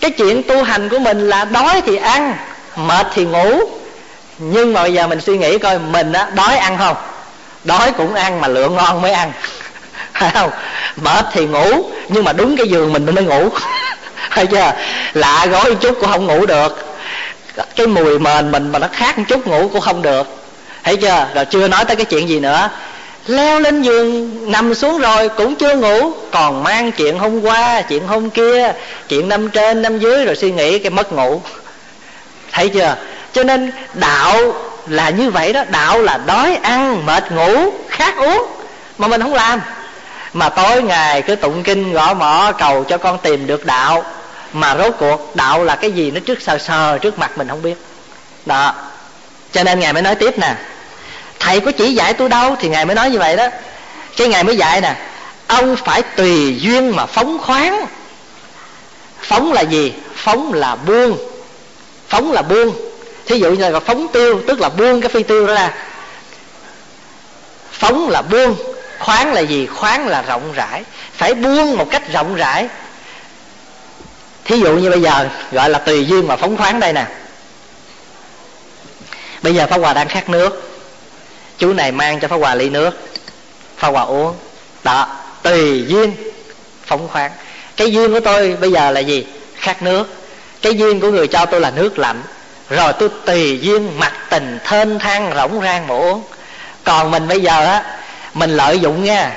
Cái 0.00 0.10
chuyện 0.10 0.42
tu 0.42 0.62
hành 0.62 0.88
của 0.88 0.98
mình 0.98 1.28
là 1.28 1.44
đói 1.44 1.82
thì 1.86 1.96
ăn, 1.96 2.36
mệt 2.76 3.06
thì 3.14 3.24
ngủ. 3.24 3.60
Nhưng 4.38 4.72
mà 4.72 4.82
bây 4.82 4.92
giờ 4.92 5.06
mình 5.06 5.20
suy 5.20 5.38
nghĩ 5.38 5.58
coi, 5.58 5.78
mình 5.78 6.12
á, 6.12 6.30
đói 6.34 6.56
ăn 6.56 6.78
không? 6.78 6.96
Đói 7.64 7.92
cũng 7.92 8.14
ăn 8.14 8.40
mà 8.40 8.48
lựa 8.48 8.68
ngon 8.68 9.02
mới 9.02 9.12
ăn. 9.12 9.32
Phải 10.14 10.30
không? 10.34 10.50
Mệt 10.96 11.24
thì 11.32 11.46
ngủ, 11.46 11.90
nhưng 12.08 12.24
mà 12.24 12.32
đúng 12.32 12.56
cái 12.56 12.68
giường 12.68 12.92
mình 12.92 13.14
mới 13.14 13.24
ngủ. 13.24 13.48
Phải 14.30 14.46
chưa? 14.46 14.72
Lạ 15.12 15.46
gói 15.50 15.74
chút 15.74 15.96
cũng 16.00 16.10
không 16.10 16.26
ngủ 16.26 16.46
được. 16.46 16.96
Cái 17.76 17.86
mùi 17.86 18.18
mền 18.18 18.50
mình 18.50 18.72
mà 18.72 18.78
nó 18.78 18.86
khác 18.92 19.18
một 19.18 19.24
chút 19.28 19.46
ngủ 19.46 19.68
cũng 19.72 19.80
không 19.80 20.02
được 20.02 20.39
thấy 20.84 20.96
chưa? 20.96 21.26
Rồi 21.34 21.44
chưa 21.44 21.68
nói 21.68 21.84
tới 21.84 21.96
cái 21.96 22.04
chuyện 22.04 22.28
gì 22.28 22.40
nữa. 22.40 22.70
Leo 23.26 23.60
lên 23.60 23.82
giường, 23.82 24.52
nằm 24.52 24.74
xuống 24.74 24.98
rồi 24.98 25.28
cũng 25.28 25.54
chưa 25.54 25.76
ngủ. 25.76 26.12
Còn 26.30 26.62
mang 26.62 26.92
chuyện 26.92 27.18
hôm 27.18 27.40
qua, 27.40 27.82
chuyện 27.82 28.06
hôm 28.06 28.30
kia, 28.30 28.72
chuyện 29.08 29.28
năm 29.28 29.50
trên, 29.50 29.82
năm 29.82 29.98
dưới 29.98 30.24
rồi 30.24 30.36
suy 30.36 30.52
nghĩ 30.52 30.78
cái 30.78 30.90
mất 30.90 31.12
ngủ. 31.12 31.42
Thấy 32.52 32.68
chưa? 32.68 32.96
Cho 33.32 33.42
nên 33.42 33.72
đạo 33.94 34.54
là 34.86 35.10
như 35.10 35.30
vậy 35.30 35.52
đó. 35.52 35.64
Đạo 35.70 36.02
là 36.02 36.18
đói, 36.26 36.58
ăn, 36.62 37.06
mệt, 37.06 37.32
ngủ, 37.32 37.72
khát 37.88 38.16
uống. 38.16 38.46
Mà 38.98 39.08
mình 39.08 39.22
không 39.22 39.34
làm. 39.34 39.60
Mà 40.32 40.48
tối 40.48 40.82
ngày 40.82 41.22
cứ 41.22 41.36
tụng 41.36 41.62
kinh, 41.62 41.92
gõ 41.92 42.14
mỏ 42.14 42.52
cầu 42.58 42.84
cho 42.84 42.98
con 42.98 43.18
tìm 43.18 43.46
được 43.46 43.66
đạo. 43.66 44.04
Mà 44.52 44.76
rốt 44.76 44.94
cuộc, 44.98 45.36
đạo 45.36 45.64
là 45.64 45.76
cái 45.76 45.92
gì 45.92 46.10
nó 46.10 46.20
trước 46.26 46.42
sờ 46.42 46.58
sờ 46.58 46.98
trước 46.98 47.18
mặt 47.18 47.38
mình 47.38 47.48
không 47.48 47.62
biết. 47.62 47.76
Đó 48.46 48.74
cho 49.52 49.64
nên 49.64 49.80
ngài 49.80 49.92
mới 49.92 50.02
nói 50.02 50.14
tiếp 50.14 50.38
nè. 50.38 50.54
Thầy 51.38 51.60
có 51.60 51.72
chỉ 51.72 51.94
dạy 51.94 52.14
tôi 52.14 52.28
đâu 52.28 52.56
thì 52.60 52.68
ngài 52.68 52.84
mới 52.84 52.94
nói 52.94 53.10
như 53.10 53.18
vậy 53.18 53.36
đó. 53.36 53.48
Cái 54.16 54.28
ngài 54.28 54.44
mới 54.44 54.56
dạy 54.56 54.80
nè, 54.80 54.96
ông 55.46 55.76
phải 55.76 56.02
tùy 56.02 56.56
duyên 56.60 56.96
mà 56.96 57.06
phóng 57.06 57.38
khoáng. 57.38 57.86
Phóng 59.22 59.52
là 59.52 59.60
gì? 59.60 59.94
Phóng 60.14 60.52
là 60.52 60.76
buông. 60.76 61.18
Phóng 62.08 62.32
là 62.32 62.42
buông. 62.42 62.74
Thí 63.26 63.38
dụ 63.38 63.50
như 63.50 63.70
là 63.70 63.80
phóng 63.80 64.08
tiêu, 64.12 64.42
tức 64.46 64.60
là 64.60 64.68
buông 64.68 65.00
cái 65.00 65.08
phi 65.08 65.22
tiêu 65.22 65.46
đó 65.46 65.54
ra. 65.54 65.72
Phóng 67.72 68.08
là 68.10 68.22
buông. 68.22 68.56
Khoáng 68.98 69.32
là 69.32 69.40
gì? 69.40 69.66
Khoáng 69.66 70.08
là 70.08 70.22
rộng 70.22 70.52
rãi. 70.52 70.82
Phải 71.16 71.34
buông 71.34 71.76
một 71.76 71.90
cách 71.90 72.12
rộng 72.12 72.34
rãi. 72.34 72.68
Thí 74.44 74.60
dụ 74.60 74.76
như 74.76 74.90
bây 74.90 75.02
giờ, 75.02 75.28
gọi 75.52 75.70
là 75.70 75.78
tùy 75.78 76.06
duyên 76.06 76.26
mà 76.26 76.36
phóng 76.36 76.56
khoáng 76.56 76.80
đây 76.80 76.92
nè 76.92 77.06
bây 79.42 79.54
giờ 79.54 79.66
pháp 79.66 79.80
hòa 79.80 79.92
đang 79.92 80.08
khát 80.08 80.28
nước. 80.28 80.70
Chú 81.58 81.72
này 81.72 81.92
mang 81.92 82.20
cho 82.20 82.28
pháp 82.28 82.36
hòa 82.36 82.54
ly 82.54 82.68
nước. 82.68 82.90
Pháp 83.76 83.88
hòa 83.88 84.02
uống. 84.02 84.34
Đó, 84.84 85.06
tùy 85.42 85.84
duyên 85.88 86.14
phóng 86.86 87.08
khoáng. 87.08 87.30
Cái 87.76 87.92
duyên 87.92 88.12
của 88.12 88.20
tôi 88.20 88.56
bây 88.60 88.72
giờ 88.72 88.90
là 88.90 89.00
gì? 89.00 89.26
Khát 89.54 89.82
nước. 89.82 90.14
Cái 90.62 90.74
duyên 90.74 91.00
của 91.00 91.10
người 91.10 91.28
cho 91.28 91.46
tôi 91.46 91.60
là 91.60 91.70
nước 91.70 91.98
lạnh. 91.98 92.22
Rồi 92.70 92.92
tôi 92.92 93.08
tùy 93.24 93.58
duyên 93.62 93.98
mặt 93.98 94.12
tình 94.30 94.58
thênh 94.64 94.98
thang 94.98 95.32
rỗng 95.36 95.60
rang 95.62 95.86
mà 95.86 95.94
uống. 95.94 96.22
Còn 96.84 97.10
mình 97.10 97.28
bây 97.28 97.40
giờ 97.40 97.64
á, 97.64 97.84
mình 98.34 98.56
lợi 98.56 98.78
dụng 98.78 99.04
nha. 99.04 99.36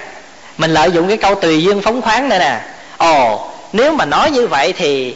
Mình 0.57 0.73
lợi 0.73 0.91
dụng 0.91 1.07
cái 1.07 1.17
câu 1.17 1.35
tùy 1.35 1.63
duyên 1.63 1.81
phóng 1.81 2.01
khoáng 2.01 2.29
này 2.29 2.39
nè. 2.39 2.61
Ồ, 2.97 3.49
nếu 3.73 3.93
mà 3.93 4.05
nói 4.05 4.31
như 4.31 4.47
vậy 4.47 4.73
thì 4.73 5.15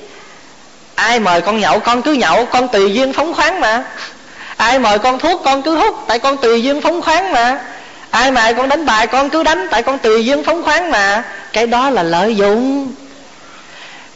ai 0.95 1.19
mời 1.19 1.41
con 1.41 1.60
nhậu, 1.60 1.80
con 1.80 2.02
cứ 2.02 2.13
nhậu, 2.13 2.45
con 2.45 2.67
tùy 2.67 2.93
duyên 2.93 3.13
phóng 3.13 3.34
khoáng 3.34 3.60
mà 3.60 3.84
ai 4.58 4.80
mời 4.80 5.00
con 5.00 5.20
thuốc, 5.20 5.41
con 5.46 5.62
cứ 5.62 5.76
hút, 5.76 5.96
tại 6.08 6.20
con 6.20 6.38
tùy 6.38 6.63
duyên 6.63 6.82
phóng 6.82 7.02
khoáng 7.02 7.32
mà. 7.32 7.60
Ai 8.10 8.32
mời 8.32 8.54
con 8.54 8.70
đánh 8.70 8.86
bài, 8.86 9.08
con 9.08 9.30
cứ 9.30 9.43
đánh, 9.43 9.67
tại 9.72 9.84
con 9.84 9.98
tùy 9.98 10.26
duyên 10.26 10.43
phóng 10.43 10.63
khoáng 10.63 10.91
mà. 10.91 11.24
Cái 11.54 11.67
đó 11.67 11.89
là 11.89 12.04
lợi 12.04 12.36
dụng. 12.36 12.93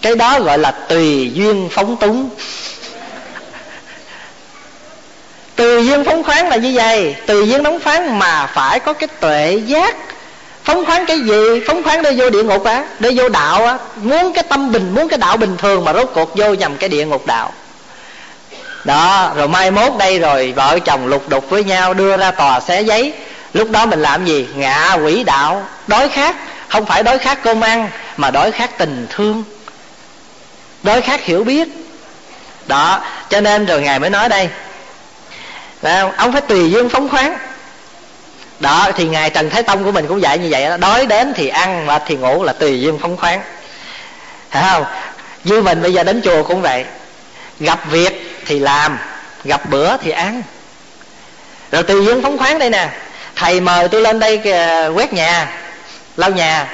Cái 0.01 0.15
đó 0.15 0.39
gọi 0.39 0.57
là 0.57 0.71
tùy 0.71 1.31
duyên 1.33 1.69
phóng 1.71 1.97
túng. 1.97 2.29
Tùy 5.55 5.87
duyên 5.87 6.03
phóng 6.05 6.23
khoáng 6.23 6.49
là 6.49 6.55
như 6.55 6.71
vậy. 6.75 7.15
Tùy 7.25 7.49
duyên 7.49 7.63
phóng 7.63 7.79
khoáng 7.83 8.19
mà 8.19 8.47
phải 8.53 8.79
có 8.79 8.93
cái 8.93 9.07
tuệ 9.19 9.61
giác. 9.65 9.95
Phóng 10.63 10.85
khoáng 10.85 11.05
cái 11.05 11.19
gì? 11.19 11.61
Phóng 11.67 11.83
khoáng 11.83 12.01
để 12.01 12.13
vô 12.17 12.29
địa 12.29 12.43
ngục 12.43 12.63
á, 12.63 12.83
để 12.99 13.11
vô 13.15 13.29
đạo 13.29 13.65
á. 13.65 13.77
Muốn 13.95 14.33
cái 14.33 14.43
tâm 14.43 14.71
bình, 14.71 14.95
muốn 14.95 15.07
cái 15.07 15.17
đạo 15.17 15.37
bình 15.37 15.57
thường 15.57 15.85
mà 15.85 15.93
rốt 15.93 16.11
cuộc 16.13 16.37
vô 16.37 16.53
nhầm 16.53 16.77
cái 16.77 16.89
địa 16.89 17.05
ngục 17.05 17.25
đạo 17.25 17.53
đó, 18.83 19.31
rồi 19.35 19.47
mai 19.47 19.71
mốt 19.71 19.91
đây 19.99 20.19
rồi, 20.19 20.53
vợ 20.55 20.79
chồng 20.85 21.07
lục 21.07 21.29
đục 21.29 21.49
với 21.49 21.63
nhau, 21.63 21.93
đưa 21.93 22.17
ra 22.17 22.31
tòa 22.31 22.59
xé 22.59 22.81
giấy. 22.81 23.13
Lúc 23.53 23.71
đó 23.71 23.85
mình 23.85 24.01
làm 24.01 24.25
gì? 24.25 24.47
Ngạ 24.55 24.93
quỷ 24.93 25.23
đạo. 25.23 25.63
Đói 25.87 26.09
khát. 26.09 26.35
Không 26.67 26.85
phải 26.85 27.03
đói 27.03 27.17
khát 27.17 27.43
cơm 27.43 27.61
ăn, 27.61 27.89
mà 28.17 28.31
đói 28.31 28.51
khát 28.51 28.77
tình 28.77 29.07
thương. 29.09 29.43
Đói 30.83 31.01
khát 31.01 31.23
hiểu 31.23 31.43
biết. 31.43 31.67
Đó, 32.67 33.03
cho 33.29 33.41
nên 33.41 33.65
rồi 33.65 33.81
ngài 33.81 33.99
mới 33.99 34.09
nói 34.09 34.29
đây. 34.29 34.49
Ông 36.17 36.31
phải 36.31 36.41
tùy 36.41 36.71
duyên 36.71 36.89
phóng 36.89 37.09
khoáng. 37.09 37.37
Đó, 38.59 38.91
thì 38.95 39.07
ngài 39.07 39.29
trần 39.29 39.49
thái 39.49 39.63
tông 39.63 39.83
của 39.83 39.91
mình 39.91 40.07
cũng 40.07 40.21
dạy 40.21 40.37
như 40.37 40.47
vậy 40.51 40.69
đó. 40.69 40.77
Đói 40.77 41.05
đến 41.05 41.33
thì 41.35 41.47
ăn 41.47 41.85
mệt 41.85 42.03
thì 42.07 42.15
ngủ 42.15 42.43
là 42.43 42.53
tùy 42.53 42.81
duyên 42.81 42.99
phóng 42.99 43.17
khoáng. 43.17 43.41
Phải 44.49 44.63
không? 44.71 44.85
Như 45.43 45.61
mình 45.61 45.81
bây 45.81 45.93
giờ 45.93 46.03
đến 46.03 46.21
chùa 46.25 46.43
cũng 46.43 46.61
vậy. 46.61 46.85
Gặp 47.59 47.79
việc 47.89 48.30
thì 48.45 48.59
làm, 48.59 48.97
gặp 49.43 49.69
bữa 49.69 49.97
thì 49.97 50.11
ăn. 50.11 50.43
Rồi 51.71 51.83
tùy 51.83 52.05
duyên 52.05 52.21
phóng 52.21 52.37
khoáng 52.37 52.59
đây 52.59 52.69
nè, 52.69 52.89
thầy 53.35 53.59
mời 53.59 53.87
tôi 53.87 54.01
lên 54.01 54.19
đây 54.19 54.41
ờ, 54.43 54.91
quét 54.95 55.13
nhà, 55.13 55.47
lau 56.17 56.31
nhà. 56.31 56.67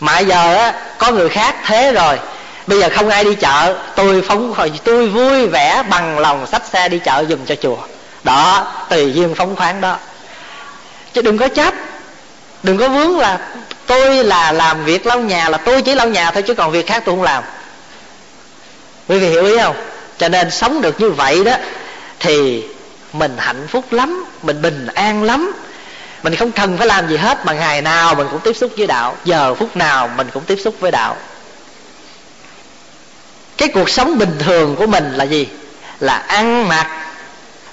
Mà 0.00 0.18
giờ 0.18 0.54
á, 0.54 0.74
có 0.98 1.10
người 1.10 1.28
khác 1.28 1.54
thế 1.64 1.92
rồi, 1.92 2.18
bây 2.66 2.80
giờ 2.80 2.88
không 2.94 3.08
ai 3.08 3.24
đi 3.24 3.34
chợ, 3.34 3.76
tôi 3.96 4.22
phóng 4.28 4.54
tôi 4.84 5.08
vui 5.08 5.46
vẻ 5.46 5.82
bằng 5.90 6.18
lòng 6.18 6.46
xách 6.46 6.62
xe 6.72 6.88
đi 6.88 6.98
chợ 6.98 7.24
dùm 7.28 7.44
cho 7.46 7.54
chùa. 7.54 7.78
Đó, 8.24 8.72
tùy 8.90 9.12
duyên 9.12 9.34
phóng 9.34 9.56
khoáng 9.56 9.80
đó. 9.80 9.96
Chứ 11.12 11.22
đừng 11.22 11.38
có 11.38 11.48
chấp, 11.48 11.74
đừng 12.62 12.78
có 12.78 12.88
vướng 12.88 13.18
là 13.18 13.38
tôi 13.86 14.24
là 14.24 14.52
làm 14.52 14.84
việc 14.84 15.06
lau 15.06 15.20
nhà 15.20 15.48
là 15.48 15.58
tôi 15.58 15.82
chỉ 15.82 15.94
lau 15.94 16.08
nhà 16.08 16.30
thôi, 16.30 16.42
chứ 16.42 16.54
còn 16.54 16.70
việc 16.70 16.86
khác 16.86 17.02
tôi 17.06 17.14
không 17.14 17.22
làm. 17.22 17.44
Quý 19.08 19.18
vị 19.18 19.28
hiểu 19.28 19.44
ý 19.44 19.58
không? 19.58 19.76
Cho 20.22 20.28
nên 20.28 20.50
sống 20.50 20.80
được 20.80 21.00
như 21.00 21.10
vậy 21.10 21.44
đó, 21.44 21.52
thì 22.20 22.64
mình 23.12 23.36
hạnh 23.38 23.66
phúc 23.68 23.92
lắm, 23.92 24.24
mình 24.42 24.62
bình 24.62 24.86
an 24.94 25.22
lắm. 25.22 25.52
Mình 26.22 26.36
không 26.36 26.52
cần 26.52 26.78
phải 26.78 26.86
làm 26.86 27.08
gì 27.08 27.16
hết, 27.16 27.46
mà 27.46 27.52
ngày 27.52 27.82
nào 27.82 28.14
mình 28.14 28.26
cũng 28.30 28.40
tiếp 28.40 28.52
xúc 28.52 28.72
với 28.76 28.86
đạo. 28.86 29.16
Giờ 29.24 29.54
phút 29.54 29.76
nào 29.76 30.10
mình 30.16 30.26
cũng 30.32 30.44
tiếp 30.44 30.58
xúc 30.64 30.74
với 30.80 30.90
đạo. 30.90 31.16
Cái 33.56 33.68
cuộc 33.68 33.90
sống 33.90 34.18
bình 34.18 34.36
thường 34.38 34.76
của 34.76 34.86
mình 34.86 35.12
là 35.14 35.24
gì? 35.24 35.48
Là 36.00 36.16
ăn 36.16 36.68
mặc, 36.68 36.86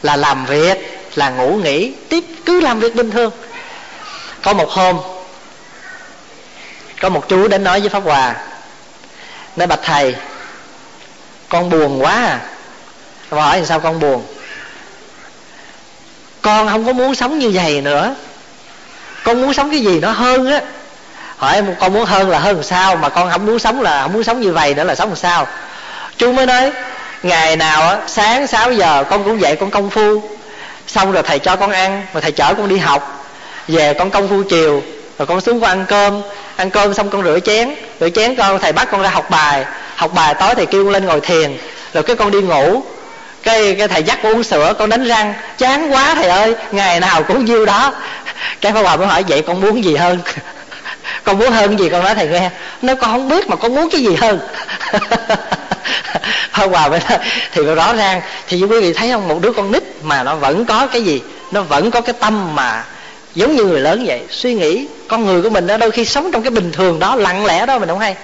là 0.04 0.16
làm 0.16 0.46
việc, 0.46 0.78
là 1.16 1.30
ngủ 1.30 1.60
nghỉ. 1.64 1.94
Tiếp, 2.10 2.24
cứ 2.46 2.62
làm 2.62 2.80
việc 2.80 2.96
bình 2.96 3.12
thường. 3.12 3.32
Có 4.42 4.54
một 4.54 4.70
hôm, 4.70 5.00
có 7.02 7.10
một 7.10 7.30
chú 7.30 7.48
đến 7.48 7.64
nói 7.64 7.80
với 7.80 7.90
pháp 7.90 8.04
hòa, 8.04 8.36
nói 9.56 9.68
bạch 9.68 9.84
thầy 9.84 10.16
con 11.50 11.70
buồn 11.70 12.04
quá 12.04 12.14
à. 12.14 12.40
Và 13.30 13.44
hỏi 13.44 13.66
sao 13.66 13.80
con 13.80 14.00
buồn? 14.00 14.24
Con 16.42 16.70
không 16.70 16.86
có 16.86 16.94
muốn 16.94 17.16
sống 17.16 17.40
như 17.40 17.50
vậy 17.54 17.82
nữa. 17.82 18.16
Con 19.24 19.42
muốn 19.42 19.54
sống 19.54 19.72
cái 19.72 19.80
gì 19.80 20.00
nó 20.00 20.12
hơn 20.12 20.52
á. 20.52 20.62
Hỏi 21.38 21.64
con 21.80 21.94
muốn 21.94 22.06
hơn 22.06 22.30
là 22.30 22.40
hơn 22.40 22.64
sao 22.64 22.96
mà 22.96 23.10
con 23.10 23.32
không 23.32 23.46
muốn 23.46 23.60
sống 23.60 23.82
là 23.82 24.02
không 24.02 24.14
muốn 24.14 24.24
sống 24.24 24.42
như 24.42 24.54
vậy 24.54 24.74
nữa 24.74 24.84
là 24.84 24.96
sống 24.96 25.10
làm 25.10 25.18
sao? 25.18 25.48
Chú 26.18 26.32
mới 26.32 26.46
nói, 26.46 26.72
ngày 27.24 27.56
nào 27.56 27.82
á, 27.90 27.98
sáng 28.08 28.48
6 28.48 28.72
giờ 28.72 29.04
con 29.10 29.24
cũng 29.24 29.42
dậy 29.42 29.56
con 29.56 29.72
công 29.72 29.90
phu. 29.90 30.24
Xong 30.88 31.12
rồi 31.12 31.24
thầy 31.24 31.40
cho 31.40 31.56
con 31.56 31.72
ăn, 31.72 32.06
rồi 32.14 32.22
thầy 32.22 32.32
chở 32.32 32.54
con 32.54 32.70
đi 32.70 32.78
học. 32.78 33.26
Về 33.68 33.94
con 33.94 34.12
công 34.12 34.28
phu 34.28 34.44
chiều, 34.44 34.84
rồi 35.18 35.26
con 35.26 35.42
xuống 35.42 35.62
con 35.62 35.70
ăn 35.70 35.86
cơm. 35.88 36.22
Ăn 36.56 36.70
cơm 36.70 36.94
xong 36.94 37.10
con 37.10 37.24
rửa 37.24 37.40
chén 37.40 37.76
rửa 38.00 38.10
chén 38.10 38.36
con, 38.36 38.60
thầy 38.60 38.72
bắt 38.72 38.88
con 38.92 39.02
ra 39.02 39.10
học 39.10 39.30
bài 39.30 39.66
học 40.00 40.12
bài 40.14 40.36
tối 40.40 40.56
thầy 40.56 40.66
kêu 40.66 40.84
con 40.84 40.94
lên 40.94 41.06
ngồi 41.06 41.22
thiền, 41.22 41.58
rồi 41.94 42.04
cái 42.04 42.16
con 42.16 42.32
đi 42.32 42.42
ngủ. 42.42 42.82
Cái 43.44 43.76
cái 43.78 43.88
thầy 43.88 44.04
dắt 44.04 44.20
con 44.24 44.34
uống 44.34 44.44
sữa, 44.44 44.74
con 44.80 44.90
đánh 44.90 45.04
răng. 45.04 45.34
Chán 45.58 45.94
quá 45.94 46.16
thầy 46.16 46.30
ơi, 46.30 46.56
ngày 46.72 47.00
nào 47.00 47.24
cũng 47.24 47.46
nhiêu 47.46 47.66
đó. 47.66 47.94
Cái 48.62 48.72
pháp 48.72 48.82
hòa 48.82 48.96
mới 48.96 49.08
hỏi, 49.08 49.24
vậy 49.28 49.42
con 49.42 49.62
muốn 49.62 49.84
gì 49.84 49.96
hơn? 49.96 50.20
Con 51.24 51.40
muốn 51.40 51.52
hơn 51.52 51.80
gì? 51.80 51.90
Con 51.90 52.04
nói, 52.04 52.16
thầy 52.16 52.28
nghe, 52.28 52.50
nếu 52.82 52.96
con 52.96 53.12
không 53.12 53.30
biết 53.30 53.48
mà 53.48 53.56
con 53.56 53.76
muốn 53.76 53.90
cái 53.90 54.02
gì 54.02 54.16
hơn? 54.16 54.40
Pháp 56.52 56.68
Hòa 56.72 56.88
mới 56.88 57.00
nói, 57.10 57.20
thì 57.54 57.64
rõ 57.64 57.94
ràng, 57.94 58.22
thì 58.48 58.64
quý 58.64 58.80
vị 58.80 58.94
thấy 58.94 59.12
không, 59.12 59.28
một 59.28 59.42
đứa 59.42 59.52
con 59.52 59.72
nít 59.72 59.84
mà 60.04 60.24
nó 60.24 60.36
vẫn 60.36 60.66
có 60.66 60.88
cái 60.88 61.02
gì, 61.02 61.22
nó 61.52 61.62
vẫn 61.62 61.92
có 61.92 62.02
cái 62.02 62.16
tâm 62.20 62.56
mà 62.56 62.84
giống 63.36 63.56
như 63.56 63.64
người 63.64 63.80
lớn 63.80 64.04
vậy. 64.08 64.22
Suy 64.30 64.54
nghĩ 64.54 64.88
con 65.08 65.26
người 65.26 65.42
của 65.42 65.50
mình 65.50 65.68
đó, 65.68 65.78
đôi 65.78 65.92
khi 65.92 66.06
sống 66.06 66.32
trong 66.32 66.44
cái 66.44 66.52
bình 66.52 66.72
thường 66.72 67.00
đó, 67.00 67.16
lặng 67.16 67.46
lẽ 67.46 67.66
đó 67.66 67.80
mình 67.80 67.90
không 67.90 68.00
hay. 68.00 68.16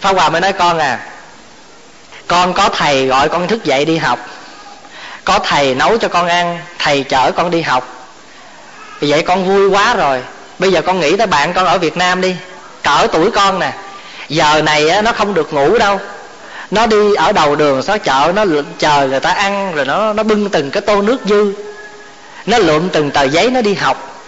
Pháp 0.00 0.16
Hòa 0.16 0.28
mới 0.28 0.40
nói 0.40 0.52
con 0.52 0.78
à 0.78 0.98
con 2.28 2.52
có 2.52 2.68
thầy 2.68 3.06
gọi 3.06 3.28
con 3.28 3.48
thức 3.48 3.64
dậy 3.64 3.84
đi 3.84 3.96
học. 3.96 4.18
Có 5.24 5.38
thầy 5.38 5.74
nấu 5.74 5.98
cho 5.98 6.08
con 6.08 6.28
ăn 6.28 6.58
thầy 6.78 7.02
chở 7.02 7.32
con 7.32 7.50
đi 7.50 7.62
học. 7.62 7.88
Vì 9.00 9.10
vậy 9.10 9.22
con 9.22 9.48
vui 9.48 9.68
quá 9.68 9.94
rồi. 9.94 10.22
Bây 10.58 10.72
giờ 10.72 10.82
con 10.82 11.00
nghĩ 11.00 11.16
tới 11.16 11.26
bạn 11.26 11.52
con 11.52 11.66
ở 11.66 11.78
việt 11.78 11.96
nam 11.96 12.20
đi. 12.20 12.36
Cỡ 12.82 13.06
tuổi 13.12 13.30
con 13.30 13.58
nè. 13.58 13.72
Giờ 14.28 14.62
này 14.62 14.88
á, 14.88 15.02
nó 15.02 15.12
không 15.12 15.34
được 15.34 15.52
ngủ 15.52 15.78
đâu. 15.78 16.00
Nó 16.70 16.86
đi 16.86 17.14
ở 17.14 17.32
đầu 17.32 17.56
đường 17.56 17.82
xó 17.82 17.98
chợ 17.98 18.32
nó 18.34 18.44
chờ 18.78 19.06
người 19.08 19.20
ta 19.20 19.30
ăn 19.30 19.74
rồi 19.74 19.84
nó 19.84 20.12
nó 20.12 20.22
bưng 20.22 20.50
từng 20.50 20.70
cái 20.70 20.80
tô 20.80 21.02
nước 21.02 21.18
dư. 21.28 21.52
Nó 22.46 22.58
lượm 22.58 22.88
từng 22.88 23.10
tờ 23.10 23.22
giấy 23.22 23.50
nó 23.50 23.60
đi 23.60 23.74
học. 23.74 24.24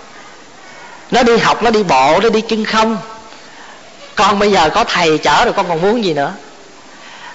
Nó 1.10 1.22
đi 1.22 1.38
học 1.38 1.62
nó 1.62 1.70
đi 1.70 1.82
bộ 1.82 2.20
nó 2.22 2.28
đi 2.28 2.40
chân 2.40 2.64
không 2.64 2.98
con 4.20 4.38
bây 4.38 4.52
giờ 4.52 4.70
có 4.74 4.84
thầy 4.84 5.18
chở 5.18 5.44
rồi 5.44 5.52
con 5.52 5.68
còn 5.68 5.82
muốn 5.82 6.04
gì 6.04 6.14
nữa? 6.14 6.32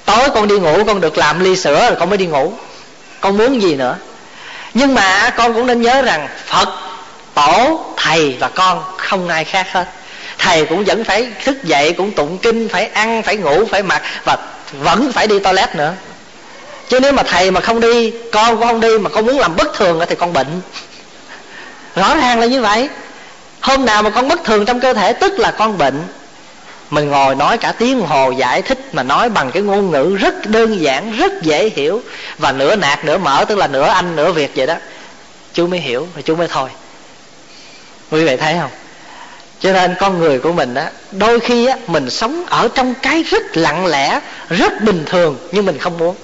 Tối 0.06 0.30
con 0.34 0.48
đi 0.48 0.60
ngủ, 0.60 0.84
con 0.88 1.02
được 1.02 1.18
làm 1.18 1.44
ly 1.44 1.56
sữa 1.56 1.86
rồi 1.88 1.96
con 2.00 2.10
mới 2.10 2.18
đi 2.18 2.26
ngủ. 2.26 2.54
Con 3.22 3.38
muốn 3.38 3.62
gì 3.62 3.76
nữa? 3.76 3.96
Nhưng 4.74 4.96
mà 4.96 5.34
con 5.38 5.54
cũng 5.54 5.68
nên 5.68 5.82
nhớ 5.82 6.02
rằng 6.02 6.28
phật, 6.46 6.70
tổ, 7.34 7.86
thầy 7.98 8.38
và 8.40 8.50
con 8.50 8.84
không 8.98 9.28
ai 9.28 9.46
khác 9.46 9.68
hết. 9.72 9.88
Thầy 10.38 10.66
cũng 10.66 10.84
vẫn 10.86 11.04
phải 11.04 11.28
thức 11.44 11.64
dậy, 11.64 11.94
cũng 11.94 12.12
tụng 12.12 12.38
kinh, 12.38 12.70
phải 12.70 12.86
ăn, 12.86 13.24
phải 13.24 13.38
ngủ, 13.38 13.66
phải 13.72 13.84
mặc 13.84 14.02
và 14.26 14.38
vẫn 14.72 15.12
phải 15.12 15.28
đi 15.28 15.40
toilet 15.40 15.76
nữa. 15.76 15.94
Chứ 16.90 17.00
nếu 17.00 17.12
mà 17.12 17.24
thầy 17.24 17.52
mà 17.52 17.62
không 17.62 17.80
đi, 17.80 18.14
con 18.32 18.58
cũng 18.58 18.68
không 18.68 18.80
đi, 18.80 18.98
mà 18.98 19.10
con 19.10 19.26
muốn 19.26 19.40
làm 19.40 19.56
bất 19.56 19.78
thường 19.78 20.02
thì 20.10 20.16
con 20.16 20.34
bệnh. 20.34 20.62
Rõ 21.96 22.16
ràng 22.16 22.40
là 22.40 22.46
như 22.46 22.62
vậy. 22.62 22.90
Hôm 23.62 23.86
nào 23.86 24.04
mà 24.04 24.10
con 24.10 24.28
bất 24.28 24.44
thường 24.44 24.66
trong 24.66 24.80
cơ 24.80 24.94
thể, 24.94 25.14
tức 25.14 25.40
là 25.40 25.52
con 25.52 25.78
bệnh 25.78 26.04
mình 26.90 27.10
ngồi 27.10 27.36
nói 27.36 27.58
cả 27.58 27.72
tiếng 27.72 28.02
hồ 28.02 28.32
giải 28.32 28.62
thích 28.62 28.80
mà 28.92 29.04
nói 29.04 29.30
bằng 29.30 29.52
cái 29.52 29.64
ngôn 29.64 29.92
ngữ 29.92 30.18
rất 30.20 30.36
đơn 30.46 30.82
giản, 30.82 31.12
rất 31.12 31.42
dễ 31.42 31.70
hiểu. 31.70 32.02
Và 32.38 32.52
nửa 32.52 32.76
nạt, 32.76 33.06
nửa 33.06 33.18
mở, 33.18 33.46
tức 33.46 33.58
là 33.58 33.68
nửa 33.68 33.88
anh, 33.88 34.16
nửa 34.16 34.32
việt 34.32 34.52
vậy 34.56 34.68
đó. 34.68 34.76
Chú 35.54 35.68
mới 35.68 35.80
hiểu, 35.80 36.08
và 36.16 36.22
chú 36.22 36.36
mới 36.36 36.48
thôi. 36.48 36.70
Quý 38.12 38.26
vị 38.26 38.38
thấy 38.38 38.56
không? 38.60 38.72
Cho 39.60 39.74
nên 39.74 39.96
con 40.00 40.20
người 40.20 40.40
của 40.40 40.52
mình 40.52 40.76
á, 40.76 40.92
đôi 41.12 41.40
khi 41.40 41.66
á, 41.66 41.78
mình 41.88 42.10
sống 42.10 42.46
ở 42.46 42.70
trong 42.76 42.94
cái 43.02 43.24
rất 43.24 43.58
lặng 43.58 43.86
lẽ, 43.86 44.20
rất 44.50 44.82
bình 44.82 45.04
thường, 45.06 45.38
nhưng 45.52 45.66
mình 45.66 45.78
không 45.78 45.98
muốn. 45.98 46.16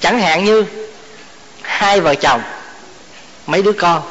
Chẳng 0.00 0.20
hạn 0.20 0.44
như 0.44 0.64
hai 1.62 2.00
vợ 2.00 2.14
chồng, 2.14 2.42
mấy 3.46 3.62
đứa 3.62 3.72
con. 3.72 4.02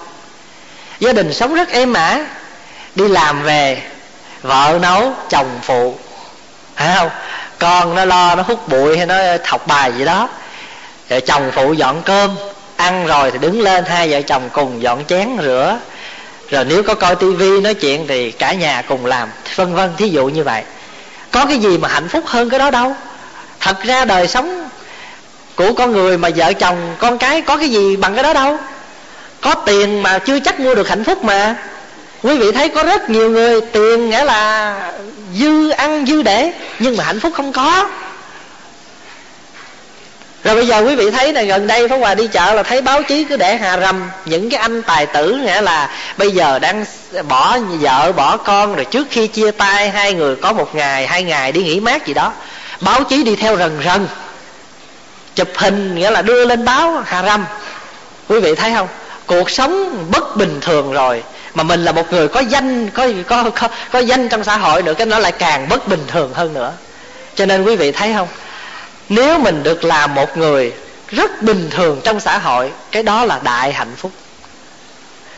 Gia 0.99 1.13
đình 1.13 1.33
sống 1.33 1.55
rất 1.55 1.69
êm 1.69 1.93
ả 1.93 2.25
đi 2.95 3.07
làm 3.07 3.43
về, 3.43 3.81
vợ 4.41 4.79
nấu, 4.81 5.13
chồng 5.29 5.59
phụ. 5.61 5.95
Phải 6.75 6.95
không? 6.97 7.09
Con 7.59 7.95
nó 7.95 8.05
lo, 8.05 8.35
nó 8.35 8.43
hút 8.43 8.67
bụi 8.67 8.97
hay 8.97 9.05
nó 9.05 9.15
học 9.45 9.67
bài 9.67 9.91
gì 9.97 10.05
đó. 10.05 10.29
Rồi 11.09 11.21
chồng 11.21 11.51
phụ 11.55 11.73
dọn 11.73 12.01
cơm, 12.01 12.35
ăn 12.75 13.07
rồi 13.07 13.31
thì 13.31 13.37
đứng 13.37 13.61
lên, 13.61 13.85
hai 13.85 14.11
vợ 14.11 14.21
chồng 14.21 14.49
cùng 14.53 14.81
dọn 14.81 15.05
chén 15.05 15.37
rửa. 15.41 15.77
Rồi 16.49 16.65
nếu 16.65 16.83
có 16.83 16.93
coi 16.93 17.15
tivi 17.15 17.61
nói 17.61 17.73
chuyện 17.73 18.07
thì 18.07 18.31
cả 18.31 18.53
nhà 18.53 18.83
cùng 18.87 19.05
làm, 19.05 19.29
vân 19.55 19.75
vân, 19.75 19.95
thí 19.97 20.09
dụ 20.09 20.25
như 20.25 20.43
vậy. 20.43 20.63
Có 21.31 21.45
cái 21.45 21.57
gì 21.57 21.77
mà 21.77 21.89
hạnh 21.89 22.09
phúc 22.09 22.23
hơn 22.27 22.49
cái 22.49 22.59
đó 22.59 22.71
đâu. 22.71 22.95
Thật 23.59 23.83
ra 23.83 24.05
đời 24.05 24.27
sống 24.27 24.69
của 25.55 25.73
con 25.73 25.91
người 25.91 26.17
mà 26.17 26.29
vợ 26.35 26.53
chồng, 26.53 26.95
con 26.99 27.17
cái 27.17 27.41
có 27.41 27.57
cái 27.57 27.69
gì 27.69 27.95
bằng 27.95 28.13
cái 28.13 28.23
đó 28.23 28.33
đâu. 28.33 28.57
Có 29.41 29.55
tiền 29.65 30.03
mà 30.03 30.19
chưa 30.19 30.39
chắc 30.39 30.59
mua 30.59 30.75
được 30.75 30.89
hạnh 30.89 31.03
phúc 31.03 31.23
mà 31.23 31.55
quý 32.25 32.37
vị 32.37 32.51
thấy 32.51 32.69
có 32.69 32.83
rất 32.83 33.09
nhiều 33.09 33.29
người 33.29 33.61
tiền 33.61 34.09
nghĩa 34.09 34.23
là 34.23 34.75
dư 35.33 35.69
ăn, 35.69 36.05
dư 36.05 36.21
để, 36.21 36.51
nhưng 36.79 36.97
mà 36.97 37.03
hạnh 37.03 37.19
phúc 37.19 37.33
không 37.35 37.51
có. 37.51 37.89
Rồi 40.43 40.55
bây 40.55 40.67
giờ 40.67 40.83
quý 40.87 40.95
vị 40.95 41.11
thấy 41.11 41.33
là 41.33 41.43
gần 41.43 41.67
đây 41.67 41.87
Pháp 41.87 41.97
Hòa 41.97 42.15
đi 42.15 42.27
chợ 42.27 42.53
là 42.53 42.63
thấy 42.63 42.81
báo 42.81 43.03
chí 43.03 43.23
cứ 43.23 43.37
để 43.37 43.57
hà 43.57 43.79
rầm 43.79 44.09
những 44.25 44.49
cái 44.49 44.59
anh 44.59 44.81
tài 44.81 45.05
tử 45.05 45.39
nghĩa 45.45 45.61
là 45.61 45.89
bây 46.17 46.31
giờ 46.31 46.59
đang 46.59 46.85
bỏ 47.27 47.57
vợ, 47.79 48.11
bỏ 48.11 48.37
con, 48.37 48.75
rồi 48.75 48.85
trước 48.85 49.07
khi 49.09 49.27
chia 49.27 49.51
tay 49.51 49.89
hai 49.89 50.13
người 50.13 50.35
có 50.35 50.53
một 50.53 50.75
ngày, 50.75 51.07
hai 51.07 51.23
ngày 51.23 51.51
đi 51.51 51.63
nghỉ 51.63 51.79
mát 51.79 52.05
gì 52.05 52.13
đó, 52.13 52.33
báo 52.81 53.03
chí 53.03 53.23
đi 53.23 53.35
theo 53.35 53.57
rần 53.57 53.79
rần, 53.85 54.07
chụp 55.35 55.47
hình 55.55 55.95
nghĩa 55.95 56.11
là 56.11 56.21
đưa 56.21 56.45
lên 56.45 56.65
báo 56.65 57.03
hà 57.05 57.23
rầm. 57.23 57.45
Quý 58.27 58.39
vị 58.39 58.55
thấy 58.55 58.73
không? 58.73 58.87
Cuộc 59.25 59.49
sống 59.49 60.05
bất 60.11 60.37
bình 60.37 60.59
thường 60.61 60.93
rồi 60.93 61.23
mà 61.55 61.63
mình 61.63 61.85
là 61.85 61.91
một 61.91 62.13
người 62.13 62.27
có 62.27 62.39
danh 62.39 62.89
có 62.89 63.07
có 63.27 63.49
có, 63.49 63.67
có 63.91 63.99
danh 63.99 64.29
trong 64.29 64.43
xã 64.43 64.57
hội 64.57 64.83
nữa 64.83 64.93
cái 64.93 65.05
nó 65.05 65.19
lại 65.19 65.31
càng 65.31 65.69
bất 65.69 65.87
bình 65.87 66.03
thường 66.07 66.33
hơn 66.33 66.53
nữa. 66.53 66.73
Cho 67.35 67.45
nên 67.45 67.63
quý 67.63 67.75
vị 67.75 67.91
thấy 67.91 68.13
không? 68.13 68.27
Nếu 69.09 69.39
mình 69.39 69.63
được 69.63 69.83
làm 69.83 70.15
một 70.15 70.37
người 70.37 70.73
rất 71.07 71.41
bình 71.41 71.69
thường 71.69 72.01
trong 72.03 72.19
xã 72.19 72.37
hội 72.37 72.71
cái 72.91 73.03
đó 73.03 73.25
là 73.25 73.39
đại 73.43 73.73
hạnh 73.73 73.93
phúc. 73.97 74.11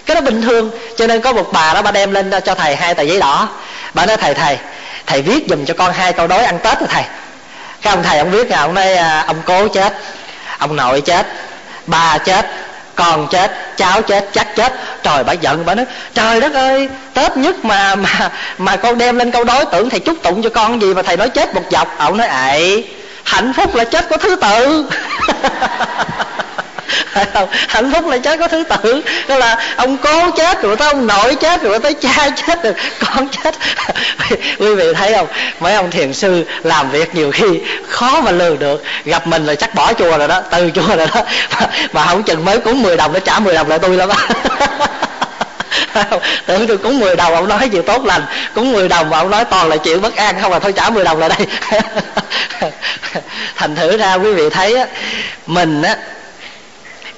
Cái 0.05 0.15
đó 0.15 0.21
bình 0.21 0.41
thường 0.41 0.71
cho 0.97 1.07
nên 1.07 1.21
có 1.21 1.33
một 1.33 1.49
bà 1.53 1.73
đó 1.73 1.81
bà 1.81 1.91
đem 1.91 2.11
lên 2.11 2.31
cho 2.45 2.55
thầy 2.55 2.75
hai 2.75 2.95
tờ 2.95 3.03
giấy 3.03 3.19
đỏ. 3.19 3.49
Bà 3.93 4.05
nói 4.05 4.17
thầy 4.17 4.33
thầy 4.33 4.57
thầy 5.05 5.21
viết 5.21 5.45
dùm 5.49 5.65
cho 5.65 5.73
con 5.77 5.93
hai 5.93 6.13
câu 6.13 6.27
đối 6.27 6.43
ăn 6.43 6.59
tết 6.63 6.79
rồi 6.79 6.87
thầy. 6.91 7.03
Cái 7.81 7.93
ông 7.93 8.03
thầy 8.03 8.19
ông 8.19 8.31
viết 8.31 8.51
ông 8.51 8.73
nói 8.73 8.93
à, 8.93 9.23
ông 9.27 9.41
cố 9.45 9.67
chết 9.67 9.93
ông 10.57 10.75
nội 10.75 11.01
chết 11.01 11.27
ba 11.85 12.17
chết 12.17 12.45
con 12.97 13.27
chết, 13.31 13.77
cháu 13.77 14.01
chết, 14.01 14.29
chắc 14.33 14.55
chết 14.55 14.73
trời, 15.03 15.23
bà 15.23 15.33
giận, 15.33 15.65
bà 15.65 15.75
nói, 15.75 15.85
trời 16.13 16.41
đất 16.41 16.53
ơi, 16.53 16.89
tết 17.13 17.37
nhất 17.37 17.65
mà 17.65 17.95
mà 17.95 18.31
mà 18.57 18.75
con 18.75 18.97
đem 18.97 19.17
lên 19.17 19.31
câu 19.31 19.43
đối 19.43 19.65
tưởng, 19.65 19.89
thầy 19.89 19.99
chúc 19.99 20.23
tụng 20.23 20.41
cho 20.43 20.49
con 20.49 20.81
gì 20.81 20.93
mà 20.93 21.01
thầy 21.01 21.17
nói 21.17 21.29
chết 21.29 21.55
một 21.55 21.63
dọc 21.71 21.97
ông 21.97 22.17
nói 22.17 22.27
ậy 22.27 22.87
hạnh 23.23 23.53
phúc 23.53 23.75
là 23.75 23.83
chết 23.83 24.09
có 24.09 24.17
thứ 24.17 24.35
tự? 24.35 24.89
hạnh 27.67 27.91
phúc 27.93 28.07
là 28.07 28.17
chết 28.17 28.39
có 28.39 28.47
thứ 28.47 28.63
tự. 28.63 29.01
Đó 29.27 29.37
là 29.37 29.57
ông 29.75 29.97
cố 29.97 30.31
chết 30.31 30.61
rồi 30.61 30.75
tới 30.75 30.87
ông 30.87 31.07
nội 31.07 31.35
chết 31.35 31.63
rồi 31.63 31.79
tới 31.79 31.93
cha 31.93 32.29
chết 32.29 32.63
rồi 32.63 32.73
con 32.99 33.27
chết. 33.27 33.55
Quý 34.59 34.75
vị 34.75 34.93
thấy 34.93 35.13
không? 35.13 35.27
Mấy 35.59 35.73
ông 35.73 35.91
thiền 35.91 36.13
sư 36.13 36.45
làm 36.63 36.91
việc 36.91 37.15
nhiều 37.15 37.31
khi 37.31 37.61
khó 37.87 38.21
mà 38.21 38.31
lường 38.31 38.59
được. 38.59 38.83
Gặp 39.05 39.27
mình 39.27 39.45
là 39.45 39.55
chắc 39.55 39.75
bỏ 39.75 39.93
chùa 39.93 40.17
rồi 40.17 40.27
đó 40.27 40.41
từ 40.51 40.71
chùa 40.75 40.95
rồi 40.95 41.07
đó. 41.13 41.21
Mà, 41.59 41.67
mà 41.93 42.05
không 42.05 42.23
chừng 42.23 42.45
mới 42.45 42.59
cúng 42.59 42.83
10 42.83 42.97
đồng 42.97 43.13
nó 43.13 43.19
trả 43.19 43.39
10 43.39 43.53
đồng 43.53 43.69
lại 43.69 43.79
tôi 43.79 43.97
lắm. 43.97 44.09
Tưởng 46.45 46.67
tôi 46.67 46.77
cúng 46.77 46.99
10 46.99 47.15
đồng 47.15 47.35
ông 47.35 47.47
nói 47.47 47.69
chuyện 47.71 47.83
tốt 47.83 48.05
lành. 48.05 48.21
Cúng 48.55 48.71
10 48.71 48.87
đồng 48.87 49.09
mà 49.09 49.17
ông 49.17 49.29
nói 49.29 49.45
toàn 49.45 49.69
là 49.69 49.77
chuyện 49.77 50.01
bất 50.01 50.15
an 50.15 50.35
không 50.41 50.51
là 50.51 50.59
thôi 50.59 50.73
trả 50.75 50.89
10 50.89 51.03
đồng 51.03 51.19
lại 51.19 51.29
đây. 51.29 51.47
Thành 53.55 53.75
thử 53.75 53.97
ra 53.97 54.13
quý 54.13 54.33
vị 54.33 54.49
thấy 54.49 54.75
á 54.75 54.85
mình 55.45 55.81
á 55.81 55.95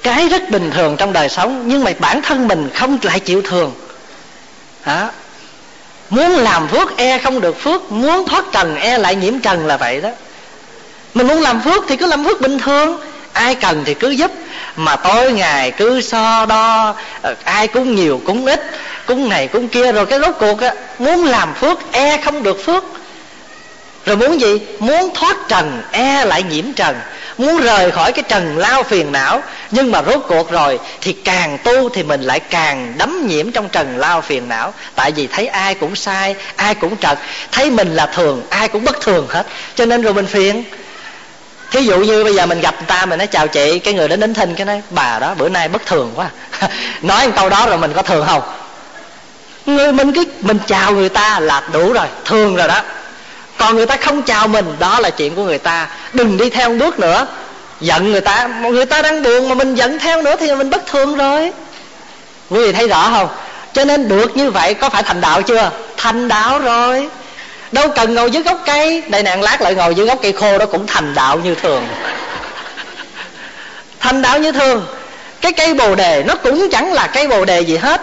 cái 0.02 0.28
rất 0.28 0.50
bình 0.50 0.70
thường 0.74 0.96
trong 0.96 1.12
đời 1.12 1.28
sống, 1.28 1.64
nhưng 1.66 1.84
mà 1.84 1.92
bản 1.98 2.22
thân 2.22 2.48
mình 2.48 2.70
không 2.74 2.98
lại 3.02 3.20
chịu 3.20 3.42
thường. 3.42 3.74
Hả 4.82 5.10
muốn 6.10 6.30
làm 6.30 6.68
phước 6.68 6.96
e 6.96 7.18
không 7.18 7.40
được 7.40 7.60
phước, 7.60 7.92
muốn 7.92 8.28
thoát 8.28 8.44
trần 8.52 8.76
e 8.76 8.98
lại 8.98 9.14
nhiễm 9.14 9.38
trần 9.38 9.66
là 9.66 9.76
vậy 9.76 10.00
đó. 10.00 10.08
Mình 11.14 11.26
muốn 11.26 11.40
làm 11.40 11.60
phước 11.60 11.84
thì 11.88 11.96
cứ 11.96 12.06
làm 12.06 12.24
phước 12.24 12.40
bình 12.40 12.58
thường, 12.58 13.00
ai 13.32 13.54
cần 13.54 13.82
thì 13.84 13.94
cứ 13.94 14.10
giúp. 14.10 14.30
Mà 14.76 14.96
tối 14.96 15.32
ngày 15.32 15.70
cứ 15.70 16.00
so 16.00 16.46
đo 16.46 16.94
ờ, 17.22 17.34
ai 17.44 17.68
cũng 17.68 17.94
nhiều 17.94 18.20
cũng 18.26 18.46
ít, 18.46 18.60
cũng 19.06 19.28
này 19.28 19.48
cũng 19.48 19.68
kia, 19.68 19.92
rồi 19.92 20.06
cái 20.06 20.20
rốt 20.20 20.34
cuộc 20.38 20.60
á, 20.60 20.74
muốn 20.98 21.24
làm 21.24 21.54
phước 21.54 21.92
e 21.92 22.16
không 22.24 22.42
được 22.42 22.64
phước 22.64 22.84
rồi 24.06 24.16
muốn 24.16 24.40
gì? 24.40 24.60
Muốn 24.78 25.10
thoát 25.14 25.36
trần 25.48 25.82
e 25.92 26.24
lại 26.24 26.42
nhiễm 26.42 26.72
trần. 26.72 26.96
Muốn 27.38 27.60
rời 27.60 27.90
khỏi 27.90 28.12
cái 28.12 28.22
trần 28.28 28.58
lao 28.58 28.82
phiền 28.82 29.12
não. 29.12 29.42
Nhưng 29.70 29.92
mà 29.92 30.02
rốt 30.02 30.20
cuộc 30.28 30.50
rồi, 30.50 30.78
thì 31.00 31.12
càng 31.12 31.58
tu 31.64 31.88
thì 31.88 32.02
mình 32.02 32.22
lại 32.22 32.40
càng 32.40 32.94
đắm 32.98 33.26
nhiễm 33.26 33.52
trong 33.52 33.68
trần 33.68 33.98
lao 33.98 34.20
phiền 34.20 34.48
não. 34.48 34.74
Tại 34.94 35.12
vì 35.12 35.26
thấy 35.26 35.46
ai 35.46 35.74
cũng 35.74 35.96
sai, 35.96 36.34
ai 36.56 36.74
cũng 36.74 36.96
trật. 36.96 37.18
Thấy 37.52 37.70
mình 37.70 37.96
là 37.96 38.06
thường, 38.06 38.42
ai 38.50 38.68
cũng 38.68 38.84
bất 38.84 39.00
thường 39.00 39.26
hết. 39.28 39.46
Cho 39.74 39.86
nên 39.86 40.02
rồi 40.02 40.14
mình 40.14 40.26
phiền. 40.26 40.64
Thí 41.70 41.82
dụ 41.82 41.98
như 41.98 42.24
bây 42.24 42.34
giờ 42.34 42.46
mình 42.46 42.60
gặp 42.60 42.74
người 42.74 42.86
ta, 42.86 43.06
mình 43.06 43.18
nói, 43.18 43.26
chào 43.26 43.48
chị, 43.48 43.78
cái 43.78 43.94
người 43.94 44.08
đến 44.08 44.20
đến 44.20 44.34
thinh 44.34 44.54
cái 44.54 44.66
nói, 44.66 44.82
bà 44.90 45.18
đó, 45.18 45.34
bữa 45.38 45.48
nay 45.48 45.68
bất 45.68 45.86
thường 45.86 46.12
quá. 46.14 46.30
Nói 47.02 47.26
một 47.26 47.32
câu 47.36 47.48
đó 47.48 47.66
rồi 47.66 47.78
mình 47.78 47.92
có 47.92 48.02
thường 48.02 48.26
không? 48.26 48.42
Người 49.66 49.92
mình 49.92 50.12
cứ, 50.12 50.24
mình 50.40 50.58
chào 50.66 50.92
người 50.92 51.08
ta 51.08 51.40
là 51.40 51.62
đủ 51.72 51.92
rồi, 51.92 52.06
thường 52.24 52.56
rồi 52.56 52.68
đó 52.68 52.82
còn 53.60 53.76
người 53.76 53.86
ta 53.86 53.96
không 53.96 54.22
chào 54.22 54.48
mình, 54.48 54.76
đó 54.78 55.00
là 55.00 55.10
chuyện 55.10 55.34
của 55.34 55.44
người 55.44 55.58
ta. 55.58 55.88
Đừng 56.12 56.36
đi 56.36 56.50
theo 56.50 56.70
bước 56.70 56.98
nữa. 56.98 57.26
Giận 57.80 58.12
người 58.12 58.20
ta. 58.20 58.48
Người 58.62 58.86
ta 58.86 59.02
đang 59.02 59.22
buồn 59.22 59.48
mà 59.48 59.54
mình 59.54 59.74
giận 59.74 59.98
theo 59.98 60.22
nữa 60.22 60.36
thì 60.40 60.54
mình 60.54 60.70
bất 60.70 60.86
thường 60.86 61.16
rồi. 61.16 61.52
Quý 62.50 62.58
vị 62.64 62.72
thấy 62.72 62.88
rõ 62.88 63.10
không? 63.10 63.28
Cho 63.72 63.84
nên 63.84 64.08
được 64.08 64.36
như 64.36 64.50
vậy 64.50 64.74
có 64.74 64.88
phải 64.88 65.02
thành 65.02 65.20
đạo 65.20 65.42
chưa? 65.42 65.70
Thành 65.96 66.28
đạo 66.28 66.58
rồi. 66.58 67.08
Đâu 67.72 67.88
cần 67.88 68.14
ngồi 68.14 68.30
dưới 68.30 68.42
gốc 68.42 68.62
cây. 68.66 69.02
Đây 69.08 69.22
nàng 69.22 69.42
lát 69.42 69.62
lại 69.62 69.74
ngồi 69.74 69.94
dưới 69.94 70.06
gốc 70.06 70.18
cây 70.22 70.32
khô 70.32 70.58
đó 70.58 70.66
cũng 70.66 70.86
thành 70.86 71.14
đạo 71.14 71.38
như 71.44 71.54
thường. 71.54 71.86
Thành 74.00 74.22
đạo 74.22 74.38
như 74.38 74.52
thường. 74.52 74.86
Cái 75.40 75.52
cây 75.52 75.74
bồ 75.74 75.94
đề, 75.94 76.24
nó 76.26 76.34
cũng 76.34 76.68
chẳng 76.70 76.92
là 76.92 77.06
cây 77.06 77.28
bồ 77.28 77.44
đề 77.44 77.60
gì 77.60 77.76
hết. 77.76 78.00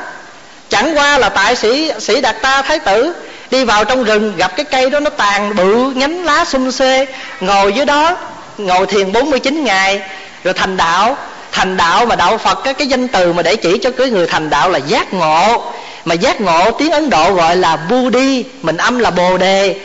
Chẳng 0.69 0.97
qua 0.97 1.17
là 1.17 1.29
tại 1.29 1.55
sĩ 1.55 1.91
sĩ 1.99 2.21
đạt 2.21 2.41
ta 2.41 2.61
thái 2.61 2.79
tử 2.79 3.13
đi 3.51 3.63
vào 3.63 3.85
trong 3.85 4.03
rừng 4.03 4.33
gặp 4.37 4.55
cái 4.55 4.65
cây 4.71 4.89
đó 4.89 4.99
nó 4.99 5.09
tàn 5.09 5.55
bự 5.55 5.91
nhánh 5.95 6.25
lá 6.25 6.45
xum 6.45 6.71
xê 6.71 7.05
ngồi 7.39 7.73
dưới 7.73 7.85
đó 7.85 8.17
ngồi 8.57 8.85
thiền 8.85 9.11
49 9.11 9.63
ngày 9.63 10.01
rồi 10.43 10.53
thành 10.53 10.77
đạo. 10.77 11.17
Thành 11.51 11.77
đạo 11.77 12.05
mà 12.05 12.15
đạo 12.15 12.37
phật 12.37 12.59
cái, 12.63 12.73
cái 12.73 12.87
danh 12.87 13.07
từ 13.07 13.33
mà 13.33 13.43
để 13.43 13.55
chỉ 13.55 13.77
cho 13.77 13.91
cái 13.91 14.09
người 14.09 14.27
thành 14.27 14.49
đạo 14.49 14.69
là 14.69 14.79
giác 14.79 15.13
ngộ. 15.13 15.71
Mà 16.05 16.15
giác 16.15 16.41
ngộ 16.41 16.71
tiếng 16.71 16.91
ấn 16.91 17.09
độ 17.09 17.33
gọi 17.33 17.55
là 17.55 17.75
budi 17.75 18.43
mình 18.61 18.77
âm 18.77 18.99
là 18.99 19.11
bồ 19.11 19.37
đề. 19.37 19.75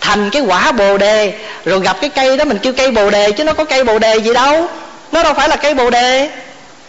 Thành 0.00 0.30
cái 0.30 0.42
quả 0.42 0.72
bồ 0.72 0.98
đề 0.98 1.32
rồi 1.64 1.80
gặp 1.80 1.96
cái 2.00 2.10
cây 2.10 2.36
đó 2.36 2.44
mình 2.44 2.58
kêu 2.58 2.72
cây 2.72 2.90
bồ 2.90 3.10
đề 3.10 3.32
chứ 3.32 3.44
nó 3.44 3.52
có 3.52 3.64
cây 3.64 3.84
bồ 3.84 3.98
đề 3.98 4.16
gì 4.16 4.32
đâu. 4.32 4.66
Nó 5.12 5.22
đâu 5.22 5.34
phải 5.34 5.48
là 5.48 5.56
cây 5.56 5.74
bồ 5.74 5.90
đề 5.90 6.30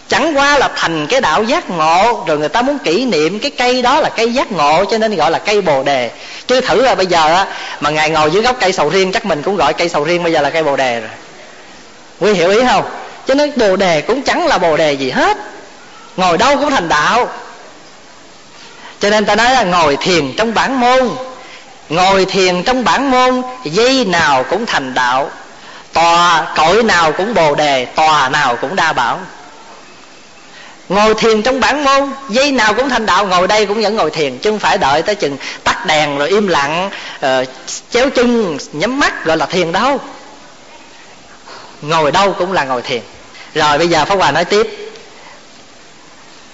chẳng 0.10 0.38
qua 0.38 0.58
là 0.58 0.70
thành 0.76 1.08
cái 1.08 1.22
đạo 1.22 1.43
giác 1.43 1.70
ngộ, 1.70 2.24
rồi 2.28 2.38
người 2.38 2.49
ta 2.49 2.62
muốn 2.62 2.80
kỷ 2.80 3.05
niệm 3.05 3.39
cái 3.39 3.51
cây 3.51 3.82
đó 3.82 3.99
là 3.99 4.10
cây 4.10 4.34
giác 4.34 4.51
ngộ, 4.51 4.86
cho 4.91 4.97
nên 4.97 5.16
gọi 5.16 5.32
là 5.32 5.39
cây 5.39 5.62
bồ 5.62 5.84
đề. 5.84 6.12
Chứ 6.47 6.62
thử 6.62 6.82
là 6.82 6.95
bây 6.95 7.05
giờ, 7.05 7.36
á, 7.36 7.45
mà 7.80 7.89
ngài 7.89 8.10
ngồi 8.10 8.32
dưới 8.32 8.43
gốc 8.43 8.55
cây 8.60 8.74
sầu 8.74 8.89
riêng, 8.89 9.12
chắc 9.12 9.26
mình 9.26 9.41
cũng 9.41 9.55
gọi 9.55 9.74
cây 9.74 9.89
sầu 9.89 10.03
riêng 10.03 10.24
bây 10.24 10.34
giờ 10.34 10.41
là 10.41 10.49
cây 10.49 10.64
bồ 10.64 10.76
đề 10.76 10.99
rồi. 10.99 11.10
Quý 12.20 12.34
hiểu 12.34 12.49
ý 12.49 12.60
không? 12.68 12.86
Cho 13.28 13.34
nên 13.34 13.51
bồ 13.55 13.76
đề 13.76 14.01
cũng 14.01 14.22
chẳng 14.22 14.47
là 14.47 14.58
bồ 14.58 14.78
đề 14.78 14.93
gì 14.93 15.10
hết. 15.12 15.38
Ngồi 16.18 16.38
đâu 16.38 16.55
cũng 16.55 16.72
thành 16.72 16.89
đạo. 16.89 17.30
Cho 18.99 19.10
nên 19.10 19.26
ta 19.26 19.36
nói 19.36 19.51
là 19.51 19.64
ngồi 19.64 19.97
thiền 19.97 20.34
trong 20.38 20.53
bản 20.53 20.80
môn. 20.80 21.10
Ngồi 21.89 22.26
thiền 22.26 22.64
trong 22.64 22.84
bản 22.84 23.12
môn, 23.12 23.41
dây 23.64 24.05
nào 24.05 24.43
cũng 24.49 24.66
thành 24.66 24.93
đạo. 24.93 25.30
Tòa 25.93 26.47
cõi 26.55 26.84
nào 26.84 27.12
cũng 27.12 27.34
bồ 27.34 27.55
đề, 27.55 27.86
tòa 27.86 28.30
nào 28.30 28.55
cũng 28.55 28.76
đa 28.76 28.93
bảo 28.93 29.20
ngồi 30.90 31.14
thiền 31.14 31.42
trong 31.42 31.60
bản 31.60 31.84
môn 31.84 32.10
dây 32.30 32.52
nào 32.52 32.74
cũng 32.74 32.90
thành 32.90 33.06
đạo 33.06 33.28
ngồi 33.28 33.48
đây 33.48 33.66
cũng 33.66 33.82
vẫn 33.82 33.96
ngồi 33.96 34.12
thiền 34.12 34.38
chứ 34.38 34.50
không 34.50 34.60
phải 34.60 34.78
đợi 34.78 35.02
tới 35.02 35.16
chừng 35.16 35.38
tắt 35.64 35.86
đèn 35.86 36.18
rồi 36.18 36.30
im 36.30 36.48
lặng 36.48 36.90
uh, 37.26 37.48
chéo 37.92 38.10
chân 38.10 38.58
nhắm 38.74 39.00
mắt 39.00 39.26
gọi 39.26 39.38
là 39.38 39.46
thiền 39.46 39.72
đâu. 39.72 40.00
Ngồi 41.82 42.12
đâu 42.12 42.36
cũng 42.40 42.54
là 42.54 42.64
ngồi 42.64 42.82
thiền. 42.82 43.02
Rồi 43.54 43.78
bây 43.78 43.88
giờ 43.88 44.06
pháp 44.06 44.16
hòa 44.16 44.32
nói 44.32 44.46
tiếp. 44.46 44.92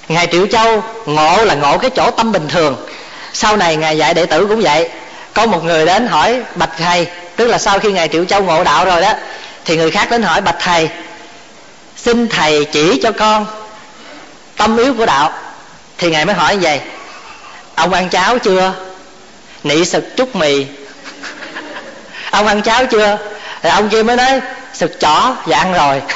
Ngài 0.07 0.27
triệu 0.31 0.47
châu 0.47 0.83
ngộ 1.05 1.45
là 1.45 1.55
ngộ 1.55 1.77
cái 1.77 1.89
chỗ 1.89 2.11
tâm 2.11 2.31
bình 2.31 2.47
thường. 2.47 2.75
Sau 3.33 3.57
này 3.57 3.75
ngài 3.75 3.97
dạy 3.97 4.13
đệ 4.13 4.25
tử 4.25 4.45
cũng 4.47 4.61
vậy. 4.61 4.89
Có 5.33 5.45
một 5.45 5.63
người 5.63 5.85
đến 5.85 6.07
hỏi 6.07 6.41
bạch 6.55 6.71
thầy 6.77 7.07
tức 7.35 7.47
là 7.47 7.57
sau 7.57 7.79
khi 7.79 7.91
ngài 7.91 8.07
triệu 8.07 8.25
châu 8.25 8.43
ngộ 8.43 8.63
đạo 8.63 8.85
rồi 8.85 9.01
đó 9.01 9.13
thì 9.65 9.77
người 9.77 9.91
khác 9.91 10.11
đến 10.11 10.23
hỏi 10.23 10.41
bạch 10.41 10.55
thầy 10.59 10.89
xin 11.97 12.27
thầy 12.27 12.65
chỉ 12.65 12.99
cho 13.03 13.11
con 13.11 13.45
tâm 14.63 14.77
yếu 14.77 14.93
của 14.93 15.05
đạo, 15.05 15.31
thì 15.97 16.09
ngài 16.09 16.25
mới 16.25 16.35
hỏi 16.35 16.55
như 16.55 16.61
vậy, 16.61 16.81
ông 17.75 17.93
ăn 17.93 18.09
cháo 18.09 18.37
chưa? 18.37 18.73
Nị 19.63 19.85
sực 19.85 20.17
chút 20.17 20.35
mì. 20.35 20.65
Ông 22.31 22.47
ăn 22.47 22.61
cháo 22.61 22.85
chưa? 22.85 23.17
Thì 23.61 23.69
ông 23.69 23.89
kia 23.89 24.03
mới 24.03 24.15
nói, 24.15 24.41
sực 24.73 24.91
chỏ 24.99 25.35
và 25.45 25.57
ăn 25.57 25.73
rồi. 25.73 26.01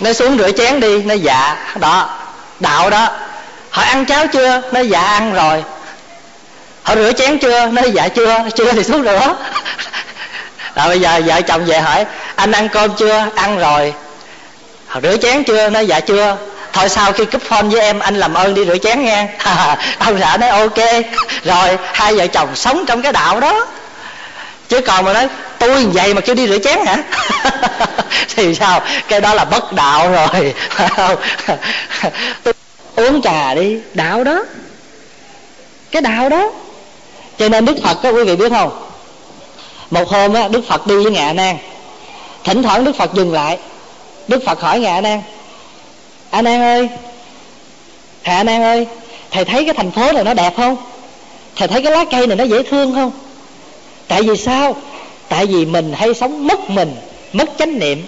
Nó 0.00 0.12
xuống 0.12 0.38
rửa 0.38 0.50
chén 0.52 0.80
đi 0.80 1.02
nó 1.02 1.14
dạ 1.14 1.56
đó, 1.74 2.18
đạo 2.60 2.90
đó. 2.90 3.08
Họ 3.70 3.82
ăn 3.82 4.04
cháo 4.04 4.26
chưa? 4.26 4.62
Nó 4.72 4.80
dạ 4.80 5.00
ăn 5.00 5.34
rồi. 5.34 5.64
Họ 6.82 6.94
rửa 6.94 7.12
chén 7.12 7.38
chưa? 7.38 7.66
Nó 7.66 7.82
dạ 7.82 8.08
chưa? 8.08 8.38
Chưa 8.56 8.72
thì 8.72 8.84
xuống 8.84 9.02
rửa. 9.02 9.36
Rồi 10.74 10.88
bây 10.88 11.00
giờ 11.00 11.20
vợ 11.26 11.40
chồng 11.40 11.64
về 11.64 11.80
hỏi, 11.80 12.06
anh 12.36 12.52
ăn 12.52 12.68
cơm 12.68 12.94
chưa? 12.94 13.26
Ăn 13.34 13.58
rồi 13.58 13.94
rửa 15.02 15.16
chén 15.16 15.44
chưa? 15.44 15.68
Nói 15.68 15.86
dạ 15.86 16.00
chưa. 16.00 16.36
Thôi 16.72 16.88
sau 16.88 17.12
khi 17.12 17.24
cúp 17.24 17.42
phone 17.42 17.62
với 17.62 17.80
em, 17.80 17.98
anh 17.98 18.16
làm 18.16 18.34
ơn 18.34 18.54
đi 18.54 18.64
rửa 18.64 18.78
chén 18.78 19.04
nghe 19.04 19.28
ông 19.98 20.20
xã 20.20 20.36
nói 20.36 20.48
ok. 20.48 20.78
Rồi, 21.44 21.78
hai 21.92 22.14
vợ 22.14 22.26
chồng 22.26 22.56
sống 22.56 22.84
trong 22.86 23.02
cái 23.02 23.12
đạo 23.12 23.40
đó. 23.40 23.66
Chứ 24.68 24.80
còn 24.80 25.04
mà 25.04 25.12
nói, 25.12 25.28
tôi 25.58 25.84
vậy 25.84 26.14
mà 26.14 26.20
kêu 26.20 26.34
đi 26.34 26.48
rửa 26.48 26.58
chén 26.58 26.78
hả? 26.86 27.02
Thì 28.36 28.54
sao? 28.54 28.80
Cái 29.08 29.20
đó 29.20 29.34
là 29.34 29.44
bất 29.44 29.72
đạo 29.72 30.12
rồi. 30.12 30.54
Phải 30.70 30.88
không 30.88 31.16
tôi 32.42 32.54
uống 32.96 33.22
trà 33.22 33.54
đi. 33.54 33.78
Đạo 33.94 34.24
đó. 34.24 34.44
Cái 35.90 36.02
đạo 36.02 36.28
đó. 36.28 36.50
Cho 37.38 37.48
nên 37.48 37.64
đức 37.64 37.76
phật 37.84 37.98
có 38.02 38.10
quý 38.10 38.24
vị 38.24 38.36
biết 38.36 38.52
không? 38.52 38.90
Một 39.90 40.08
hôm 40.08 40.34
á, 40.34 40.48
đức 40.48 40.60
phật 40.68 40.86
đi 40.86 40.96
với 40.96 41.12
ngạ 41.12 41.32
nan. 41.32 41.56
Thỉnh 42.44 42.62
thoảng 42.62 42.84
đức 42.84 42.96
phật 42.96 43.14
dừng 43.14 43.32
lại 43.32 43.58
đức 44.28 44.42
phật 44.46 44.60
hỏi 44.60 44.80
ngạ 44.80 45.00
nan 45.00 45.20
a 46.30 46.42
nan 46.42 46.60
ơi, 46.60 46.88
thầy 48.24 48.34
a 48.34 48.42
nan 48.42 48.62
ơi, 48.62 48.86
thầy 49.30 49.44
thấy 49.44 49.64
cái 49.64 49.74
thành 49.74 49.90
phố 49.90 50.12
này 50.12 50.24
nó 50.24 50.34
đẹp 50.34 50.52
không? 50.56 50.76
Thầy 51.56 51.68
thấy 51.68 51.82
cái 51.82 51.92
lá 51.92 52.04
cây 52.10 52.26
này 52.26 52.36
nó 52.36 52.44
dễ 52.44 52.62
thương 52.62 52.94
không? 52.94 53.12
Tại 54.08 54.22
vì 54.22 54.36
sao? 54.36 54.76
Tại 55.28 55.46
vì 55.46 55.64
mình 55.64 55.92
hay 55.96 56.14
sống 56.14 56.46
mất 56.46 56.70
mình, 56.70 56.94
mất 57.32 57.50
chánh 57.58 57.78
niệm. 57.78 58.02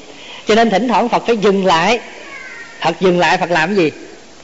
Cho 0.47 0.55
nên 0.55 0.71
thỉnh 0.71 0.89
thoảng 0.89 1.09
phật 1.09 1.23
phải 1.27 1.37
dừng 1.37 1.67
lại. 1.67 2.01
Phật 2.81 3.01
dừng 3.01 3.19
lại, 3.19 3.39
phật 3.39 3.51
làm 3.51 3.75
gì? 3.75 3.91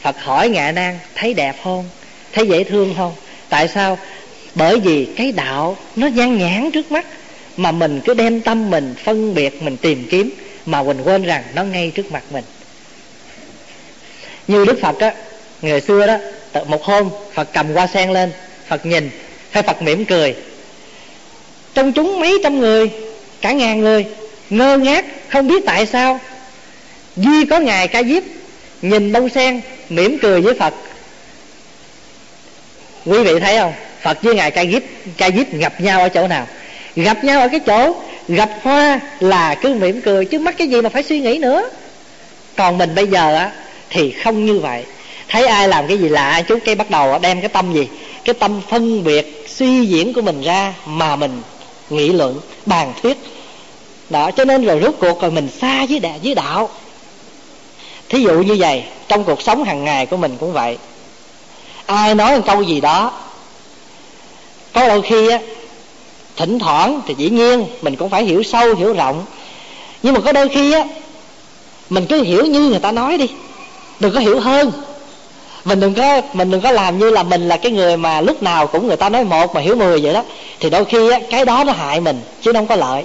Phật 0.00 0.16
hỏi 0.22 0.48
ngạ 0.48 0.72
nan 0.72 0.98
thấy 1.14 1.34
đẹp 1.34 1.56
không? 1.64 1.84
Thấy 2.32 2.48
dễ 2.48 2.64
thương 2.64 2.94
không? 2.96 3.12
Tại 3.48 3.68
sao? 3.68 3.98
Bởi 4.54 4.80
vì 4.80 5.08
cái 5.16 5.32
đạo 5.32 5.76
nó 5.96 6.06
nhan 6.06 6.38
nhãn 6.38 6.70
trước 6.70 6.92
mắt 6.92 7.06
mà 7.56 7.72
mình 7.72 8.00
cứ 8.04 8.14
đem 8.14 8.40
tâm 8.40 8.70
mình 8.70 8.94
phân 9.04 9.34
biệt, 9.34 9.62
mình 9.62 9.76
tìm 9.76 10.06
kiếm 10.10 10.30
mà 10.66 10.82
mình 10.82 11.02
quên 11.02 11.22
rằng 11.22 11.42
nó 11.54 11.62
ngay 11.62 11.92
trước 11.94 12.12
mặt 12.12 12.22
mình. 12.30 12.44
Như 14.48 14.64
đức 14.64 14.78
phật 14.82 14.98
á, 15.00 15.14
ngày 15.62 15.80
xưa 15.80 16.06
đó 16.06 16.16
một 16.66 16.82
hôm 16.82 17.10
phật 17.34 17.48
cầm 17.52 17.74
hoa 17.74 17.86
sen 17.86 18.10
lên, 18.10 18.32
phật 18.68 18.86
nhìn 18.86 19.10
hay 19.50 19.62
phật 19.62 19.82
mỉm 19.82 20.04
cười. 20.04 20.34
Trong 21.74 21.92
chúng 21.92 22.20
mấy 22.20 22.38
trăm 22.42 22.60
người, 22.60 22.90
cả 23.40 23.52
ngàn 23.52 23.80
người, 23.80 24.06
ngơ 24.50 24.78
ngác, 24.78 25.04
không 25.28 25.48
biết 25.48 25.62
tại 25.66 25.86
sao, 25.86 26.20
duy 27.16 27.44
có 27.44 27.58
ngài 27.58 27.88
ca 27.88 28.02
diếp, 28.02 28.22
nhìn 28.82 29.12
bông 29.12 29.28
sen, 29.28 29.60
mỉm 29.88 30.18
cười 30.18 30.40
với 30.40 30.54
phật. 30.54 30.74
Quý 33.04 33.18
vị 33.22 33.40
thấy 33.40 33.58
không? 33.58 33.72
Phật 34.02 34.22
với 34.22 34.34
ngài 34.34 34.50
ca 34.50 34.64
diếp 34.64 34.82
ca 35.16 35.30
diếp 35.30 35.52
gặp 35.52 35.80
nhau 35.80 36.00
ở 36.00 36.08
chỗ 36.08 36.28
nào? 36.28 36.46
Gặp 36.96 37.24
nhau 37.24 37.40
ở 37.40 37.48
cái 37.48 37.60
chỗ, 37.60 37.94
gặp 38.28 38.50
hoa 38.62 39.00
là 39.20 39.54
cứ 39.54 39.74
mỉm 39.74 40.00
cười, 40.00 40.24
chứ 40.24 40.38
mắc 40.38 40.54
cái 40.58 40.68
gì 40.68 40.80
mà 40.80 40.88
phải 40.88 41.02
suy 41.02 41.20
nghĩ 41.20 41.38
nữa. 41.38 41.68
Còn 42.56 42.78
mình 42.78 42.94
bây 42.94 43.06
giờ 43.06 43.34
á, 43.34 43.50
thì 43.90 44.10
không 44.10 44.46
như 44.46 44.58
vậy. 44.58 44.84
Thấy 45.28 45.46
ai 45.46 45.68
làm 45.68 45.86
cái 45.86 45.98
gì 45.98 46.08
lạ, 46.08 46.42
chú 46.48 46.58
cây 46.64 46.74
bắt 46.74 46.90
đầu 46.90 47.18
đem 47.18 47.40
cái 47.40 47.48
tâm 47.48 47.72
gì? 47.72 47.88
Cái 48.24 48.34
tâm 48.34 48.60
phân 48.68 49.04
biệt, 49.04 49.44
suy 49.48 49.86
diễn 49.86 50.12
của 50.12 50.20
mình 50.20 50.42
ra 50.42 50.74
mà 50.86 51.16
mình 51.16 51.42
nghị 51.90 52.08
luận, 52.08 52.40
bàn 52.66 52.92
thuyết. 53.02 53.16
Đó, 54.10 54.30
cho 54.30 54.44
nên 54.44 54.64
rồi 54.64 54.80
rốt 54.82 54.94
cuộc 55.00 55.22
rồi 55.22 55.30
mình 55.30 55.48
xa 55.60 55.86
với 55.88 55.98
đạo 55.98 56.18
với 56.22 56.34
đạo. 56.34 56.70
Thí 58.08 58.22
dụ 58.22 58.42
như 58.42 58.56
vậy, 58.58 58.84
trong 59.08 59.24
cuộc 59.24 59.42
sống 59.42 59.64
hàng 59.64 59.84
ngày 59.84 60.06
của 60.06 60.16
mình 60.16 60.36
cũng 60.40 60.52
vậy. 60.52 60.78
Ai 61.86 62.14
nói 62.14 62.36
một 62.36 62.42
câu 62.46 62.62
gì 62.62 62.80
đó, 62.80 63.12
có 64.72 64.88
đôi 64.88 65.02
khi 65.02 65.28
á 65.28 65.38
thỉnh 66.36 66.58
thoảng 66.58 67.00
thì 67.06 67.14
dĩ 67.14 67.30
nhiên 67.30 67.66
mình 67.82 67.96
cũng 67.96 68.10
phải 68.10 68.24
hiểu 68.24 68.42
sâu 68.42 68.74
hiểu 68.74 68.92
rộng. 68.92 69.24
Nhưng 70.02 70.14
mà 70.14 70.20
có 70.20 70.32
đôi 70.32 70.48
khi 70.48 70.72
á 70.72 70.84
mình 71.90 72.06
cứ 72.06 72.22
hiểu 72.22 72.44
như 72.44 72.60
người 72.60 72.78
ta 72.78 72.92
nói 72.92 73.18
đi. 73.18 73.26
Đừng 74.00 74.14
có 74.14 74.20
hiểu 74.20 74.40
hơn. 74.40 74.72
Mình 75.64 75.80
đừng 75.80 75.94
có 75.94 76.20
mình 76.32 76.50
đừng 76.50 76.60
có 76.60 76.70
làm 76.70 76.98
như 76.98 77.10
là 77.10 77.22
mình 77.22 77.48
là 77.48 77.56
cái 77.56 77.72
người 77.72 77.96
mà 77.96 78.20
lúc 78.20 78.42
nào 78.42 78.66
cũng 78.66 78.86
người 78.86 78.96
ta 78.96 79.08
nói 79.08 79.24
một 79.24 79.54
mà 79.54 79.60
hiểu 79.60 79.76
mười 79.76 80.00
vậy 80.00 80.14
đó. 80.14 80.22
Thì 80.60 80.70
đôi 80.70 80.84
khi 80.84 81.10
á, 81.10 81.18
cái 81.30 81.44
đó 81.44 81.64
nó 81.64 81.72
hại 81.72 82.00
mình 82.00 82.20
chứ 82.42 82.52
không 82.52 82.66
có 82.66 82.76
lợi. 82.76 83.04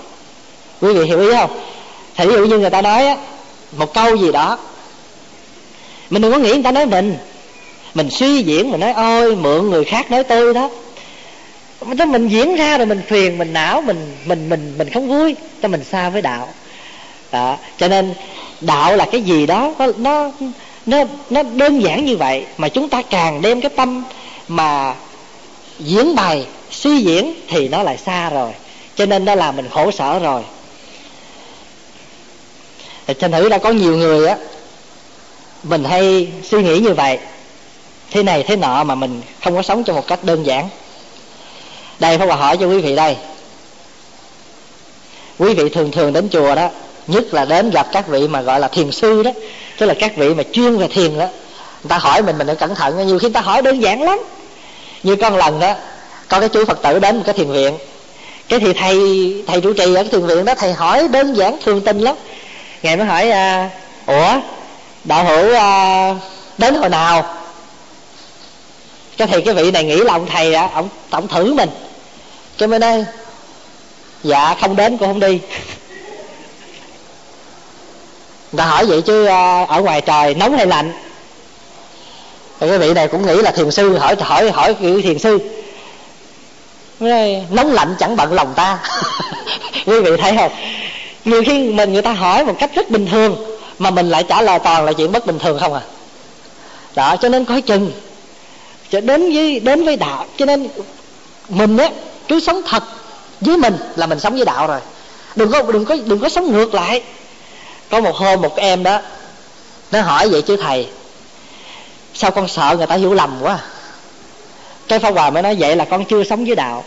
Quý 0.82 0.94
vị 0.94 1.06
hiểu 1.06 1.20
ý 1.20 1.34
không? 1.34 1.50
Thì 2.16 2.26
ví 2.26 2.34
dụ 2.34 2.46
như 2.46 2.58
người 2.58 2.70
ta 2.70 2.82
nói 2.82 3.06
á, 3.06 3.18
một 3.78 3.94
câu 3.94 4.16
gì 4.16 4.32
đó 4.32 4.58
mình 6.10 6.22
đừng 6.22 6.32
có 6.32 6.38
nghĩ 6.38 6.54
người 6.54 6.64
ta 6.64 6.72
nói 6.72 6.86
mình. 6.86 7.18
Mình 7.94 8.10
suy 8.10 8.44
diễn 8.44 8.72
mình 8.72 8.80
nói 8.80 8.94
ôi 8.94 9.36
mượn 9.36 9.70
người 9.70 9.84
khác 9.84 10.12
nói 10.12 10.24
tôi 10.24 10.54
đó 10.54 10.70
đó 11.98 12.06
mình 12.06 12.28
diễn 12.28 12.56
ra 12.56 12.78
rồi, 12.78 12.86
mình 12.86 13.02
phiền, 13.08 13.38
mình 13.38 13.54
não, 13.54 13.82
mình 13.82 14.16
mình 14.26 14.50
mình 14.50 14.74
mình 14.78 14.90
không 14.90 15.08
vui. 15.08 15.36
Cho 15.62 15.68
mình 15.68 15.84
xa 15.84 16.10
với 16.10 16.22
đạo. 16.22 16.50
Đó. 17.32 17.58
Cho 17.78 17.88
nên, 17.88 18.14
đạo 18.62 18.96
là 18.96 19.06
cái 19.12 19.22
gì 19.22 19.46
đó, 19.46 19.74
nó 19.80 19.88
nó 19.98 20.32
nó 20.86 21.04
nó 21.30 21.44
đơn 21.44 21.80
giản 21.84 22.06
như 22.06 22.18
vậy 22.18 22.46
mà 22.58 22.70
chúng 22.70 22.90
ta 22.90 23.02
càng 23.10 23.42
đem 23.42 23.62
cái 23.62 23.72
tâm 23.76 24.04
mà 24.48 24.96
diễn 25.80 26.16
bày 26.16 26.46
suy 26.72 27.02
diễn 27.02 27.34
thì 27.48 27.68
nó 27.68 27.84
lại 27.84 27.98
xa 27.98 28.30
rồi. 28.30 28.52
Cho 28.96 29.06
nên 29.06 29.26
nó 29.26 29.36
làm 29.36 29.56
mình 29.56 29.70
khổ 29.70 29.92
sở 29.92 30.20
rồi. 30.20 30.42
Thành 33.20 33.32
thử 33.32 33.50
đã 33.50 33.58
có 33.58 33.70
nhiều 33.70 33.98
người 33.98 34.28
á, 34.28 34.38
mình 35.64 35.84
hay 35.84 36.28
suy 36.44 36.64
nghĩ 36.64 36.80
như 36.80 36.94
vậy. 36.94 37.20
Thế 38.12 38.24
này, 38.24 38.44
thế 38.44 38.56
nọ 38.56 38.84
mà 38.84 38.96
mình 38.96 39.22
không 39.44 39.56
có 39.56 39.62
sống 39.62 39.84
cho 39.84 39.94
một 39.94 40.08
cách 40.08 40.20
đơn 40.24 40.46
giản 40.46 40.70
đây 42.02 42.18
phải 42.18 42.28
Hòa 42.28 42.36
hỏi 42.36 42.58
cho 42.58 42.66
quý 42.66 42.78
vị 42.78 42.96
đây. 42.96 43.18
Quý 45.40 45.54
vị 45.54 45.70
thường 45.70 45.92
thường 45.92 46.14
đến 46.14 46.30
chùa 46.32 46.56
đó 46.56 46.70
nhất 47.08 47.34
là 47.34 47.46
đến 47.46 47.70
gặp 47.70 47.88
các 47.92 48.08
vị 48.08 48.28
mà 48.28 48.42
gọi 48.42 48.60
là 48.60 48.68
thiền 48.68 48.92
sư 48.92 49.24
đó. 49.24 49.32
Tức 49.78 49.86
là 49.86 49.94
các 50.00 50.18
vị 50.18 50.34
mà 50.34 50.44
chuyên 50.52 50.78
về 50.78 50.88
thiền 50.88 51.20
đó. 51.20 51.26
Người 51.84 51.90
ta 51.90 51.98
hỏi 51.98 52.22
mình 52.22 52.38
mình 52.38 52.48
phải 52.48 52.56
cẩn 52.56 52.76
thận 52.76 53.08
nhiều 53.08 53.20
khi 53.20 53.28
người 53.28 53.34
ta 53.34 53.42
hỏi 53.42 53.62
đơn 53.62 53.82
giản 53.82 54.02
lắm. 54.02 54.20
Như 55.04 55.16
con 55.16 55.36
lần 55.36 55.60
đó 55.60 55.74
có 56.28 56.40
cái 56.40 56.50
chú 56.50 56.66
phật 56.66 56.82
tử 56.82 57.00
đến 57.00 57.18
một 57.18 57.24
cái 57.26 57.34
thiền 57.34 57.52
viện. 57.52 57.78
Cái 58.48 58.60
thì 58.60 58.74
thầy 58.74 58.98
thầy 59.48 59.62
trụ 59.62 59.74
trì 59.74 59.94
ở 59.94 60.04
cái 60.04 60.12
thiền 60.12 60.28
viện 60.28 60.46
đó 60.46 60.56
thầy 60.56 60.74
hỏi 60.74 61.08
đơn 61.08 61.34
giản 61.34 61.58
thường 61.66 61.82
tin 61.82 62.00
lắm. 62.00 62.16
Ngài 62.82 62.98
mới 62.98 63.06
hỏi 63.06 63.30
à, 63.30 63.70
ủa 64.06 64.34
đạo 65.04 65.26
hữu 65.26 65.56
à, 65.56 66.16
đến 66.58 66.76
hồi 66.76 66.90
nào? 66.90 67.36
Cái 69.18 69.28
thì 69.32 69.42
cái 69.42 69.54
vị 69.54 69.72
này 69.72 69.84
nghĩ 69.84 69.98
là 69.98 70.14
ông 70.14 70.26
thầy 70.26 70.54
á 70.54 70.70
ông 70.74 70.90
tổng 71.10 71.28
thử 71.28 71.54
mình 71.54 71.70
cái 72.62 72.68
mới 72.68 72.80
nói 72.80 73.06
dạ 74.24 74.56
không 74.62 74.76
đến 74.76 74.98
cũng 74.98 75.08
không 75.08 75.20
đi. 75.20 75.40
Người 78.52 78.58
ta 78.58 78.66
hỏi 78.66 78.86
vậy 78.86 79.02
chứ 79.02 79.26
ờ, 79.26 79.66
ở 79.66 79.82
ngoài 79.82 80.02
trời 80.02 80.34
nóng 80.34 80.58
hay 80.58 80.68
lạnh? 80.68 80.92
Thì 82.60 82.68
cái 82.70 82.78
vị 82.78 82.94
này 82.94 83.08
cũng 83.08 83.26
nghĩ 83.26 83.36
là 83.36 83.52
thiền 83.52 83.72
sư, 83.72 83.98
hỏi 83.98 84.16
hỏi 84.20 84.52
hỏi 84.52 84.74
kiểu 84.74 85.02
thiền 85.02 85.20
sư. 85.20 85.40
Nóng 87.50 87.74
lạnh 87.74 87.96
chẳng 88.00 88.16
bận 88.16 88.34
lòng 88.34 88.54
ta. 88.56 88.80
Quý 89.86 90.00
vị 90.00 90.12
thấy 90.18 90.38
không? 90.38 90.52
Nhiều 91.26 91.44
khi 91.46 91.70
mình, 91.70 91.94
người 91.94 92.02
ta 92.02 92.14
hỏi 92.14 92.46
một 92.46 92.56
cách 92.60 92.72
rất 92.76 92.90
bình 92.90 93.08
thường, 93.08 93.58
mà 93.80 93.90
mình 93.90 94.10
lại 94.10 94.24
trả 94.30 94.42
lời 94.42 94.60
toàn 94.60 94.86
là 94.86 94.94
chuyện 94.94 95.12
bất 95.12 95.26
bình 95.26 95.40
thường 95.40 95.60
không 95.60 95.74
à. 95.74 95.82
Đó, 96.96 97.16
cho 97.22 97.30
nên 97.30 97.46
coi 97.46 97.62
chừng. 97.62 97.92
Cho 98.90 99.02
đến 99.02 99.34
với 99.34 99.60
đến 99.60 99.86
với 99.86 99.96
đạo, 99.96 100.26
cho 100.38 100.46
nên 100.46 100.68
mình 101.50 101.78
á 101.78 101.90
cứ 102.32 102.40
sống 102.40 102.62
thật 102.66 102.84
với 103.42 103.58
mình 103.58 103.78
là 103.96 104.06
mình 104.06 104.20
sống 104.20 104.36
với 104.36 104.46
đạo 104.46 104.68
rồi. 104.68 104.80
Đừng 105.36 105.52
có 105.52 105.62
đừng 105.62 105.86
có 105.86 105.96
đừng 106.06 106.20
có 106.20 106.30
sống 106.30 106.52
ngược 106.52 106.74
lại. 106.74 107.04
Có 107.90 108.02
một 108.02 108.16
hôm 108.16 108.42
một 108.42 108.56
em 108.56 108.84
đó, 108.84 109.00
nó 109.92 110.02
hỏi 110.02 110.30
vậy 110.30 110.42
chứ, 110.42 110.58
thầy, 110.58 110.88
sao 112.14 112.32
con 112.32 112.48
sợ 112.48 112.76
người 112.78 112.88
ta 112.88 112.96
hiểu 112.96 113.14
lầm 113.14 113.38
quá? 113.42 113.60
Cái 114.88 115.00
pháp 115.00 115.14
hòa 115.14 115.30
mới 115.30 115.44
nói, 115.44 115.56
vậy 115.60 115.76
là 115.76 115.86
con 115.86 116.06
chưa 116.06 116.24
sống 116.24 116.46
với 116.46 116.56
đạo. 116.56 116.84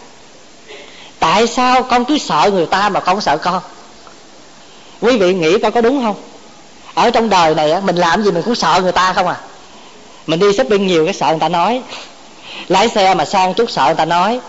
Tại 1.18 1.47
sao 1.47 1.82
con 1.82 2.05
cứ 2.05 2.18
sợ 2.18 2.51
người 2.53 2.66
ta 2.66 2.88
mà 2.88 3.01
con 3.01 3.20
sợ 3.20 3.36
con? 3.36 3.62
Quý 5.01 5.18
vị 5.18 5.34
nghĩ 5.34 5.59
coi 5.59 5.70
có 5.70 5.80
đúng 5.80 6.05
không? 6.05 6.16
Ở 6.95 7.11
trong 7.11 7.28
đời 7.28 7.55
này 7.55 7.80
mình 7.80 7.97
làm 7.97 8.22
gì 8.22 8.30
mình 8.30 8.42
cũng 8.42 8.55
sợ 8.55 8.80
người 8.82 8.92
ta 8.92 9.12
không 9.12 9.28
à. 9.28 9.36
Mình 10.26 10.40
đi 10.40 10.53
shopping 10.57 10.86
nhiều 10.86 11.05
cái 11.05 11.14
sợ 11.14 11.26
người 11.26 11.40
ta 11.40 11.49
nói. 11.49 11.82
Lái 12.68 12.88
xe 12.88 13.14
mà 13.14 13.24
sang 13.24 13.55
chút 13.55 13.70
sợ 13.70 13.84
người 13.84 13.95
ta 13.95 14.05
nói 14.05 14.40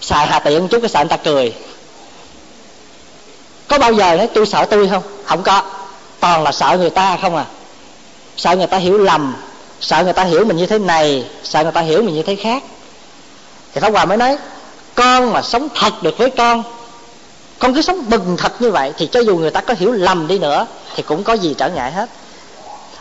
xài 0.00 0.26
hà 0.26 0.38
tiện 0.38 0.68
chút 0.68 0.78
cái 0.82 0.90
sợ 0.90 1.00
người 1.00 1.08
ta 1.08 1.16
cười. 1.16 1.54
Có 3.68 3.78
bao 3.78 3.92
giờ 3.92 4.16
nói, 4.16 4.28
tôi 4.34 4.46
sợ 4.46 4.64
tôi 4.64 4.88
không? 4.88 5.02
Không 5.24 5.42
có. 5.42 5.62
Toàn 6.20 6.42
là 6.42 6.52
sợ 6.52 6.76
người 6.78 6.90
ta 6.90 7.18
không 7.22 7.36
à. 7.36 7.44
Sợ 8.36 8.56
người 8.56 8.66
ta 8.66 8.76
hiểu 8.76 8.98
lầm, 8.98 9.36
sợ 9.80 10.04
người 10.04 10.12
ta 10.12 10.24
hiểu 10.24 10.44
mình 10.44 10.56
như 10.56 10.66
thế 10.66 10.78
này, 10.78 11.24
sợ 11.42 11.62
người 11.62 11.72
ta 11.72 11.80
hiểu 11.80 12.02
mình 12.02 12.14
như 12.14 12.22
thế 12.22 12.36
khác. 12.36 12.62
Thì 13.74 13.80
pháp 13.80 13.92
hòa 13.92 14.04
mới 14.04 14.16
nói, 14.16 14.36
con 14.94 15.32
mà 15.32 15.42
sống 15.42 15.68
thật 15.74 16.02
được 16.02 16.18
với 16.18 16.30
con 16.30 16.62
con 17.58 17.74
cứ 17.74 17.82
sống 17.82 18.10
bừng 18.10 18.36
thật 18.38 18.62
như 18.62 18.70
vậy, 18.70 18.92
thì 18.98 19.08
cho 19.12 19.20
dù 19.20 19.36
người 19.36 19.50
ta 19.50 19.60
có 19.60 19.74
hiểu 19.78 19.92
lầm 19.92 20.26
đi 20.26 20.38
nữa, 20.38 20.66
thì 20.96 21.02
cũng 21.02 21.24
có 21.24 21.32
gì 21.32 21.54
trở 21.58 21.68
ngại 21.68 21.92
hết. 21.92 22.08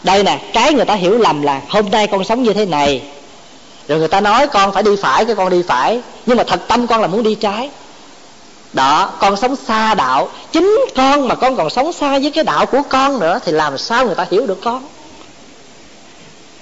Đây 0.04 0.24
nè, 0.24 0.42
cái 0.54 0.74
người 0.74 0.86
ta 0.86 0.94
hiểu 0.94 1.18
lầm 1.18 1.42
là 1.42 1.62
hôm 1.70 1.92
nay 1.92 2.08
con 2.08 2.24
sống 2.24 2.44
như 2.44 2.54
thế 2.54 2.66
này 2.66 3.02
rồi 3.88 4.00
người 4.00 4.08
ta 4.08 4.22
nói 4.22 4.48
con 4.48 4.74
phải 4.74 4.84
đi 4.84 4.92
phải, 5.02 5.26
cái 5.26 5.36
con 5.36 5.50
đi 5.50 5.62
phải. 5.68 6.02
Nhưng 6.26 6.38
mà 6.38 6.44
thật 6.44 6.60
tâm 6.68 6.88
con 6.88 7.02
là 7.02 7.08
muốn 7.08 7.24
đi 7.24 7.36
trái. 7.36 7.70
Đó, 8.74 9.12
con 9.20 9.38
sống 9.38 9.56
xa 9.56 9.94
đạo. 9.94 10.30
Chính 10.52 10.86
con 10.96 11.28
mà 11.28 11.36
con 11.36 11.56
còn 11.56 11.70
sống 11.70 11.94
xa 11.94 12.20
với 12.20 12.32
cái 12.32 12.44
đạo 12.44 12.66
của 12.66 12.82
con 12.90 13.20
nữa, 13.20 13.40
thì 13.46 13.52
làm 13.52 13.78
sao 13.78 14.06
người 14.06 14.16
ta 14.16 14.26
hiểu 14.32 14.48
được 14.48 14.62
con? 14.64 14.84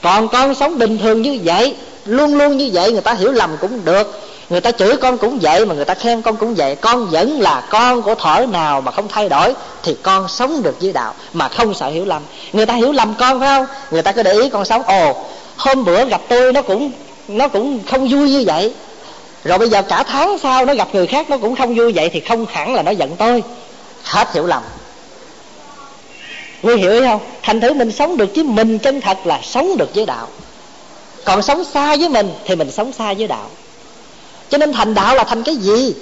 Còn 0.01 0.27
con 0.27 0.55
sống 0.55 0.79
bình 0.79 0.97
thường 0.97 1.21
như 1.21 1.39
vậy, 1.43 1.75
luôn 2.05 2.37
luôn 2.37 2.57
như 2.57 2.69
vậy, 2.73 2.91
người 2.91 3.01
ta 3.01 3.13
hiểu 3.13 3.31
lầm 3.31 3.57
cũng 3.61 3.85
được. 3.85 4.21
Người 4.49 4.61
ta 4.61 4.71
chửi 4.71 4.97
con 4.97 5.17
cũng 5.17 5.39
vậy, 5.41 5.65
mà 5.65 5.75
người 5.75 5.85
ta 5.85 5.93
khen 5.93 6.21
con 6.21 6.35
cũng 6.35 6.55
vậy. 6.55 6.75
Con 6.75 7.05
vẫn 7.05 7.41
là 7.41 7.63
con 7.69 8.01
của 8.01 8.15
thở 8.15 8.45
nào 8.51 8.81
mà 8.81 8.91
không 8.91 9.07
thay 9.07 9.29
đổi, 9.29 9.53
thì 9.83 9.97
con 10.03 10.27
sống 10.27 10.63
được 10.63 10.81
với 10.81 10.93
đạo, 10.93 11.13
mà 11.33 11.49
không 11.49 11.73
sợ 11.73 11.87
hiểu 11.87 12.05
lầm. 12.05 12.21
Người 12.53 12.65
ta 12.65 12.73
hiểu 12.73 12.91
lầm 12.91 13.13
con 13.13 13.39
phải 13.39 13.47
không? 13.47 13.65
Người 13.91 14.01
ta 14.01 14.11
cứ 14.11 14.23
để 14.23 14.33
ý 14.33 14.49
con 14.49 14.65
sống, 14.65 14.83
ồ, 14.83 15.25
hôm 15.57 15.85
bữa 15.85 16.05
gặp 16.05 16.21
tôi 16.29 16.53
nó 16.53 16.61
cũng 16.61 16.91
nó 17.27 17.47
cũng 17.47 17.79
không 17.89 18.07
vui 18.07 18.29
như 18.29 18.43
vậy. 18.47 18.73
Rồi 19.43 19.57
bây 19.57 19.69
giờ 19.69 19.81
cả 19.81 20.03
tháng 20.03 20.37
sau 20.39 20.65
nó 20.65 20.73
gặp 20.73 20.87
người 20.93 21.07
khác 21.07 21.29
nó 21.29 21.37
cũng 21.37 21.55
không 21.55 21.75
vui 21.75 21.93
vậy 21.95 22.09
thì 22.09 22.19
không 22.19 22.45
hẳn 22.49 22.73
là 22.73 22.81
nó 22.81 22.91
giận 22.91 23.15
tôi. 23.17 23.43
Hết 24.03 24.33
hiểu 24.33 24.45
lầm. 24.45 24.63
Quý 26.63 26.75
hiểu 26.75 27.01
không? 27.01 27.19
Thành 27.41 27.61
thử 27.61 27.73
mình 27.73 27.91
sống 27.91 28.17
được 28.17 28.29
với 28.35 28.43
mình 28.43 28.79
chân 28.79 29.01
thật 29.01 29.17
là 29.25 29.39
sống 29.43 29.77
được 29.77 29.95
với 29.95 30.05
đạo. 30.05 30.27
Còn 31.25 31.41
sống 31.41 31.63
xa 31.63 31.95
với 31.95 32.09
mình 32.09 32.33
thì 32.45 32.55
mình 32.55 32.71
sống 32.71 32.91
xa 32.93 33.13
với 33.13 33.27
đạo. 33.27 33.49
Cho 34.49 34.57
nên 34.57 34.73
thành 34.73 34.93
đạo 34.93 35.15
là 35.15 35.23
thành 35.23 35.43
cái 35.43 35.55
gì? 35.55 35.93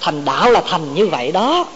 Thành 0.00 0.24
đạo 0.24 0.50
là 0.50 0.62
thành 0.68 0.94
như 0.94 1.06
vậy 1.06 1.32
đó. 1.32 1.66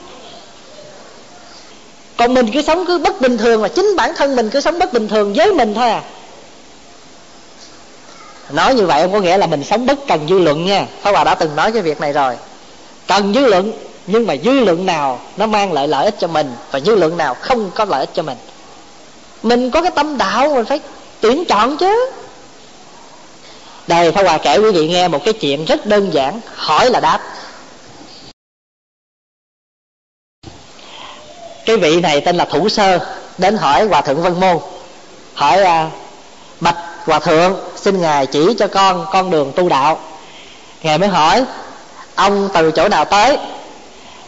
Còn 2.17 2.35
mình 2.35 2.51
cứ 2.53 2.63
sống 2.63 2.85
cứ 2.87 2.99
bất 2.99 3.21
bình 3.21 3.39
thường 3.39 3.63
là 3.63 3.69
chính 3.69 3.97
bản 3.97 4.13
thân 4.17 4.37
mình 4.37 4.51
cứ 4.51 4.61
sống 4.61 4.79
bất 4.79 4.93
bình 4.93 5.09
thường 5.09 5.33
với 5.35 5.53
mình 5.53 5.75
thôi 5.75 5.91
à 5.91 6.03
nói 8.51 8.75
như 8.75 8.87
vậy 8.87 9.03
không 9.03 9.13
có 9.13 9.21
nghĩa 9.21 9.39
là 9.39 9.47
mình 9.47 9.65
sống 9.65 9.87
bất 9.87 9.99
cần 10.09 10.29
dư 10.29 10.39
luận 10.39 10.67
nha. 10.67 10.87
Pháp 11.03 11.11
Hòa 11.11 11.25
đã 11.25 11.35
từng 11.35 11.57
nói 11.57 11.73
cái 11.73 11.83
việc 11.83 12.01
này 12.01 12.13
rồi. 12.13 12.37
Cần 13.07 13.35
dư 13.35 13.47
luận 13.47 13.73
nhưng 14.07 14.27
mà 14.27 14.37
dư 14.45 14.51
luận 14.51 14.87
nào 14.87 15.21
nó 15.37 15.47
mang 15.47 15.73
lại 15.73 15.89
lợi 15.89 16.05
ích 16.05 16.15
cho 16.19 16.29
mình 16.29 16.55
và 16.71 16.81
dư 16.81 16.95
luận 16.95 17.17
nào 17.17 17.35
không 17.35 17.71
có 17.75 17.85
lợi 17.85 18.01
ích 18.01 18.11
cho 18.15 18.23
mình? 18.23 18.39
Mình 19.43 19.71
có 19.71 19.83
cái 19.83 19.91
tâm 19.95 20.19
đạo 20.19 20.55
mình 20.55 20.65
phải 20.65 20.81
tuyển 21.21 21.45
chọn 21.45 21.77
chứ. 21.77 22.11
Đây 23.87 24.13
Pháp 24.13 24.23
Hòa 24.23 24.39
kể 24.39 24.59
quý 24.59 24.71
vị 24.71 24.89
nghe 24.89 25.09
một 25.09 25.25
cái 25.25 25.35
chuyện 25.35 25.65
rất 25.65 25.87
đơn 25.87 26.11
giản 26.11 26.41
hỏi 26.55 26.91
là 26.91 27.01
đáp. 27.01 27.21
Cái 31.67 31.77
vị 31.77 32.01
này 32.01 32.21
tên 32.21 32.37
là 32.37 32.45
thủ 32.45 32.69
sơ 32.69 32.99
đến 33.39 33.57
hỏi 33.57 33.85
hòa 33.85 34.01
thượng 34.01 34.23
vân 34.23 34.41
môn. 34.41 34.59
Hỏi 35.35 35.63
à, 35.63 35.91
bạch 36.61 36.77
hòa 37.07 37.19
thượng, 37.19 37.57
xin 37.77 38.01
ngài 38.01 38.27
chỉ 38.27 38.55
cho 38.59 38.67
con 38.67 39.07
con 39.13 39.31
đường 39.31 39.53
tu 39.57 39.69
đạo. 39.69 39.99
Ngài 40.83 40.99
mới 40.99 41.09
hỏi, 41.09 41.45
ông 42.15 42.49
từ 42.55 42.71
chỗ 42.71 42.89
nào 42.89 43.05
tới? 43.05 43.39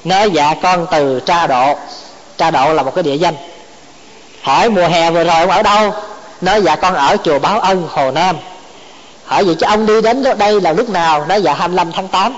Nói 0.05 0.31
dạ 0.31 0.55
con 0.63 0.87
từ 0.91 1.21
tra 1.21 1.47
độ. 1.47 1.75
Tra 2.37 2.51
độ 2.51 2.73
là 2.73 2.83
một 2.83 2.95
cái 2.95 3.03
địa 3.03 3.17
danh. 3.17 3.35
Hỏi, 4.43 4.71
mùa 4.71 4.89
hè 4.89 5.11
vừa 5.11 5.25
rồi 5.25 5.41
ông 5.41 5.51
ở 5.51 5.63
đâu? 5.63 5.95
Nói 6.41 6.63
dạ 6.63 6.77
con 6.77 6.95
ở 6.95 7.17
chùa 7.25 7.39
báo 7.39 7.61
ân, 7.61 7.89
hồ 7.91 8.11
nam. 8.11 8.37
Hỏi, 9.25 9.45
vậy 9.45 9.55
chứ 9.55 9.67
ông 9.67 9.87
đi 9.87 10.01
đến 10.01 10.25
đây 10.39 10.61
là 10.61 10.73
lúc 10.73 10.89
nào? 10.89 11.27
Nói 11.27 11.43
dạ 11.43 11.55
25 11.55 11.93
tháng 11.93 12.09
8 12.09 12.37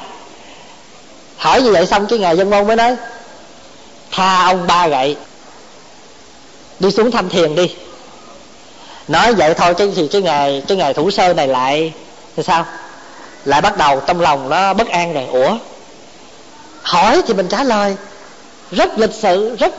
hỏi 1.41 1.63
như 1.63 1.73
vậy 1.73 1.87
xong 1.87 2.07
cái 2.07 2.19
ngài 2.19 2.37
dân 2.37 2.51
môn 2.51 2.67
mới 2.67 2.77
nói, 2.77 2.97
tha 4.11 4.45
ông 4.45 4.67
ba 4.67 4.89
gậy, 4.89 5.17
đi 6.81 6.91
xuống 6.91 7.11
thăm 7.11 7.29
thiền 7.29 7.55
đi 7.55 7.75
nói 9.11 9.35
vậy 9.35 9.55
thôi 9.55 9.75
chứ 9.75 9.93
thì 9.97 10.09
cái 10.09 10.23
ngày 10.23 10.63
cái 10.69 10.77
ngày 10.77 10.95
thủ 10.95 11.11
sơ 11.11 11.35
này 11.35 11.49
lại 11.49 11.93
thì 12.37 12.43
sao? 12.43 12.67
Lại 13.45 13.61
bắt 13.61 13.77
đầu 13.77 14.01
trong 14.07 14.21
lòng 14.21 14.49
nó 14.49 14.75
bất 14.75 14.89
an 14.89 15.15
rồi. 15.15 15.27
Ủa? 15.33 15.57
Hỏi 16.83 17.23
thì 17.27 17.35
mình 17.35 17.49
trả 17.49 17.63
lời. 17.65 17.97
Rất 18.71 18.99
lịch 18.99 19.15
sự, 19.15 19.57
rất 19.57 19.75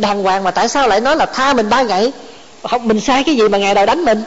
đàng 0.00 0.22
hoàng. 0.22 0.44
Mà 0.44 0.50
tại 0.50 0.68
sao 0.68 0.88
lại 0.88 1.00
nói 1.00 1.16
là 1.16 1.26
tha 1.26 1.52
mình 1.52 1.70
ba 1.70 1.82
ngày? 1.82 2.12
Không, 2.62 2.88
mình 2.88 3.00
sai 3.00 3.24
cái 3.24 3.36
gì 3.36 3.48
mà 3.48 3.58
ngày 3.58 3.74
đòi 3.74 3.86
đánh 3.86 4.04
mình? 4.04 4.24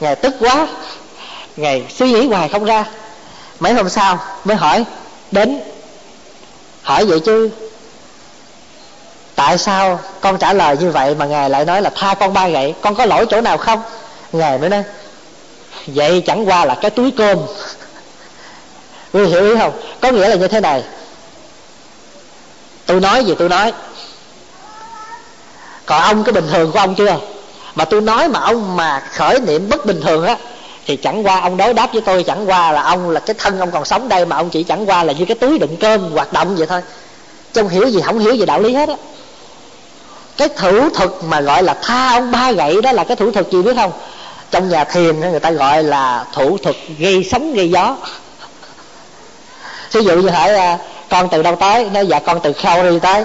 Ngày 0.00 0.16
tức 0.16 0.34
quá. 0.40 0.68
Ngày 1.56 1.84
suy 1.98 2.12
nghĩ 2.12 2.26
hoài 2.26 2.48
không 2.48 2.64
ra. 2.64 2.84
Mấy 3.60 3.72
hôm 3.72 3.88
sau 3.88 4.18
mới 4.44 4.56
hỏi, 4.56 4.84
đến. 5.30 5.60
Hỏi 6.82 7.04
vậy 7.04 7.20
chứ 7.20 7.50
tại 9.38 9.58
sao 9.58 10.00
con 10.20 10.38
trả 10.38 10.52
lời 10.52 10.76
như 10.76 10.90
vậy 10.90 11.14
mà 11.14 11.26
ngài 11.26 11.50
lại 11.50 11.64
nói 11.64 11.82
là 11.82 11.90
tha 11.94 12.14
con 12.14 12.32
ba 12.32 12.48
gậy? 12.48 12.74
Con 12.80 12.94
có 12.94 13.06
lỗi 13.06 13.26
chỗ 13.30 13.40
nào 13.40 13.58
không? 13.58 13.82
Ngài 14.32 14.58
mới 14.58 14.70
nói, 14.70 14.82
vậy 15.86 16.22
chẳng 16.26 16.48
qua 16.48 16.64
là 16.64 16.74
cái 16.74 16.90
túi 16.90 17.10
cơm. 17.10 17.38
Quý 19.12 19.24
hiểu 19.24 19.42
ý 19.42 19.56
không? 19.58 19.72
Có 20.00 20.10
nghĩa 20.10 20.28
là 20.28 20.36
như 20.36 20.48
thế 20.48 20.60
này. 20.60 20.84
Tôi 22.86 23.00
nói 23.00 23.24
gì 23.24 23.34
tôi 23.38 23.48
nói. 23.48 23.72
Còn 25.86 26.02
ông 26.02 26.24
cái 26.24 26.32
bình 26.32 26.48
thường 26.50 26.72
của 26.72 26.78
ông 26.78 26.94
chưa? 26.94 27.16
Mà 27.74 27.84
tôi 27.84 28.00
nói 28.00 28.28
mà 28.28 28.40
ông 28.40 28.76
mà 28.76 29.02
khởi 29.12 29.40
niệm 29.40 29.68
bất 29.68 29.86
bình 29.86 30.00
thường 30.00 30.26
á, 30.26 30.36
thì 30.86 30.96
chẳng 30.96 31.26
qua 31.26 31.40
ông 31.40 31.56
đối 31.56 31.74
đáp 31.74 31.92
với 31.92 32.00
tôi, 32.00 32.22
chẳng 32.22 32.48
qua 32.48 32.72
là 32.72 32.82
ông 32.82 33.10
là 33.10 33.20
cái 33.20 33.34
thân 33.38 33.60
ông 33.60 33.70
còn 33.70 33.84
sống 33.84 34.08
đây 34.08 34.26
mà 34.26 34.36
ông 34.36 34.50
chỉ 34.50 34.62
chẳng 34.62 34.88
qua 34.88 35.04
là 35.04 35.12
như 35.12 35.24
cái 35.24 35.34
túi 35.34 35.58
đựng 35.58 35.76
cơm 35.80 36.10
hoạt 36.10 36.32
động 36.32 36.56
vậy 36.56 36.66
thôi. 36.66 36.80
Chứ 37.52 37.62
không 37.62 37.70
hiểu 37.70 37.86
gì 37.88 38.00
không 38.00 38.18
hiểu 38.18 38.34
gì 38.34 38.46
đạo 38.46 38.60
lý 38.60 38.74
hết 38.74 38.88
á 38.88 38.94
cái 40.38 40.48
thủ 40.48 40.90
thuật 40.90 41.10
mà 41.22 41.40
gọi 41.40 41.62
là 41.62 41.74
tha 41.82 42.10
ông 42.12 42.30
ba 42.30 42.52
gậy 42.52 42.82
đó 42.82 42.92
là 42.92 43.04
cái 43.04 43.16
thủ 43.16 43.30
thuật 43.30 43.50
gì 43.50 43.62
biết 43.62 43.76
không? 43.76 43.92
Trong 44.50 44.68
nhà 44.68 44.84
thiền 44.84 45.20
người 45.20 45.40
ta 45.40 45.50
gọi 45.50 45.82
là 45.82 46.24
thủ 46.32 46.58
thuật 46.58 46.76
gây 46.98 47.24
sóng, 47.24 47.54
gây 47.54 47.70
gió. 47.70 47.96
Ví 49.92 50.04
dụ 50.04 50.16
như 50.16 50.28
hỏi 50.28 50.54
à, 50.54 50.78
con 51.10 51.28
từ 51.28 51.42
đâu 51.42 51.56
tới? 51.56 51.90
Nói 51.90 52.06
dạ 52.06 52.18
con 52.18 52.40
từ 52.40 52.52
Calgary 52.52 52.98
tới. 52.98 53.24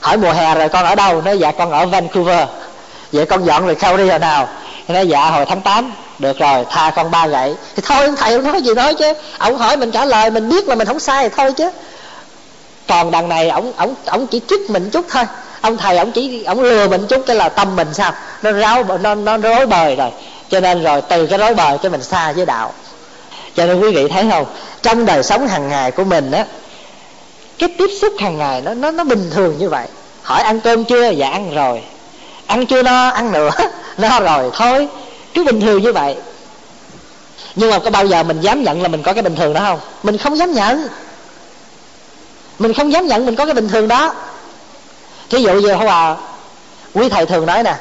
Hỏi, 0.00 0.16
mùa 0.16 0.32
hè 0.32 0.54
rồi 0.54 0.68
con 0.68 0.84
ở 0.84 0.94
đâu? 0.94 1.22
Nói 1.22 1.38
dạ 1.38 1.52
con 1.52 1.70
ở 1.70 1.86
Vancouver. 1.86 2.48
Vậy 3.12 3.26
con 3.26 3.44
dọn 3.44 3.66
rồi 3.66 3.74
Calgary 3.74 4.08
hồi 4.08 4.18
nào? 4.18 4.48
Nói 4.88 5.08
dạ 5.08 5.30
hồi 5.30 5.46
tháng 5.48 5.60
8 5.60 5.92
được 6.18 6.38
rồi, 6.38 6.66
tha 6.70 6.90
con 6.96 7.10
ba 7.10 7.26
gậy 7.26 7.54
thì 7.76 7.82
thôi 7.86 8.10
thầy 8.16 8.36
không 8.36 8.52
nói 8.52 8.62
gì 8.62 8.74
nói 8.74 8.94
chứ. 8.94 9.12
Ông 9.38 9.58
hỏi 9.58 9.76
mình 9.76 9.90
trả 9.90 10.04
lời, 10.04 10.30
mình 10.30 10.48
biết 10.48 10.68
là 10.68 10.74
mình 10.74 10.86
không 10.86 11.00
sai 11.00 11.28
thì 11.28 11.34
thôi 11.36 11.52
chứ. 11.52 11.70
Còn 12.88 13.10
đằng 13.10 13.28
này, 13.28 13.48
ông 13.48 13.72
ông 13.76 13.94
ông 14.06 14.26
chỉ 14.26 14.40
trích 14.48 14.70
mình 14.70 14.90
chút 14.90 15.06
thôi 15.10 15.24
ông 15.60 15.76
thầy, 15.76 15.98
ông 15.98 16.12
chỉ, 16.12 16.44
ông 16.44 16.62
lừa 16.62 16.88
mình 16.88 17.06
chút 17.08 17.22
cái 17.26 17.36
là 17.36 17.48
tâm 17.48 17.76
mình 17.76 17.94
sao? 17.94 18.12
Nó 18.42 18.52
ráo, 18.52 18.84
nó 19.00 19.14
nó 19.14 19.36
rối 19.36 19.66
bời 19.66 19.96
rồi. 19.96 20.10
Cho 20.50 20.60
nên 20.60 20.82
rồi 20.84 21.02
từ 21.08 21.26
cái 21.26 21.38
rối 21.38 21.54
bời 21.54 21.78
cái 21.78 21.90
mình 21.90 22.02
xa 22.02 22.32
với 22.32 22.46
đạo. 22.46 22.72
Cho 23.56 23.66
nên 23.66 23.80
quý 23.80 23.90
vị 23.94 24.08
thấy 24.08 24.26
không? 24.30 24.46
Trong 24.82 25.06
đời 25.06 25.22
sống 25.22 25.48
hàng 25.48 25.68
ngày 25.68 25.90
của 25.90 26.04
mình 26.04 26.30
á, 26.30 26.44
cái 27.58 27.74
tiếp 27.78 27.90
xúc 28.00 28.12
hàng 28.18 28.38
ngày 28.38 28.60
nó 28.60 28.74
nó 28.74 28.90
nó 28.90 29.04
bình 29.04 29.30
thường 29.34 29.58
như 29.58 29.68
vậy. 29.68 29.86
Hỏi 30.22 30.42
ăn 30.42 30.60
cơm 30.60 30.84
chưa? 30.84 31.10
Dạ 31.10 31.30
ăn 31.30 31.54
rồi. 31.54 31.82
Ăn 32.46 32.66
chưa 32.66 32.82
no? 32.82 33.08
Ăn 33.08 33.32
nữa. 33.32 33.50
No 33.98 34.20
rồi, 34.20 34.50
thôi. 34.54 34.88
Cứ 35.34 35.44
bình 35.44 35.60
thường 35.60 35.82
như 35.82 35.92
vậy. 35.92 36.16
Nhưng 37.54 37.70
mà 37.70 37.78
có 37.78 37.90
bao 37.90 38.06
giờ 38.06 38.22
mình 38.22 38.40
dám 38.40 38.62
nhận 38.62 38.82
là 38.82 38.88
mình 38.88 39.02
có 39.02 39.12
cái 39.12 39.22
bình 39.22 39.36
thường 39.36 39.52
đó 39.52 39.60
không? 39.60 39.80
Mình 40.02 40.18
không 40.18 40.38
dám 40.38 40.52
nhận. 40.52 40.88
Mình 42.58 42.72
không 42.72 42.92
dám 42.92 43.06
nhận 43.06 43.26
mình 43.26 43.36
có 43.36 43.44
cái 43.46 43.54
bình 43.54 43.68
thường 43.68 43.88
đó 43.88 44.14
thí 45.30 45.42
dụ 45.42 45.52
như 45.52 45.72
hòa 45.72 46.16
quý 46.94 47.08
thầy 47.08 47.26
thường 47.26 47.46
nói 47.46 47.62
nè, 47.62 47.74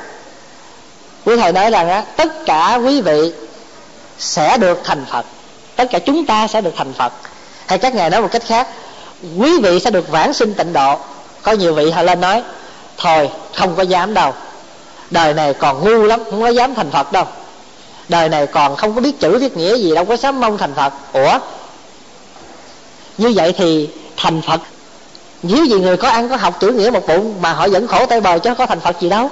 quý 1.26 1.36
thầy 1.38 1.52
nói 1.52 1.72
rằng 1.72 1.89
á, 1.89 2.04
tất 2.16 2.45
cả 2.45 2.80
quý 2.86 3.02
vị 3.02 3.32
sẽ 4.20 4.58
được 4.58 4.82
thành 4.84 5.06
phật, 5.12 5.26
tất 5.76 5.88
cả 5.91 6.00
chúng 6.00 6.26
ta 6.26 6.48
sẽ 6.48 6.62
được 6.62 6.74
thành 6.78 6.93
phật. 6.93 7.14
Hay 7.68 7.78
các 7.78 7.95
ngài 7.95 8.10
nói 8.10 8.22
một 8.22 8.30
cách 8.32 8.43
khác, 8.45 8.68
quý 9.38 9.60
vị 9.60 9.80
sẽ 9.80 9.91
được 9.91 10.10
vãng 10.10 10.34
sinh 10.34 10.54
tịnh 10.54 10.74
độ. 10.74 11.00
Có 11.41 11.52
nhiều 11.52 11.74
vị 11.74 11.91
họ 11.91 12.02
lên 12.02 12.22
nói, 12.22 12.43
thôi, 12.98 13.30
không 13.56 13.76
có 13.76 13.84
dám 13.84 14.14
đâu. 14.14 14.34
Đời 15.10 15.34
này 15.34 15.54
còn 15.54 15.84
ngu 15.84 16.04
lắm, 16.04 16.24
không 16.30 16.41
có 16.41 16.48
dám 16.48 16.76
thành 16.76 16.91
phật 16.91 17.12
đâu. 17.12 17.26
Đời 18.10 18.30
này 18.30 18.48
còn 18.48 18.76
không 18.76 18.95
có 18.95 19.02
biết 19.02 19.20
chữ 19.20 19.38
viết 19.38 19.58
nghĩa 19.58 19.78
gì, 19.78 19.95
đâu 19.95 20.06
có 20.06 20.18
dám 20.18 20.41
mong 20.41 20.58
thành 20.58 20.74
phật. 20.74 20.93
Ủa? 21.14 21.39
Như 23.18 23.34
vậy 23.36 23.54
thì 23.58 23.89
thành 24.18 24.41
phật 24.41 24.60
nếu 25.44 25.66
gì 25.66 25.76
người 25.76 25.98
có 25.98 26.10
ăn, 26.10 26.30
có 26.30 26.36
học 26.36 26.60
chữ 26.60 26.72
nghĩa 26.72 26.90
một 26.90 27.08
bụng, 27.08 27.36
mà 27.42 27.54
họ 27.54 27.68
vẫn 27.68 27.88
khổ 27.88 28.06
tay 28.06 28.22
bờ 28.22 28.40
chứ 28.40 28.54
có 28.58 28.66
thành 28.66 28.80
phật 28.80 29.02
gì 29.02 29.10
đâu. 29.10 29.30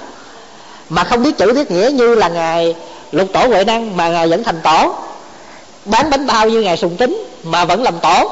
Mà 0.88 1.04
không 1.04 1.22
biết 1.22 1.38
chữ 1.38 1.52
biết 1.52 1.70
nghĩa 1.70 1.90
như 1.92 2.14
là 2.14 2.28
ngài 2.28 2.74
lục 3.12 3.28
tổ 3.32 3.46
huệ 3.46 3.64
năng, 3.64 3.96
mà 3.96 4.08
ngài 4.08 4.28
vẫn 4.28 4.44
thành 4.44 4.60
tổ. 4.62 4.94
Bán 5.84 6.10
bánh 6.10 6.26
bao 6.26 6.48
như 6.48 6.60
ngài 6.60 6.76
sùng 6.76 6.96
tính 6.96 7.24
mà 7.42 7.64
vẫn 7.64 7.82
làm 7.82 7.98
tổ. 7.98 8.30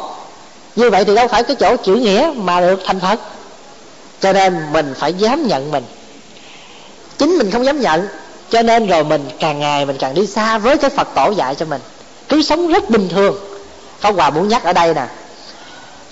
Như 0.76 0.90
vậy 0.90 1.04
thì 1.04 1.14
đâu 1.14 1.28
phải 1.28 1.42
cái 1.42 1.56
chỗ 1.56 1.76
chữ 1.76 1.94
nghĩa 1.94 2.32
mà 2.36 2.60
được 2.60 2.80
thành 2.84 3.00
phật. 3.00 3.20
Cho 4.20 4.32
nên 4.32 4.72
mình 4.72 4.94
phải 4.98 5.14
dám 5.14 5.46
nhận 5.46 5.70
mình. 5.70 5.84
Chính 7.18 7.38
mình 7.38 7.50
không 7.50 7.64
dám 7.64 7.80
nhận, 7.80 8.08
cho 8.50 8.62
nên 8.62 8.86
rồi 8.86 9.04
mình 9.04 9.28
càng 9.40 9.60
ngày 9.60 9.86
mình 9.86 9.96
càng 9.98 10.14
đi 10.14 10.26
xa 10.26 10.58
với 10.58 10.76
cái 10.76 10.90
phật 10.90 11.08
tổ 11.14 11.30
dạy 11.30 11.54
cho 11.54 11.66
mình. 11.66 11.80
Cứ 12.28 12.42
sống 12.42 12.68
rất 12.68 12.90
bình 12.90 13.08
thường. 13.08 13.36
Pháp 14.00 14.14
Hòa 14.14 14.30
muốn 14.30 14.48
nhắc 14.48 14.64
ở 14.64 14.72
đây 14.72 14.94
nè 14.94 15.06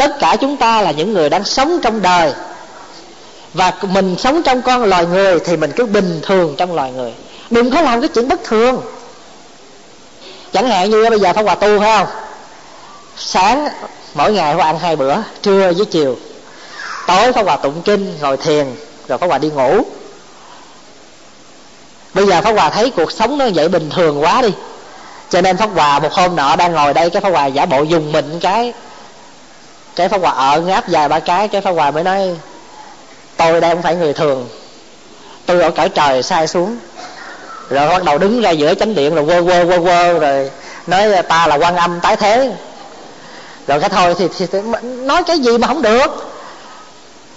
Tất 0.03 0.19
cả 0.19 0.37
chúng 0.41 0.57
ta 0.57 0.83
là 0.83 0.91
những 0.91 1.13
người 1.13 1.31
đang 1.31 1.45
sống 1.45 1.79
trong 1.83 2.03
đời. 2.03 2.33
Và 3.55 3.73
mình 3.83 4.17
sống 4.19 4.43
trong 4.43 4.63
con 4.63 4.85
loài 4.85 5.07
người 5.07 5.41
Thì 5.41 5.57
mình 5.57 5.73
cứ 5.77 5.87
bình 5.87 6.21
thường 6.23 6.55
trong 6.59 6.75
loài 6.75 6.93
người. 6.93 7.13
Đừng 7.51 7.71
có 7.71 7.81
làm 7.81 8.01
cái 8.01 8.09
chuyện 8.09 8.29
bất 8.29 8.45
thường. 8.45 8.83
Chẳng 10.53 10.69
hạn 10.69 10.91
như 10.91 11.11
bây 11.11 11.21
giờ 11.21 11.33
phong 11.33 11.45
Hòa 11.45 11.55
tu 11.55 11.81
phải 11.81 11.99
không? 11.99 12.07
Sáng, 13.17 13.69
mỗi 14.15 14.33
ngày 14.33 14.55
phong 14.55 14.67
ăn 14.67 14.79
hai 14.79 14.97
bữa, 14.97 15.17
Trưa 15.43 15.73
với 15.77 15.87
chiều. 15.87 16.17
Tối 17.07 17.33
phong 17.33 17.47
Hòa 17.47 17.57
tụng 17.57 17.83
kinh, 17.85 18.19
ngồi 18.21 18.37
thiền, 18.37 18.67
Rồi 19.09 19.19
phong 19.19 19.29
Hòa 19.29 19.39
đi 19.39 19.51
ngủ. 19.51 19.83
Bây 22.15 22.27
giờ 22.27 22.41
phong 22.45 22.57
hòa 22.57 22.71
thấy 22.71 22.91
cuộc 22.91 23.13
sống 23.13 23.39
nó 23.39 23.45
vậy 23.55 23.69
bình 23.69 23.91
thường 23.91 24.23
quá 24.23 24.43
đi. 24.43 24.51
Cho 25.31 25.41
nên 25.41 25.57
phong 25.57 25.75
hòa 25.75 25.99
một 25.99 26.13
hôm 26.13 26.37
nọ 26.37 26.57
đang 26.57 26.73
ngồi 26.73 26.95
đây, 26.95 27.11
cái 27.11 27.23
phong 27.23 27.33
hòa 27.33 27.47
giả 27.47 27.67
bộ 27.67 27.83
dùng 27.83 28.13
mình 28.13 28.41
cái 28.41 28.73
cái 29.97 30.09
pháp 30.09 30.21
hòa 30.21 30.31
ở 30.31 30.61
ngáp 30.61 30.89
dài 30.89 31.09
ba 31.09 31.21
cái 31.21 31.49
cái 31.49 31.61
pháp 31.61 31.71
hòa 31.71 31.91
mới 31.91 32.05
nói 32.05 32.37
tôi 33.37 33.61
đây 33.61 33.71
không 33.71 33.83
phải 33.83 33.95
người 33.95 34.13
thường. 34.13 34.49
Tôi 35.47 35.63
ở 35.63 35.71
cõi 35.71 35.89
trời 35.89 36.23
sai 36.23 36.47
xuống. 36.47 36.77
Rồi 37.71 37.89
bắt 37.89 38.05
đầu 38.05 38.19
đứng 38.19 38.43
ra 38.43 38.51
giữa 38.51 38.75
chánh 38.75 38.95
điện 38.95 39.15
rồi 39.15 39.25
quơ 39.27 39.43
quơ 39.43 39.65
quơ 39.65 39.79
quơ 39.85 40.19
rồi 40.19 40.51
nói 40.87 41.23
ta 41.29 41.47
là 41.47 41.57
quan 41.57 41.77
âm 41.77 42.01
tái 42.01 42.17
thế. 42.17 42.53
Rồi 43.67 43.81
cái 43.81 43.89
thôi 43.89 44.15
thì, 44.19 44.29
thì, 44.39 44.47
thì 44.53 44.59
nói 44.83 45.23
cái 45.27 45.39
gì 45.39 45.59
mà 45.59 45.67
không 45.67 45.83
được. 45.83 46.33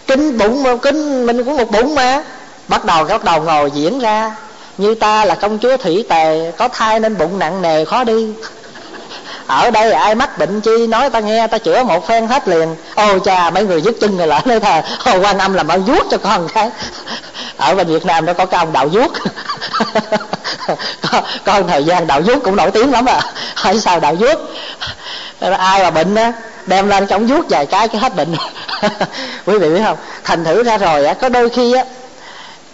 Kinh 0.07 0.37
bụng 0.37 0.79
kinh 0.81 1.25
mình 1.25 1.43
cũng 1.43 1.57
một 1.57 1.71
bụng 1.71 1.95
mà. 1.95 2.23
Bắt 2.67 2.85
đầu 2.85 3.03
bắt 3.03 3.23
đầu 3.23 3.41
ngồi 3.41 3.71
diễn 3.71 3.99
ra. 3.99 4.35
Như 4.77 4.95
ta 4.95 5.25
là 5.25 5.35
công 5.35 5.59
chúa 5.59 5.77
thủy 5.77 6.05
tề 6.09 6.51
có 6.57 6.67
thai 6.67 6.99
nên 6.99 7.17
bụng 7.17 7.39
nặng 7.39 7.61
nề 7.61 7.85
khó 7.85 8.03
đi 8.03 8.33
ở 9.47 9.71
đây 9.71 9.91
ai 9.91 10.15
mắc 10.15 10.37
bệnh 10.37 10.61
chi 10.61 10.87
nói 10.87 11.09
ta 11.09 11.19
nghe 11.19 11.47
ta 11.47 11.57
chữa 11.57 11.83
một 11.83 12.07
phen 12.07 12.27
hết 12.27 12.47
liền. 12.47 12.75
Ô 12.95 13.19
cha 13.19 13.49
mấy 13.49 13.63
người 13.63 13.81
dứt 13.81 13.95
chân 14.01 14.17
người 14.17 14.27
lại 14.27 14.41
nói 14.45 14.59
thà 14.59 14.83
ô 15.03 15.19
quan 15.19 15.37
âm 15.37 15.53
làm 15.53 15.67
ơn 15.67 15.85
vuốt 15.85 16.03
cho 16.11 16.17
con 16.17 16.47
cái. 16.53 16.69
Ở 17.57 17.75
bên 17.75 17.87
việt 17.87 18.05
nam 18.05 18.25
nó 18.25 18.33
có 18.33 18.45
cái 18.45 18.57
ông 18.57 18.73
đạo 18.73 18.87
vuốt. 18.87 19.11
Có, 21.11 21.21
có 21.45 21.61
thời 21.67 21.83
gian 21.83 22.07
đạo 22.07 22.21
vuốt 22.21 22.43
cũng 22.43 22.55
nổi 22.55 22.71
tiếng 22.71 22.91
lắm 22.91 23.05
à. 23.05 23.21
Hỏi 23.55 23.79
sao 23.79 23.99
đạo 23.99 24.15
vuốt? 24.15 24.39
Ai 25.57 25.83
mà 25.83 25.91
bệnh 25.91 26.15
á 26.15 26.33
đem 26.65 26.89
lên 26.89 27.07
chống 27.07 27.27
vuốt 27.27 27.49
vài 27.49 27.65
cái 27.65 27.87
cái 27.87 28.01
hết 28.01 28.15
bệnh 28.15 28.35
quý 29.45 29.57
vị 29.57 29.69
biết 29.69 29.81
không? 29.85 29.97
Thành 30.23 30.43
thử 30.43 30.63
ra 30.63 30.77
rồi 30.77 31.05
á 31.05 31.13
có 31.13 31.29
đôi 31.29 31.49
khi 31.49 31.73
á 31.73 31.83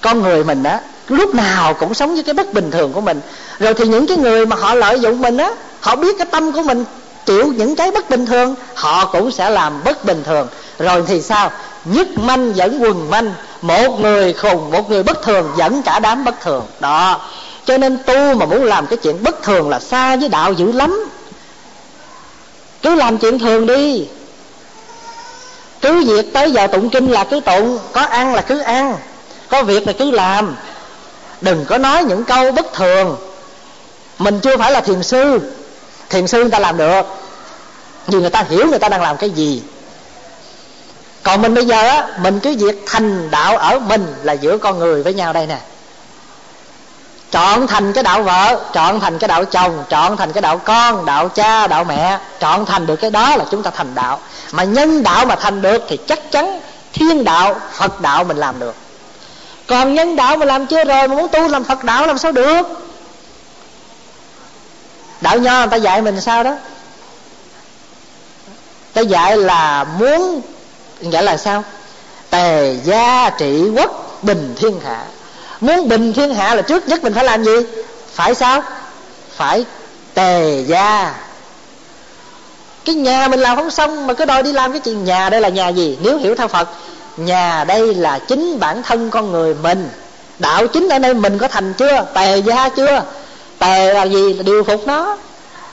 con 0.02 0.22
người 0.22 0.44
mình 0.44 0.64
á 0.64 0.80
lúc 1.08 1.36
nào 1.36 1.74
cũng 1.74 1.94
sống 1.94 2.14
với 2.14 2.24
cái 2.24 2.34
bất 2.34 2.54
bình 2.54 2.72
thường 2.72 2.94
của 2.94 3.02
mình. 3.02 3.22
Rồi 3.60 3.74
thì 3.74 3.88
những 3.88 4.08
cái 4.08 4.18
người 4.18 4.46
mà 4.46 4.56
họ 4.56 4.74
lợi 4.74 5.00
dụng 5.00 5.22
mình 5.22 5.38
á 5.38 5.50
họ 5.82 5.96
biết 5.96 6.18
cái 6.18 6.28
tâm 6.32 6.52
của 6.52 6.62
mình, 6.62 6.86
chịu 7.26 7.46
những 7.46 7.76
cái 7.76 7.92
bất 7.92 8.10
bình 8.10 8.26
thường, 8.26 8.56
họ 8.76 9.06
cũng 9.06 9.32
sẽ 9.32 9.50
làm 9.50 9.84
bất 9.84 10.06
bình 10.06 10.24
thường. 10.24 10.48
Rồi 10.80 11.04
thì 11.08 11.22
sao? 11.22 11.52
Nhất 11.86 12.08
manh 12.16 12.56
dẫn 12.56 12.84
quần 12.84 13.10
manh, 13.10 13.34
một 13.62 14.00
người 14.00 14.34
khùng, 14.34 14.72
một 14.72 14.90
người 14.90 15.04
bất 15.04 15.24
thường 15.24 15.52
dẫn 15.58 15.82
cả 15.84 16.00
đám 16.00 16.24
bất 16.24 16.42
thường. 16.42 16.66
Đó. 16.80 17.22
Cho 17.66 17.78
nên 17.78 17.98
tu 18.06 18.36
mà 18.36 18.46
muốn 18.46 18.64
làm 18.64 18.88
cái 18.88 18.98
chuyện 18.98 19.24
bất 19.24 19.44
thường 19.44 19.70
là 19.70 19.80
xa 19.80 20.16
với 20.16 20.30
đạo 20.30 20.54
dữ 20.54 20.72
lắm. 20.72 21.10
Cứ 22.82 22.96
làm 22.96 23.18
chuyện 23.18 23.40
thường 23.40 23.66
đi. 23.66 24.08
Cứ 25.82 26.06
việc 26.06 26.34
tới 26.34 26.52
giờ 26.52 26.68
tụng 26.68 26.90
kinh 26.90 27.12
là 27.12 27.24
cứ 27.24 27.40
tụng, 27.40 27.80
có 27.94 28.02
ăn 28.02 28.36
là 28.36 28.42
cứ 28.42 28.60
ăn, 28.60 28.96
có 29.50 29.64
việc 29.64 29.88
là 29.88 29.94
cứ 29.94 30.12
làm. 30.12 30.56
Đừng 31.42 31.66
có 31.66 31.78
nói 31.78 32.04
những 32.04 32.24
câu 32.24 32.52
bất 32.52 32.74
thường. 32.74 33.18
Mình 34.18 34.40
chưa 34.40 34.58
phải 34.58 34.72
là 34.72 34.82
thiền 34.82 35.04
sư 35.04 35.40
thiền 36.12 36.28
sư 36.28 36.42
người 36.42 36.52
ta 36.52 36.60
làm 36.60 36.78
được. 36.78 37.02
Vì 38.08 38.20
người 38.20 38.30
ta 38.30 38.46
hiểu 38.50 38.68
người 38.68 38.80
ta 38.80 38.90
đang 38.90 39.02
làm 39.02 39.18
cái 39.18 39.30
gì. 39.30 39.64
Còn 41.24 41.42
mình 41.42 41.54
bây 41.54 41.66
giờ 41.66 41.88
á, 41.88 42.08
mình 42.22 42.40
cứ 42.40 42.56
việc 42.58 42.84
thành 42.86 43.32
đạo 43.32 43.58
ở 43.58 43.80
mình 43.80 44.16
là 44.24 44.34
giữa 44.34 44.58
con 44.58 44.80
người 44.80 45.04
với 45.04 45.14
nhau 45.14 45.34
đây 45.34 45.48
nè. 45.48 45.58
Chọn 47.32 47.68
thành 47.68 47.94
cái 47.94 48.04
đạo 48.04 48.24
vợ, 48.24 48.60
chọn 48.74 49.00
thành 49.00 49.20
cái 49.20 49.28
đạo 49.28 49.46
chồng, 49.46 49.84
chọn 49.90 50.18
thành 50.18 50.32
cái 50.32 50.42
đạo 50.42 50.58
con, 50.58 51.06
đạo 51.06 51.30
cha, 51.30 51.68
đạo 51.68 51.84
mẹ, 51.84 52.20
chọn 52.40 52.66
thành 52.66 52.86
được 52.86 52.96
cái 52.96 53.12
đó 53.12 53.36
là 53.36 53.46
chúng 53.52 53.64
ta 53.64 53.72
thành 53.76 53.96
đạo. 53.96 54.20
Mà 54.52 54.64
nhân 54.64 55.04
đạo 55.04 55.26
mà 55.26 55.36
thành 55.36 55.62
được 55.62 55.84
thì 55.90 55.98
chắc 56.08 56.32
chắn 56.32 56.62
thiên 56.94 57.24
đạo, 57.24 57.56
phật 57.74 58.02
đạo 58.02 58.24
mình 58.24 58.38
làm 58.38 58.60
được. 58.60 58.76
Còn 59.68 59.94
nhân 59.94 60.16
đạo 60.16 60.38
mà 60.38 60.46
làm 60.46 60.66
chưa 60.66 60.84
rồi 60.84 61.08
mà 61.08 61.16
muốn 61.16 61.28
tu 61.28 61.48
làm 61.48 61.64
phật 61.64 61.84
đạo 61.84 62.08
làm 62.08 62.18
sao 62.18 62.32
được? 62.32 62.68
Đạo 65.22 65.38
nho, 65.38 65.60
người 65.60 65.68
ta 65.68 65.78
dạy 65.78 66.02
mình 66.02 66.22
sao 66.22 66.44
đó? 66.44 66.56
Ta 68.94 69.02
dạy 69.02 69.38
là 69.38 69.84
muốn 69.84 70.42
nghĩa 71.02 71.22
là 71.22 71.38
sao? 71.38 71.64
Tề 72.30 72.76
gia 72.84 73.30
trị 73.30 73.64
quốc 73.76 74.20
bình 74.22 74.56
thiên 74.58 74.80
hạ. 74.86 75.04
Muốn 75.62 75.88
bình 75.88 76.14
thiên 76.14 76.36
hạ 76.36 76.56
là 76.56 76.62
trước 76.62 76.88
nhất 76.88 77.04
mình 77.04 77.14
phải 77.14 77.24
làm 77.24 77.44
gì? 77.44 77.56
Phải 78.14 78.36
sao? 78.36 78.64
Phải 79.36 79.66
tề 80.14 80.64
gia. 80.68 81.14
Cái 82.86 82.96
nhà 82.96 83.28
mình 83.28 83.40
làm 83.40 83.58
không 83.58 83.72
xong 83.72 84.08
mà 84.08 84.14
cứ 84.14 84.26
đòi 84.26 84.44
đi 84.44 84.52
làm 84.52 84.72
cái 84.72 84.80
chuyện 84.80 85.04
nhà 85.04 85.30
đây 85.30 85.42
là 85.42 85.50
nhà 85.50 85.68
gì? 85.68 85.98
Nếu 86.02 86.18
hiểu 86.18 86.36
theo 86.36 86.48
phật, 86.48 86.70
nhà 87.18 87.64
đây 87.64 87.96
là 87.96 88.20
chính 88.20 88.60
bản 88.60 88.84
thân 88.84 89.10
con 89.10 89.32
người 89.32 89.54
mình. 89.54 89.90
Đạo 90.40 90.68
chính 90.68 90.90
ở 90.90 91.00
đây 91.00 91.14
mình 91.14 91.38
có 91.38 91.48
thành 91.48 91.74
chưa? 91.74 92.06
Tề 92.14 92.38
gia 92.38 92.70
chưa? 92.70 93.04
Tề 93.62 93.94
là 93.94 94.04
gì 94.04 94.34
là 94.34 94.44
điều 94.44 94.64
phục 94.64 94.88
nó. 94.88 95.18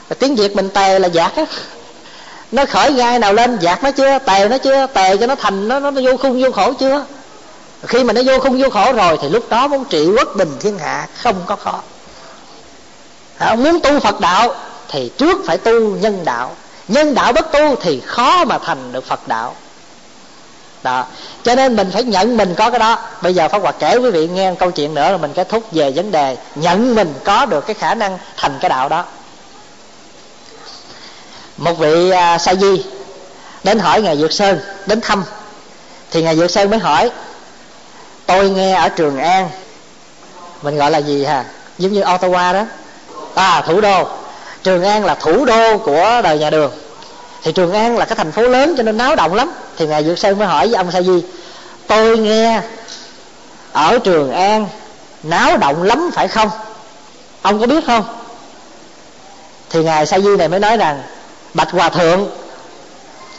Và 0.09 0.15
tiếng 0.19 0.35
việt 0.35 0.55
mình 0.55 0.69
tề 0.69 0.99
là 0.99 1.07
dạt 1.07 1.35
á. 1.35 1.45
Nó 2.51 2.65
khởi 2.65 2.93
gai 2.93 3.19
nào 3.19 3.33
lên 3.33 3.57
dạt 3.59 3.83
nó 3.83 3.91
chưa 3.91 4.19
tề 4.19 4.47
nó 4.49 4.57
chưa 4.57 4.87
tề 4.87 5.17
cho 5.17 5.27
nó 5.27 5.35
thành 5.35 5.67
nó 5.67 5.79
nó, 5.79 5.91
nó 5.91 6.01
vô 6.05 6.17
khung 6.17 6.43
vô 6.43 6.51
khổ 6.51 6.73
chưa? 6.73 7.05
Khi 7.87 8.03
mà 8.03 8.13
nó 8.13 8.21
vô 8.25 8.39
khung 8.39 8.61
vô 8.61 8.69
khổ 8.69 8.93
rồi 8.93 9.17
thì 9.21 9.29
lúc 9.29 9.49
đó 9.49 9.67
muốn 9.67 9.85
trị 9.85 10.09
quốc 10.17 10.35
bình 10.35 10.51
thiên 10.59 10.79
hạ 10.79 11.07
không 11.23 11.35
có 11.45 11.55
khó. 11.55 11.81
À, 13.37 13.55
muốn 13.55 13.79
tu 13.79 13.99
phật 13.99 14.19
đạo 14.19 14.55
thì 14.87 15.11
trước 15.17 15.37
phải 15.45 15.57
tu 15.57 15.79
nhân 15.79 16.25
đạo. 16.25 16.55
Nhân 16.87 17.15
đạo 17.15 17.33
bất 17.33 17.51
tu 17.51 17.75
thì 17.75 18.01
khó 18.05 18.45
mà 18.45 18.57
thành 18.57 18.91
được 18.91 19.05
phật 19.05 19.27
đạo 19.27 19.55
đó. 20.83 21.05
Cho 21.43 21.55
nên 21.55 21.75
mình 21.75 21.91
phải 21.91 22.03
nhận 22.03 22.37
mình 22.37 22.55
có 22.55 22.69
cái 22.69 22.79
đó. 22.79 22.97
Bây 23.21 23.33
giờ 23.33 23.47
pháp 23.47 23.61
hòa 23.61 23.71
kể 23.71 23.97
quý 23.97 24.11
vị 24.11 24.27
nghe 24.27 24.53
câu 24.59 24.71
chuyện 24.71 24.93
nữa 24.93 25.11
là 25.11 25.17
mình 25.17 25.33
kết 25.33 25.49
thúc 25.49 25.63
về 25.71 25.91
vấn 25.91 26.11
đề 26.11 26.37
nhận 26.55 26.95
mình 26.95 27.13
có 27.23 27.45
được 27.45 27.67
cái 27.67 27.73
khả 27.73 27.95
năng 27.95 28.17
thành 28.37 28.57
cái 28.61 28.69
đạo 28.69 28.89
đó. 28.89 29.05
Một 31.57 31.73
vị 31.73 32.09
à, 32.09 32.37
sa 32.37 32.55
di 32.55 32.83
đến 33.63 33.79
hỏi 33.79 34.01
ngài 34.01 34.17
dược 34.17 34.33
sơn 34.33 34.59
đến 34.85 35.01
thăm. 35.01 35.23
Thì 36.11 36.23
ngài 36.23 36.35
dược 36.35 36.51
sơn 36.51 36.69
mới 36.69 36.79
hỏi 36.79 37.11
tôi 38.25 38.49
nghe 38.49 38.73
ở 38.73 38.89
trường 38.89 39.19
an. 39.19 39.49
Mình 40.61 40.77
gọi 40.77 40.91
là 40.91 40.97
gì 40.97 41.25
hả? 41.25 41.45
Giống 41.77 41.93
như 41.93 42.01
ottawa 42.01 42.53
đó. 42.53 42.63
À 43.35 43.63
thủ 43.67 43.81
đô. 43.81 44.07
Trường 44.63 44.83
an 44.83 45.05
là 45.05 45.15
thủ 45.15 45.45
đô 45.45 45.77
của 45.77 46.21
đời 46.23 46.39
nhà 46.39 46.49
đường 46.49 46.71
thì 47.43 47.51
trường 47.51 47.73
an 47.73 47.97
là 47.97 48.05
cái 48.05 48.15
thành 48.15 48.31
phố 48.31 48.41
lớn 48.41 48.73
cho 48.77 48.83
nên 48.83 48.97
náo 48.97 49.15
động 49.15 49.33
lắm. 49.33 49.51
Thì 49.77 49.87
ngài 49.87 50.03
dược 50.03 50.19
sơn 50.19 50.37
mới 50.37 50.47
hỏi 50.47 50.67
với 50.67 50.75
ông 50.75 50.91
sa 50.91 51.01
di, 51.01 51.23
tôi 51.87 52.17
nghe 52.17 52.61
ở 53.71 53.99
trường 53.99 54.31
an 54.31 54.67
náo 55.23 55.57
động 55.57 55.83
lắm 55.83 56.09
phải 56.13 56.27
không? 56.27 56.49
Ông 57.41 57.59
có 57.59 57.67
biết 57.67 57.85
không? 57.87 58.03
Thì 59.69 59.83
ngài 59.83 60.05
sa 60.05 60.19
di 60.19 60.35
này 60.37 60.47
mới 60.47 60.59
nói 60.59 60.77
rằng, 60.77 61.01
bạch 61.53 61.71
hòa 61.71 61.89
thượng, 61.89 62.27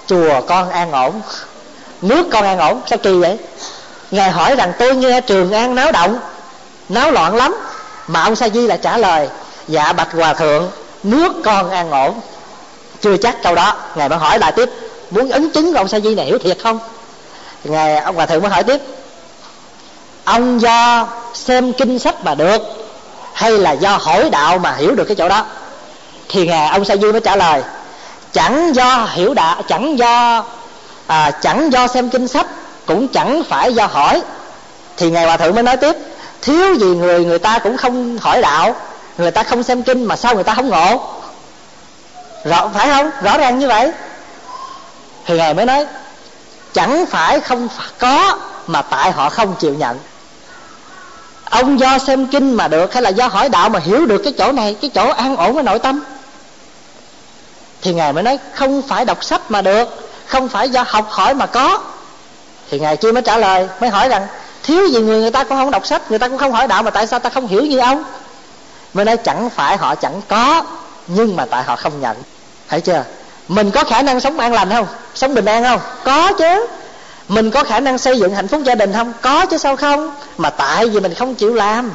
chùa 0.07 0.41
con 0.41 0.71
an 0.71 0.93
ổn, 0.93 1.21
nước 2.03 2.27
con 2.33 2.45
an 2.45 2.59
ổn, 2.59 2.81
sao 2.87 2.99
kỳ 2.99 3.13
vậy? 3.13 3.39
Ngài 4.11 4.31
hỏi 4.31 4.57
rằng, 4.57 4.73
tôi 4.79 4.97
nghe 4.97 5.21
trường 5.21 5.53
an 5.53 5.75
náo 5.75 5.93
động, 5.93 6.19
náo 6.89 7.11
loạn 7.11 7.37
lắm, 7.37 7.57
mà 8.07 8.23
ông 8.23 8.37
sa 8.37 8.49
di 8.49 8.67
là 8.67 8.77
trả 8.77 8.99
lời 8.99 9.29
dạ 9.69 9.93
bạch 9.93 10.13
hòa 10.13 10.35
thượng, 10.35 10.71
nước 11.03 11.33
con 11.45 11.71
an 11.71 11.91
ổn 11.91 12.21
chưa 13.01 13.17
chắc 13.17 13.43
câu 13.43 13.55
đó. 13.55 13.75
Ngài 13.95 14.09
mới 14.09 14.19
hỏi 14.19 14.39
lại 14.39 14.53
tiếp 14.53 14.71
muốn 15.11 15.29
ấn 15.29 15.51
chứng 15.51 15.75
ông 15.75 15.89
sa 15.89 16.01
di 16.01 16.15
này 16.15 16.27
hiểu 16.27 16.39
thiệt 16.39 16.59
không? 16.63 16.79
Ngài 17.65 17.97
ông 17.97 18.15
hòa 18.17 18.27
thượng 18.27 18.43
mới 18.43 18.51
hỏi 18.51 18.65
tiếp 18.65 18.81
ông 20.25 20.61
do 20.61 21.09
xem 21.35 21.73
kinh 21.73 21.99
sách 21.99 22.25
mà 22.25 22.35
được 22.35 22.63
hay 23.33 23.51
là 23.51 23.73
do 23.73 23.97
hỏi 23.97 24.31
đạo 24.31 24.59
mà 24.59 24.73
hiểu 24.73 24.95
được 24.95 25.05
cái 25.05 25.17
chỗ 25.17 25.29
đó? 25.29 25.45
Thì 26.29 26.47
ngài 26.47 26.69
ông 26.69 26.85
sa 26.85 26.97
di 26.97 27.13
mới 27.13 27.21
trả 27.21 27.37
lời 27.37 27.63
chẳng 28.33 28.75
do 28.75 29.09
hiểu 29.13 29.35
đạo 29.35 29.63
chẳng 29.69 29.99
do 29.99 30.45
à, 31.07 31.31
chẳng 31.31 31.73
do 31.73 31.87
xem 31.87 32.11
kinh 32.11 32.29
sách 32.29 32.47
cũng 32.87 33.09
chẳng 33.09 33.43
phải 33.49 33.75
do 33.75 33.87
hỏi. 33.87 34.23
Thì 34.97 35.11
ngài 35.11 35.27
hòa 35.27 35.37
thượng 35.37 35.55
mới 35.55 35.63
nói 35.63 35.77
tiếp 35.77 35.97
thiếu 36.43 36.75
gì 36.75 36.87
người 36.87 37.25
người 37.25 37.39
ta 37.39 37.59
cũng 37.59 37.77
không 37.77 38.19
hỏi 38.19 38.43
đạo 38.43 38.75
người 39.19 39.31
ta 39.31 39.43
không 39.43 39.63
xem 39.63 39.83
kinh 39.83 40.05
mà 40.05 40.17
sao 40.17 40.35
người 40.35 40.45
ta 40.45 40.55
không 40.55 40.69
ngộ? 40.69 41.20
Rõ, 42.45 42.69
phải 42.75 42.89
không? 42.89 43.11
Rõ 43.23 43.39
ràng 43.39 43.59
như 43.59 43.69
vậy. 43.69 43.93
Thì 45.27 45.37
ngài 45.37 45.55
mới 45.55 45.67
nói, 45.67 45.87
chẳng 46.73 47.07
phải 47.07 47.41
không 47.41 47.69
có, 47.99 48.39
mà 48.67 48.83
tại 48.83 49.13
họ 49.13 49.31
không 49.31 49.55
chịu 49.59 49.75
nhận. 49.75 49.99
Ông 51.45 51.81
do 51.81 51.99
xem 51.99 52.27
kinh 52.27 52.55
mà 52.55 52.69
được 52.69 52.95
hay 52.95 53.03
là 53.03 53.11
do 53.11 53.27
hỏi 53.27 53.49
đạo 53.49 53.69
mà 53.69 53.79
hiểu 53.79 54.07
được 54.07 54.21
cái 54.25 54.33
chỗ 54.39 54.53
này, 54.53 54.77
cái 54.81 54.91
chỗ 54.95 55.11
an 55.11 55.37
ổn 55.37 55.55
với 55.55 55.63
nội 55.63 55.79
tâm? 55.79 56.03
Thì 57.83 57.95
ngài 57.95 58.13
mới 58.13 58.23
nói, 58.23 58.39
không 58.55 58.83
phải 58.83 59.05
đọc 59.05 59.25
sách 59.25 59.51
mà 59.51 59.63
được, 59.63 60.11
không 60.27 60.49
phải 60.49 60.71
do 60.71 60.85
học 60.89 61.07
hỏi 61.11 61.35
mà 61.35 61.47
có. 61.47 61.81
Thì 62.71 62.79
ngài 62.79 62.97
chưa 62.97 63.13
mới 63.13 63.23
trả 63.23 63.37
lời, 63.37 63.69
mới 63.81 63.91
hỏi 63.91 64.09
rằng, 64.09 64.27
thiếu 64.63 64.87
gì 64.87 65.01
người 65.01 65.21
người 65.21 65.31
ta 65.31 65.45
cũng 65.45 65.59
không 65.59 65.71
đọc 65.71 65.87
sách, 65.87 66.11
người 66.11 66.19
ta 66.19 66.29
cũng 66.29 66.39
không 66.39 66.53
hỏi 66.53 66.67
đạo 66.67 66.83
mà 66.83 66.91
tại 66.91 67.07
sao 67.07 67.19
ta 67.19 67.31
không 67.31 67.47
hiểu 67.47 67.65
như 67.65 67.79
ông? 67.79 68.05
Mới 68.95 69.05
nói, 69.05 69.17
chẳng 69.17 69.51
phải 69.51 69.77
họ 69.77 69.95
chẳng 69.95 70.21
có 70.29 70.63
nhưng 71.15 71.37
mà 71.37 71.45
tại 71.45 71.63
họ 71.63 71.77
không 71.77 72.01
nhận. 72.01 72.17
Thấy 72.69 72.81
chưa? 72.81 73.05
Mình 73.49 73.71
có 73.71 73.85
khả 73.85 74.03
năng 74.03 74.21
sống 74.21 74.39
an 74.39 74.53
lành 74.53 74.71
không? 74.71 74.87
Sống 75.15 75.35
bình 75.35 75.45
an 75.45 75.65
không? 75.65 75.81
Có 76.05 76.33
chứ. 76.39 76.67
Mình 77.29 77.51
có 77.51 77.65
khả 77.65 77.81
năng 77.81 77.99
xây 77.99 78.19
dựng 78.19 78.35
hạnh 78.35 78.49
phúc 78.49 78.61
gia 78.65 78.75
đình 78.75 78.93
không? 78.93 79.13
Có 79.23 79.47
chứ 79.47 79.59
sao 79.59 79.77
không? 79.77 80.15
Mà 80.39 80.51
tại 80.51 80.89
vì 80.89 81.01
mình 81.01 81.15
không 81.15 81.35
chịu 81.35 81.55
làm. 81.55 81.91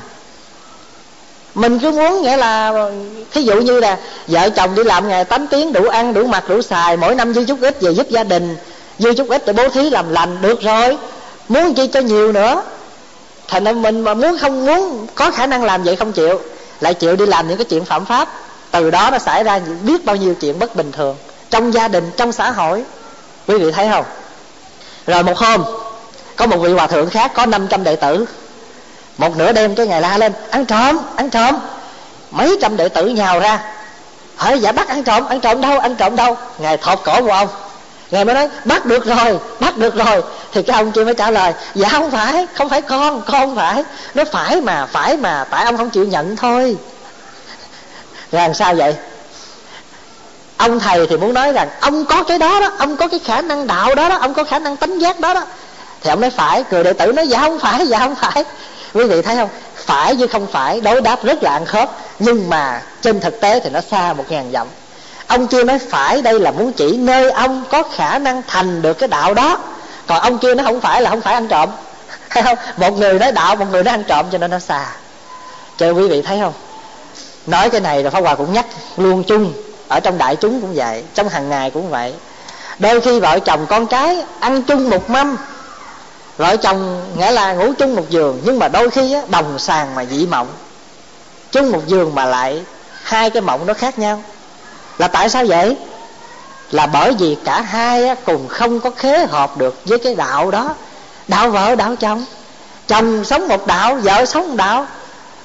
Mình 1.55 1.79
cứ 1.79 1.91
muốn 1.91 2.21
nghĩa 2.21 2.37
là, 2.37 2.73
thí 3.31 3.41
dụ 3.41 3.61
như 3.61 3.79
là 3.79 3.97
vợ 4.27 4.49
chồng 4.49 4.75
đi 4.75 4.83
làm 4.83 5.07
ngày 5.07 5.25
8 5.25 5.47
tiếng, 5.47 5.73
đủ 5.73 5.87
ăn, 5.87 6.13
đủ 6.13 6.27
mặc, 6.27 6.43
đủ 6.49 6.61
xài, 6.61 6.97
mỗi 6.97 7.15
năm 7.15 7.33
dư 7.33 7.45
chút 7.45 7.61
ít 7.61 7.81
về 7.81 7.91
giúp 7.91 8.09
gia 8.09 8.23
đình, 8.23 8.57
dư 8.99 9.13
chút 9.13 9.29
ít 9.29 9.45
để 9.45 9.53
bố 9.53 9.69
thí 9.69 9.89
làm 9.89 10.09
lành, 10.09 10.41
được 10.41 10.61
rồi. 10.61 10.97
Muốn 11.49 11.73
chi 11.73 11.87
cho 11.87 11.99
nhiều 11.99 12.31
nữa. 12.31 12.61
Thành 13.47 13.63
ra 13.63 13.71
mình 13.71 14.01
mà 14.01 14.13
muốn 14.13 14.37
không 14.37 14.65
muốn 14.65 15.07
có 15.15 15.31
khả 15.31 15.47
năng 15.47 15.63
làm 15.63 15.83
vậy 15.83 15.95
không 15.95 16.11
chịu, 16.11 16.41
lại 16.79 16.93
chịu 16.93 17.15
đi 17.15 17.25
làm 17.25 17.47
những 17.47 17.57
cái 17.57 17.65
chuyện 17.65 17.85
phạm 17.85 18.05
pháp 18.05 18.29
từ 18.75 18.91
đó 18.91 19.09
nó 19.11 19.19
xảy 19.19 19.43
ra 19.43 19.59
biết 19.83 20.05
bao 20.05 20.15
nhiêu 20.15 20.35
chuyện 20.35 20.59
bất 20.59 20.75
bình 20.75 20.91
thường 20.91 21.15
trong 21.49 21.73
gia 21.73 21.87
đình, 21.87 22.11
trong 22.17 22.31
xã 22.31 22.51
hội. 22.51 22.83
Quý 23.47 23.57
vị 23.57 23.71
thấy 23.71 23.89
không? 23.91 24.05
Rồi 25.07 25.23
một 25.23 25.37
hôm, 25.37 25.63
có 26.35 26.45
một 26.45 26.57
vị 26.57 26.73
hòa 26.73 26.87
thượng 26.87 27.09
khác 27.09 27.31
có 27.35 27.45
500 27.45 27.83
đệ 27.83 27.95
tử. 27.95 28.25
Một 29.17 29.37
nửa 29.37 29.51
đêm 29.51 29.75
cái 29.75 29.87
ngày 29.87 30.01
la 30.01 30.17
lên, 30.17 30.33
ăn 30.51 30.65
trộm 30.65 30.99
ăn 31.15 31.29
trộm. 31.29 31.55
Mấy 32.31 32.57
trăm 32.61 32.77
đệ 32.77 32.89
tử 32.89 33.07
nhào 33.07 33.39
ra. 33.39 33.59
Hỏi 34.35 34.59
dạ 34.59 34.71
bắt 34.71 34.87
ăn 34.87 35.03
trộm 35.03 35.27
ăn 35.27 35.39
trộm 35.39 35.61
đâu, 35.61 35.79
ăn 35.79 35.95
trộm 35.95 36.15
đâu? 36.15 36.37
Ngài 36.57 36.77
thọt 36.77 36.99
cổ 37.05 37.21
của 37.21 37.31
ông. 37.31 37.47
Ngài 38.11 38.25
mới 38.25 38.35
nói, 38.35 38.49
bắt 38.65 38.85
được 38.85 39.05
rồi, 39.05 39.39
bắt 39.59 39.77
được 39.77 39.95
rồi. 39.95 40.23
Thì 40.51 40.63
cái 40.63 40.77
ông 40.77 40.91
kia 40.91 41.03
mới 41.03 41.13
trả 41.13 41.31
lời 41.31 41.53
dạ 41.75 41.89
không 41.89 42.11
phải 42.11 42.47
không 42.53 42.69
phải 42.69 42.81
con 42.81 43.21
con 43.21 43.39
không 43.39 43.55
phải. 43.55 43.83
Nó 44.13 44.23
phải 44.31 44.61
mà 44.61 44.85
phải 44.85 45.17
mà, 45.17 45.45
tại 45.49 45.65
ông 45.65 45.77
không 45.77 45.89
chịu 45.89 46.05
nhận 46.05 46.35
thôi 46.35 46.77
làm 48.41 48.53
sao 48.53 48.75
vậy? 48.75 48.95
Ông 50.57 50.79
thầy 50.79 51.07
thì 51.07 51.17
muốn 51.17 51.33
nói 51.33 51.53
rằng 51.53 51.69
ông 51.79 52.05
có 52.05 52.23
cái 52.23 52.37
đó 52.37 52.59
đó, 52.59 52.71
ông 52.77 52.97
có 52.97 53.07
cái 53.07 53.19
khả 53.19 53.41
năng 53.41 53.67
đạo 53.67 53.95
đó 53.95 54.09
đó, 54.09 54.17
ông 54.21 54.33
có 54.33 54.43
khả 54.43 54.59
năng 54.59 54.77
tánh 54.77 55.01
giác 55.01 55.19
đó 55.19 55.33
đó. 55.33 55.43
Thì 56.01 56.09
ông 56.09 56.21
nói 56.21 56.29
phải, 56.29 56.63
cười 56.63 56.83
đệ 56.83 56.93
tử 56.93 57.11
nói 57.11 57.27
dạ 57.27 57.39
không 57.39 57.59
phải 57.59 57.87
dạ 57.87 57.99
không 57.99 58.15
phải. 58.15 58.43
Quý 58.93 59.05
vị 59.05 59.21
thấy 59.21 59.35
không? 59.35 59.49
Phải 59.75 60.15
chứ 60.15 60.27
không 60.27 60.47
phải, 60.51 60.81
đối 60.81 61.01
đáp 61.01 61.23
rất 61.23 61.43
là 61.43 61.51
ăn 61.51 61.65
khớp. 61.65 61.89
Nhưng 62.19 62.49
mà 62.49 62.81
trên 63.01 63.19
thực 63.19 63.41
tế 63.41 63.59
thì 63.59 63.69
nó 63.69 63.81
xa 63.91 64.13
một 64.13 64.23
ngàn 64.29 64.51
dặm. 64.53 64.67
Ông 65.27 65.47
kia 65.47 65.63
nói 65.63 65.79
phải, 65.89 66.21
đây 66.21 66.39
là 66.39 66.51
muốn 66.51 66.71
chỉ 66.73 66.97
nơi 66.97 67.31
ông 67.31 67.63
có 67.71 67.83
khả 67.83 68.19
năng 68.19 68.41
thành 68.47 68.81
được 68.81 68.93
cái 68.93 69.09
đạo 69.09 69.33
đó. 69.33 69.57
Còn 70.07 70.19
ông 70.21 70.37
kia 70.37 70.55
nó 70.55 70.63
không 70.63 70.81
phải 70.81 71.01
là 71.01 71.09
không 71.09 71.21
phải 71.21 71.33
ăn 71.33 71.47
trộm. 71.47 71.69
Hay 72.29 72.43
không? 72.43 72.57
Một 72.77 72.99
người 72.99 73.19
nói 73.19 73.31
đạo, 73.31 73.55
một 73.55 73.65
người 73.71 73.83
nói 73.83 73.91
ăn 73.91 74.03
trộm 74.03 74.25
cho 74.31 74.37
nên 74.37 74.51
nó 74.51 74.59
xa. 74.59 74.85
Cho 75.77 75.89
quý 75.89 76.07
vị 76.07 76.21
thấy 76.21 76.39
không? 76.41 76.53
Nói 77.47 77.69
cái 77.69 77.81
này 77.81 78.03
rồi 78.03 78.11
pháp 78.11 78.23
hòa 78.23 78.35
cũng 78.35 78.53
nhắc 78.53 78.65
luôn 78.97 79.23
chung 79.23 79.53
ở 79.87 79.99
trong 79.99 80.17
đại 80.17 80.35
chúng 80.35 80.61
cũng 80.61 80.73
vậy 80.73 81.03
trong 81.13 81.29
hàng 81.29 81.49
ngày 81.49 81.71
cũng 81.71 81.89
vậy. 81.89 82.13
Đôi 82.79 83.01
khi 83.01 83.19
vợ 83.19 83.39
chồng 83.39 83.65
con 83.69 83.87
cái 83.87 84.23
ăn 84.39 84.63
chung 84.63 84.89
một 84.89 85.09
mâm 85.09 85.37
vợ 86.37 86.57
chồng 86.57 87.01
nghĩa 87.17 87.31
là 87.31 87.53
ngủ 87.53 87.73
chung 87.77 87.95
một 87.95 88.09
giường 88.09 88.41
nhưng 88.45 88.59
mà 88.59 88.67
đôi 88.67 88.89
khi 88.89 89.13
á, 89.13 89.21
đồng 89.27 89.59
sàng 89.59 89.95
mà 89.95 90.05
dị 90.05 90.25
mộng. 90.25 90.47
Chung 91.51 91.71
một 91.71 91.87
giường 91.87 92.15
mà 92.15 92.25
lại 92.25 92.63
hai 93.03 93.29
cái 93.29 93.41
mộng 93.41 93.65
nó 93.65 93.73
khác 93.73 93.99
nhau. 93.99 94.23
Là 94.97 95.07
tại 95.07 95.29
sao 95.29 95.45
vậy? 95.45 95.77
Là 96.71 96.87
bởi 96.87 97.13
vì 97.19 97.37
cả 97.45 97.61
hai 97.61 98.07
á, 98.07 98.15
cùng 98.25 98.47
không 98.47 98.79
có 98.79 98.89
khế 98.89 99.25
hợp 99.25 99.57
được 99.57 99.81
với 99.85 99.99
cái 99.99 100.15
đạo 100.15 100.51
đó 100.51 100.75
đạo 101.27 101.49
vợ 101.49 101.75
đạo 101.75 101.95
chồng. 101.95 102.25
Chồng 102.87 103.25
sống 103.25 103.47
một 103.47 103.67
đạo 103.67 103.95
vợ 103.95 104.25
sống 104.25 104.47
một 104.47 104.55
đạo 104.55 104.87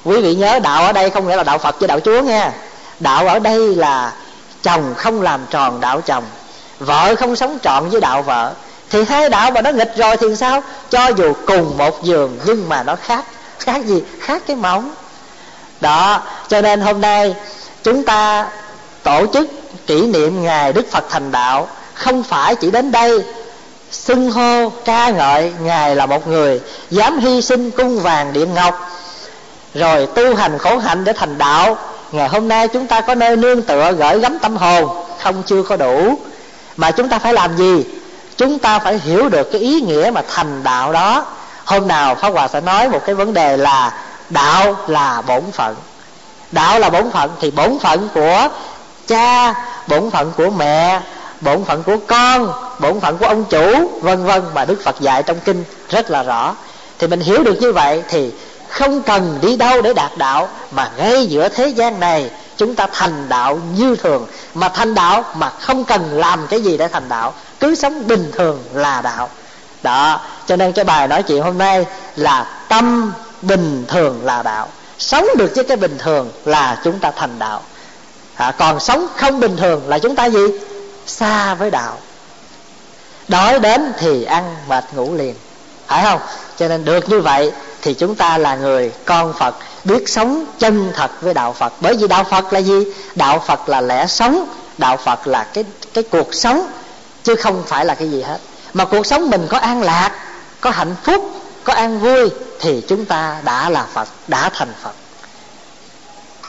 quý 0.03 0.21
vị 0.21 0.35
nhớ 0.35 0.59
đạo 0.59 0.83
ở 0.83 0.91
đây 0.91 1.09
không 1.09 1.27
nghĩa 1.27 1.35
là 1.35 1.43
đạo 1.43 1.57
phật 1.57 1.79
với 1.79 1.87
đạo 1.87 1.99
chúa 1.99 2.21
nha 2.21 2.51
đạo 2.99 3.27
ở 3.27 3.39
đây 3.39 3.75
là 3.75 4.13
chồng 4.63 4.93
không 4.97 5.21
làm 5.21 5.45
tròn 5.49 5.81
đạo 5.81 6.01
chồng, 6.01 6.23
vợ 6.79 7.15
không 7.15 7.35
sống 7.35 7.57
trọn 7.63 7.89
với 7.89 8.01
đạo 8.01 8.21
vợ. 8.21 8.53
Thì 8.89 9.03
hai 9.03 9.29
đạo 9.29 9.51
mà 9.51 9.61
nó 9.61 9.71
nghịch 9.71 9.93
rồi 9.97 10.17
thì 10.17 10.35
sao? 10.35 10.63
Cho 10.89 11.07
dù 11.07 11.33
cùng 11.47 11.77
một 11.77 12.03
giường 12.03 12.39
nhưng 12.45 12.69
mà 12.69 12.83
nó 12.83 12.95
khác. 12.95 13.25
Khác 13.59 13.85
gì? 13.85 14.03
Khác 14.19 14.43
cái 14.47 14.55
móng. 14.55 14.93
Đó, 15.81 16.21
cho 16.47 16.61
nên 16.61 16.81
hôm 16.81 17.01
nay 17.01 17.35
chúng 17.83 18.03
ta 18.03 18.47
tổ 19.03 19.25
chức 19.33 19.49
kỷ 19.87 20.01
niệm 20.01 20.43
ngày 20.43 20.73
đức 20.73 20.91
phật 20.91 21.05
thành 21.09 21.31
đạo. 21.31 21.67
Không 21.93 22.23
phải 22.23 22.55
chỉ 22.55 22.71
đến 22.71 22.91
đây 22.91 23.23
xưng 23.91 24.31
hô 24.31 24.69
ca 24.85 25.09
ngợi 25.09 25.53
ngài 25.61 25.95
là 25.95 26.05
một 26.05 26.27
người 26.27 26.61
dám 26.89 27.19
hy 27.19 27.41
sinh 27.41 27.71
cung 27.71 27.99
vàng 27.99 28.33
điện 28.33 28.53
ngọc 28.53 28.90
rồi 29.73 30.07
tu 30.15 30.35
hành 30.35 30.57
khổ 30.57 30.77
hạnh 30.77 31.03
để 31.03 31.13
thành 31.13 31.37
đạo. 31.37 31.77
Ngày 32.11 32.29
hôm 32.29 32.47
nay 32.47 32.67
chúng 32.67 32.87
ta 32.87 33.01
có 33.01 33.15
nơi 33.15 33.35
nương 33.35 33.61
tựa 33.61 33.91
gửi 33.91 34.19
gắm 34.19 34.39
tâm 34.39 34.57
hồn. 34.57 35.05
Không 35.23 35.43
chưa 35.45 35.63
có 35.63 35.75
đủ. 35.75 36.17
Mà 36.77 36.91
chúng 36.91 37.09
ta 37.09 37.19
phải 37.19 37.33
làm 37.33 37.57
gì? 37.57 37.85
Chúng 38.37 38.59
ta 38.59 38.79
phải 38.79 38.99
hiểu 38.99 39.29
được 39.29 39.51
cái 39.51 39.61
ý 39.61 39.81
nghĩa 39.81 40.11
mà 40.13 40.21
thành 40.35 40.63
đạo 40.63 40.93
đó. 40.93 41.25
Hôm 41.65 41.87
nào 41.87 42.15
pháp 42.15 42.29
hòa 42.33 42.47
sẽ 42.47 42.61
nói 42.61 42.89
một 42.89 42.99
cái 43.05 43.15
vấn 43.15 43.33
đề 43.33 43.57
là 43.57 43.93
đạo 44.29 44.75
là 44.87 45.21
bổn 45.27 45.43
phận. 45.51 45.75
Đạo 46.51 46.79
là 46.79 46.89
bổn 46.89 47.11
phận 47.11 47.31
thì 47.41 47.51
bổn 47.51 47.79
phận 47.79 48.09
của 48.13 48.47
cha, 49.07 49.53
bổn 49.87 50.11
phận 50.11 50.31
của 50.37 50.49
mẹ, 50.49 51.01
bổn 51.41 51.63
phận 51.65 51.83
của 51.83 51.97
con, 52.07 52.53
bổn 52.79 52.99
phận 52.99 53.17
của 53.17 53.25
ông 53.25 53.45
chủ, 53.45 53.91
vân 54.01 54.25
vân 54.25 54.41
mà 54.53 54.65
đức 54.65 54.81
phật 54.83 54.99
dạy 54.99 55.23
trong 55.23 55.39
kinh 55.39 55.63
rất 55.89 56.11
là 56.11 56.23
rõ. 56.23 56.55
Thì 56.99 57.07
mình 57.07 57.19
hiểu 57.19 57.43
được 57.43 57.57
như 57.61 57.71
vậy 57.71 58.03
thì 58.09 58.31
không 58.71 59.01
cần 59.01 59.39
đi 59.41 59.57
đâu 59.57 59.81
để 59.81 59.93
đạt 59.93 60.11
đạo 60.17 60.49
mà 60.71 60.91
ngay 60.97 61.25
giữa 61.25 61.49
thế 61.49 61.67
gian 61.67 61.99
này 61.99 62.29
chúng 62.57 62.75
ta 62.75 62.87
thành 62.93 63.29
đạo 63.29 63.59
như 63.75 63.95
thường. 63.95 64.27
Mà 64.53 64.69
thành 64.69 64.95
đạo 64.95 65.23
mà 65.35 65.49
không 65.49 65.83
cần 65.83 66.19
làm 66.19 66.47
cái 66.47 66.61
gì 66.61 66.77
để 66.77 66.87
thành 66.87 67.09
đạo 67.09 67.33
cứ 67.59 67.75
sống 67.75 68.07
bình 68.07 68.31
thường 68.31 68.63
là 68.73 69.01
đạo. 69.01 69.29
Đó 69.83 70.19
cho 70.47 70.55
nên 70.55 70.71
cái 70.71 70.85
bài 70.85 71.07
nói 71.07 71.23
chuyện 71.23 71.43
hôm 71.43 71.57
nay 71.57 71.85
là 72.15 72.65
tâm 72.69 73.13
bình 73.41 73.85
thường 73.87 74.19
là 74.23 74.43
đạo. 74.43 74.67
Sống 74.97 75.27
được 75.37 75.51
với 75.55 75.63
cái 75.63 75.77
bình 75.77 75.97
thường 75.97 76.31
là 76.45 76.77
chúng 76.83 76.99
ta 76.99 77.11
thành 77.11 77.39
đạo. 77.39 77.61
À, 78.35 78.51
còn 78.57 78.79
sống 78.79 79.07
không 79.15 79.39
bình 79.39 79.57
thường 79.57 79.87
là 79.87 79.99
chúng 79.99 80.15
ta 80.15 80.25
gì? 80.25 80.47
Xa 81.07 81.53
với 81.53 81.71
đạo. 81.71 81.97
Đói 83.27 83.59
đến 83.59 83.93
thì 83.99 84.23
ăn 84.23 84.55
mệt 84.67 84.83
ngủ 84.93 85.13
liền. 85.13 85.35
Phải 85.87 86.03
không? 86.03 86.19
Cho 86.57 86.67
nên 86.67 86.85
được 86.85 87.09
như 87.09 87.21
vậy 87.21 87.51
thì 87.81 87.93
chúng 87.93 88.15
ta 88.15 88.37
là 88.37 88.55
người 88.55 88.91
con 89.05 89.33
phật, 89.33 89.55
biết 89.83 90.09
sống 90.09 90.45
chân 90.59 90.91
thật 90.95 91.21
với 91.21 91.33
đạo 91.33 91.53
phật. 91.53 91.73
Bởi 91.81 91.97
vì 91.97 92.07
đạo 92.07 92.23
phật 92.23 92.53
là 92.53 92.59
gì? 92.59 92.85
Đạo 93.15 93.43
phật 93.47 93.69
là 93.69 93.81
lẽ 93.81 94.05
sống, 94.07 94.45
đạo 94.77 94.97
phật 94.97 95.27
là 95.27 95.43
cái 95.43 95.63
cái 95.93 96.03
cuộc 96.03 96.33
sống, 96.33 96.67
chứ 97.23 97.35
không 97.35 97.63
phải 97.67 97.85
là 97.85 97.95
cái 97.95 98.11
gì 98.11 98.21
hết. 98.21 98.37
Mà 98.73 98.85
cuộc 98.85 99.05
sống 99.05 99.29
mình 99.29 99.47
có 99.49 99.57
an 99.57 99.81
lạc, 99.81 100.11
có 100.61 100.69
hạnh 100.69 100.95
phúc, 101.03 101.31
có 101.63 101.73
an 101.73 101.99
vui, 101.99 102.29
thì 102.59 102.83
chúng 102.87 103.05
ta 103.05 103.37
đã 103.43 103.69
là 103.69 103.85
phật, 103.93 104.07
đã 104.27 104.49
thành 104.53 104.73
phật. 104.83 104.93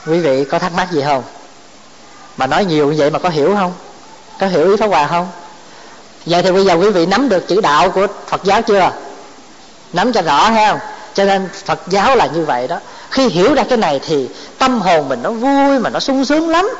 Quý 0.06 0.18
vị 0.18 0.44
có 0.44 0.58
thắc 0.58 0.72
mắc 0.72 0.92
gì 0.92 1.02
không? 1.04 1.22
Mà 2.36 2.46
nói 2.46 2.64
nhiều 2.64 2.92
như 2.92 2.96
vậy 2.98 3.10
mà 3.10 3.18
có 3.18 3.28
hiểu 3.28 3.54
không? 3.56 3.72
Có 4.40 4.46
hiểu 4.46 4.70
ý 4.70 4.76
pháp 4.76 4.86
hòa 4.86 5.06
không? 5.06 5.28
Vậy 6.26 6.42
thì 6.42 6.52
bây 6.52 6.64
giờ 6.64 6.74
quý 6.74 6.90
vị 6.90 7.06
nắm 7.06 7.28
được 7.28 7.48
chữ 7.48 7.60
đạo 7.60 7.90
của 7.90 8.06
phật 8.26 8.44
giáo 8.44 8.62
chưa? 8.62 8.90
Nắm 9.92 10.12
cho 10.12 10.22
rõ 10.22 10.50
ha 10.50 10.78
cho 11.14 11.24
nên 11.24 11.48
phật 11.64 11.80
giáo 11.86 12.16
là 12.16 12.26
như 12.26 12.44
vậy 12.44 12.68
đó. 12.68 12.76
Khi 13.10 13.28
hiểu 13.28 13.54
ra 13.54 13.64
cái 13.68 13.78
này 13.78 14.00
thì 14.06 14.28
tâm 14.58 14.80
hồn 14.80 15.08
mình 15.08 15.22
nó 15.22 15.30
vui 15.30 15.78
mà 15.78 15.90
nó 15.90 16.00
sung 16.00 16.24
sướng 16.24 16.48
lắm. 16.50 16.70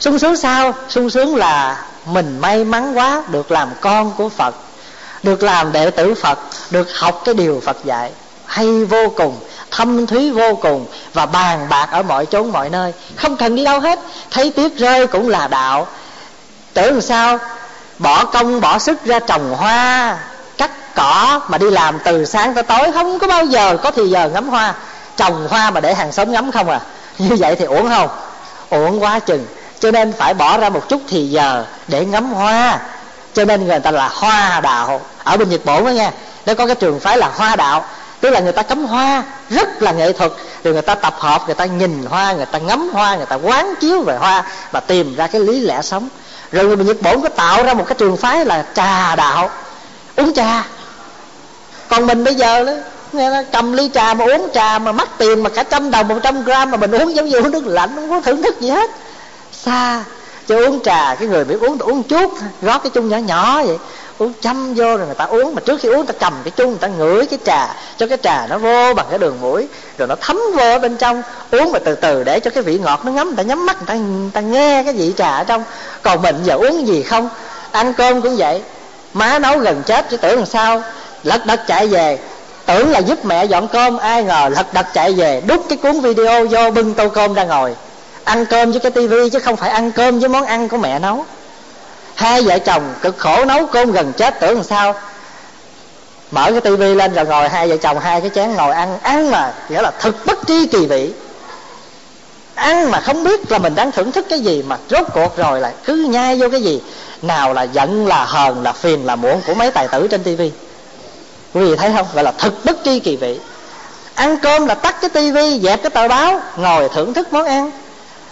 Sung 0.00 0.18
sướng 0.18 0.36
sao? 0.36 0.74
Sung 0.88 1.10
sướng 1.10 1.36
là 1.36 1.84
mình 2.06 2.38
may 2.38 2.64
mắn 2.64 2.98
quá, 2.98 3.22
được 3.28 3.50
làm 3.50 3.68
con 3.80 4.12
của 4.16 4.28
phật, 4.28 4.54
được 5.22 5.42
làm 5.42 5.72
đệ 5.72 5.90
tử 5.90 6.14
phật, 6.14 6.38
được 6.70 6.88
học 6.94 7.22
cái 7.24 7.34
điều 7.34 7.60
phật 7.64 7.84
dạy. 7.84 8.10
Hay 8.46 8.84
vô 8.84 9.08
cùng, 9.16 9.38
thâm 9.70 10.06
thúy 10.06 10.30
vô 10.30 10.54
cùng 10.54 10.86
và 11.14 11.26
bàn 11.26 11.66
bạc 11.68 11.88
ở 11.90 12.02
mọi 12.02 12.26
chốn, 12.26 12.52
mọi 12.52 12.70
nơi. 12.70 12.92
Không 13.16 13.36
cần 13.36 13.56
đi 13.56 13.64
đâu 13.64 13.80
hết. 13.80 13.98
Thấy 14.30 14.50
tuyết 14.50 14.72
rơi 14.76 15.06
cũng 15.06 15.28
là 15.28 15.48
đạo. 15.48 15.86
Tưởng 16.74 17.00
sao? 17.00 17.38
Bỏ 17.98 18.24
công, 18.24 18.60
bỏ 18.60 18.78
sức 18.78 19.04
ra 19.04 19.18
trồng 19.18 19.54
hoa 19.54 20.18
cắt 20.58 20.70
cỏ 20.94 21.40
mà 21.48 21.58
đi 21.58 21.70
làm 21.70 21.98
từ 22.04 22.24
sáng 22.24 22.54
tới 22.54 22.62
tối, 22.62 22.92
không 22.92 23.18
có 23.18 23.26
bao 23.26 23.44
giờ 23.44 23.76
có 23.82 23.90
thì 23.90 24.08
giờ 24.08 24.28
ngắm 24.28 24.48
hoa. 24.48 24.74
Trồng 25.16 25.48
hoa 25.48 25.70
mà 25.70 25.80
để 25.80 25.94
hàng 25.94 26.12
xóm 26.12 26.32
ngắm 26.32 26.52
không 26.52 26.68
à. 26.68 26.80
Như 27.18 27.36
vậy 27.38 27.56
thì 27.56 27.64
uổng 27.64 27.88
không? 27.88 28.08
Uổng 28.70 29.02
quá 29.02 29.18
chừng. 29.18 29.46
Cho 29.80 29.90
nên 29.90 30.12
phải 30.12 30.34
bỏ 30.34 30.58
ra 30.58 30.68
một 30.68 30.88
chút 30.88 31.00
thì 31.08 31.26
giờ 31.26 31.64
để 31.88 32.04
ngắm 32.04 32.32
hoa. 32.32 32.78
Cho 33.34 33.44
nên 33.44 33.66
người 33.66 33.80
ta 33.80 33.90
là 33.90 34.08
hoa 34.08 34.60
đạo. 34.60 35.00
Ở 35.24 35.36
bên 35.36 35.48
nhật 35.48 35.64
bản 35.64 35.84
đó 35.84 35.90
nha, 35.90 36.10
nó 36.46 36.54
có 36.54 36.66
cái 36.66 36.74
trường 36.74 37.00
phái 37.00 37.18
là 37.18 37.30
hoa 37.36 37.56
đạo. 37.56 37.84
Tức 38.20 38.30
là 38.30 38.40
người 38.40 38.52
ta 38.52 38.62
cắm 38.62 38.84
hoa, 38.84 39.22
rất 39.50 39.82
là 39.82 39.92
nghệ 39.92 40.12
thuật. 40.12 40.32
Rồi 40.64 40.72
người 40.72 40.82
ta 40.82 40.94
tập 40.94 41.14
hợp, 41.18 41.42
người 41.46 41.54
ta 41.54 41.64
nhìn 41.64 42.06
hoa, 42.10 42.32
người 42.32 42.46
ta 42.46 42.58
ngắm 42.58 42.90
hoa, 42.92 43.16
người 43.16 43.26
ta 43.26 43.36
quán 43.36 43.74
chiếu 43.80 44.02
về 44.02 44.16
hoa 44.16 44.44
và 44.72 44.80
tìm 44.80 45.14
ra 45.16 45.26
cái 45.26 45.40
lý 45.40 45.60
lẽ 45.60 45.82
sống. 45.82 46.08
Rồi 46.52 46.64
người 46.64 46.76
nhật 46.76 47.02
bản 47.02 47.22
có 47.22 47.28
tạo 47.28 47.62
ra 47.62 47.74
một 47.74 47.84
cái 47.86 47.94
trường 47.98 48.16
phái 48.16 48.44
là 48.44 48.64
trà 48.74 49.16
đạo 49.16 49.50
uống 50.16 50.32
trà. 50.34 50.66
Còn 51.88 52.06
mình 52.06 52.24
bây 52.24 52.34
giờ 52.34 52.64
đó 52.64 52.72
nghe 53.12 53.42
cầm 53.52 53.72
ly 53.72 53.90
trà 53.94 54.14
mà 54.14 54.24
uống 54.24 54.48
trà 54.54 54.78
mà 54.78 54.92
mắc 54.92 55.08
tiền 55.18 55.42
mà 55.42 55.50
cả 55.50 55.62
trăm 55.62 55.90
đồng 55.90 56.08
một 56.08 56.16
trăm 56.22 56.44
gram 56.44 56.70
mà 56.70 56.76
mình 56.76 56.90
uống 56.90 57.14
giống 57.14 57.28
như 57.28 57.38
uống 57.38 57.50
nước 57.50 57.66
lạnh 57.66 57.90
không 57.96 58.10
có 58.10 58.20
thưởng 58.20 58.42
thức 58.42 58.60
gì 58.60 58.70
hết. 58.70 58.90
Xa 59.52 60.04
chứ 60.46 60.64
uống 60.66 60.82
trà 60.82 61.14
cái 61.14 61.28
người 61.28 61.44
biết 61.44 61.60
uống 61.60 61.78
uống 61.78 62.02
chút 62.02 62.32
rót 62.62 62.82
cái 62.82 62.90
chung 62.90 63.08
nhỏ 63.08 63.16
nhỏ 63.16 63.62
vậy. 63.62 63.78
Uống 64.18 64.32
chăm 64.40 64.74
vô 64.74 64.96
rồi 64.96 65.06
người 65.06 65.14
ta 65.14 65.24
uống 65.24 65.54
mà 65.54 65.60
trước 65.60 65.80
khi 65.80 65.88
uống 65.88 65.96
người 65.96 66.06
ta 66.06 66.12
cầm 66.20 66.34
cái 66.44 66.50
chung 66.50 66.68
người 66.68 66.78
ta 66.78 66.88
ngửi 66.88 67.26
cái 67.26 67.38
trà 67.44 67.74
cho 67.96 68.06
cái 68.06 68.18
trà 68.22 68.46
nó 68.46 68.58
vô 68.58 68.94
bằng 68.94 69.06
cái 69.10 69.18
đường 69.18 69.40
mũi 69.40 69.68
rồi 69.98 70.08
nó 70.08 70.14
thấm 70.20 70.40
vô 70.54 70.62
ở 70.62 70.78
bên 70.78 70.96
trong. 70.96 71.22
Uống 71.50 71.72
mà 71.72 71.78
từ 71.78 71.94
từ 71.94 72.24
để 72.24 72.40
cho 72.40 72.50
cái 72.50 72.62
vị 72.62 72.78
ngọt 72.78 73.00
nó 73.04 73.12
ngấm 73.12 73.26
người 73.26 73.36
ta 73.36 73.42
nhắm 73.42 73.66
mắt 73.66 73.76
người 73.76 73.86
ta, 73.86 73.94
người 73.94 74.30
ta 74.34 74.40
nghe 74.40 74.82
cái 74.84 74.92
vị 74.92 75.12
trà 75.16 75.36
ở 75.36 75.44
trong. 75.44 75.64
Còn 76.02 76.22
mình 76.22 76.36
giờ 76.44 76.54
uống 76.54 76.86
gì 76.86 77.02
không? 77.02 77.28
Ăn 77.72 77.94
cơm 77.94 78.20
cũng 78.22 78.36
vậy 78.36 78.62
má 79.14 79.38
nấu 79.38 79.58
gần 79.58 79.82
chết, 79.86 80.10
chứ 80.10 80.16
tưởng 80.16 80.36
làm 80.36 80.46
sao? 80.46 80.82
Lật 81.22 81.46
đật 81.46 81.60
chạy 81.66 81.86
về. 81.86 82.18
Tưởng 82.66 82.90
là 82.90 82.98
giúp 82.98 83.24
mẹ 83.24 83.44
dọn 83.44 83.68
cơm, 83.68 83.98
ai 83.98 84.24
ngờ 84.24 84.48
lật 84.52 84.74
đật 84.74 84.86
chạy 84.94 85.12
về. 85.12 85.42
Đút 85.46 85.60
cái 85.68 85.78
cuốn 85.78 86.00
video 86.00 86.46
vô 86.46 86.70
bưng 86.70 86.94
tô 86.94 87.08
cơm 87.08 87.34
ra 87.34 87.44
ngồi. 87.44 87.76
Ăn 88.24 88.46
cơm 88.46 88.70
với 88.70 88.80
cái 88.80 88.90
tivi 88.90 89.30
chứ 89.30 89.38
không 89.38 89.56
phải 89.56 89.70
ăn 89.70 89.92
cơm 89.92 90.20
với 90.20 90.28
món 90.28 90.44
ăn 90.44 90.68
của 90.68 90.76
mẹ 90.76 90.98
nấu. 90.98 91.24
Hai 92.14 92.42
vợ 92.42 92.58
chồng 92.58 92.94
cực 93.02 93.18
khổ 93.18 93.44
nấu 93.44 93.66
cơm 93.66 93.92
gần 93.92 94.12
chết, 94.12 94.40
tưởng 94.40 94.54
làm 94.54 94.64
sao? 94.64 94.94
Mở 96.30 96.50
cái 96.50 96.60
tivi 96.60 96.94
lên 96.94 97.14
rồi 97.14 97.24
ngồi, 97.24 97.48
hai 97.48 97.68
vợ 97.68 97.76
chồng 97.76 97.98
hai 97.98 98.20
cái 98.20 98.30
chén 98.34 98.54
ngồi 98.54 98.74
ăn. 98.74 98.98
Ăn 99.02 99.30
mà, 99.30 99.52
nghĩa 99.68 99.82
là 99.82 99.90
thực 100.00 100.26
bất 100.26 100.38
tri 100.46 100.66
kỳ 100.66 100.86
vị. 100.86 101.12
Ăn 102.54 102.90
mà 102.90 103.00
không 103.00 103.24
biết 103.24 103.52
là 103.52 103.58
mình 103.58 103.74
đang 103.74 103.92
thưởng 103.92 104.12
thức 104.12 104.26
cái 104.28 104.40
gì 104.40 104.62
mà 104.62 104.76
rốt 104.90 105.06
cuộc 105.14 105.36
rồi 105.36 105.60
lại 105.60 105.72
cứ 105.84 105.94
nhai 105.94 106.36
vô 106.36 106.48
cái 106.50 106.62
gì 106.62 106.82
nào 107.26 107.52
là 107.52 107.62
giận, 107.62 108.06
là 108.06 108.24
hờn, 108.24 108.62
là 108.62 108.72
phiền, 108.72 109.06
là 109.06 109.16
muộn 109.16 109.40
của 109.46 109.54
mấy 109.54 109.70
tài 109.70 109.88
tử 109.88 110.08
trên 110.10 110.22
tivi 110.22 110.52
quý 111.54 111.64
vị 111.64 111.76
thấy 111.76 111.92
không? 111.96 112.06
Gọi 112.14 112.24
là 112.24 112.32
thực 112.38 112.64
bất 112.64 112.76
tri 112.84 113.00
kỳ 113.00 113.16
vị. 113.16 113.40
Ăn 114.14 114.36
cơm 114.36 114.66
là 114.66 114.74
tắt 114.74 114.96
cái 115.00 115.10
tivi 115.10 115.60
dẹp 115.60 115.82
cái 115.82 115.90
tờ 115.90 116.08
báo, 116.08 116.40
ngồi 116.56 116.88
thưởng 116.88 117.14
thức 117.14 117.32
món 117.32 117.44
ăn. 117.44 117.70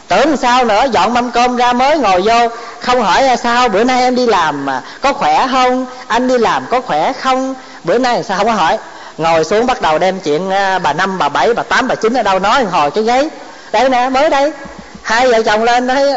Tưởng 0.09 0.36
sao 0.36 0.64
nữa? 0.64 0.84
Dọn 0.93 1.14
mâm 1.14 1.30
cơm 1.30 1.57
ra 1.57 1.72
mới 1.72 1.99
ngồi 1.99 2.22
vô. 2.22 2.49
Không 2.80 3.03
hỏi 3.03 3.22
là 3.22 3.36
sao 3.36 3.68
bữa 3.68 3.84
nay 3.84 4.03
em 4.03 4.16
đi 4.16 4.26
làm 4.26 4.66
mà 4.66 4.82
có 5.01 5.12
khỏe 5.12 5.47
không? 5.53 5.86
Anh 6.07 6.28
đi 6.28 6.38
làm 6.38 6.66
có 6.70 6.80
khỏe 6.80 7.12
không? 7.12 7.55
Bữa 7.84 7.99
nay 7.99 8.22
sao 8.22 8.38
không 8.38 8.47
có 8.47 8.53
hỏi. 8.53 8.78
Ngồi 9.18 9.45
xuống 9.45 9.66
bắt 9.66 9.82
đầu 9.82 9.99
đem 9.99 10.20
chuyện 10.20 10.51
à, 10.51 10.78
bà 10.78 10.93
năm, 10.93 11.18
bà 11.18 11.28
bảy, 11.28 11.55
bà 11.55 11.62
tám, 11.62 11.88
bà 11.88 11.95
chín 11.95 12.14
ở 12.14 12.22
đâu 12.22 12.38
nói 12.38 12.64
hồi 12.64 12.90
cái 12.90 13.05
giấy 13.05 13.30
đây 13.72 13.88
nè, 13.88 14.09
mới 14.09 14.30
đây. 14.30 14.53
Hai 15.03 15.28
vợ 15.28 15.43
chồng 15.43 15.62
lên 15.62 15.88
thấy 15.88 16.14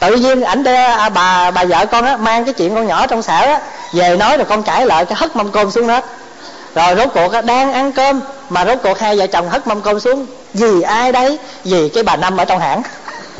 tự 0.00 0.14
nhiên 0.14 0.42
ảnh 0.42 0.62
đe 0.62 0.84
à, 0.84 1.08
bà 1.08 1.50
bà 1.50 1.64
vợ 1.64 1.86
con 1.86 2.04
á 2.04 2.16
mang 2.16 2.44
cái 2.44 2.54
chuyện 2.54 2.74
con 2.74 2.86
nhỏ 2.86 3.06
trong 3.06 3.22
xã 3.22 3.38
á 3.38 3.60
về 3.92 4.16
nói 4.16 4.36
rồi 4.36 4.46
con 4.48 4.62
cãi 4.62 4.86
lại 4.86 5.04
cái 5.04 5.16
hất 5.18 5.36
mâm 5.36 5.50
cơm 5.50 5.70
xuống 5.70 5.88
hết 5.88 6.04
rồi 6.74 6.96
rốt 6.96 7.08
cuộc 7.14 7.32
á, 7.32 7.42
đang 7.42 7.72
ăn 7.72 7.92
cơm 7.92 8.20
mà 8.50 8.64
rốt 8.64 8.78
cuộc 8.82 8.98
hai 8.98 9.16
vợ 9.16 9.26
chồng 9.26 9.48
hất 9.48 9.66
mâm 9.66 9.80
cơm 9.80 10.00
xuống. 10.00 10.26
Vì 10.54 10.82
ai 10.82 11.12
đấy? 11.12 11.38
Vì 11.64 11.88
cái 11.88 12.02
bà 12.02 12.16
năm 12.16 12.36
ở 12.36 12.44
trong 12.44 12.60
hãng. 12.60 12.82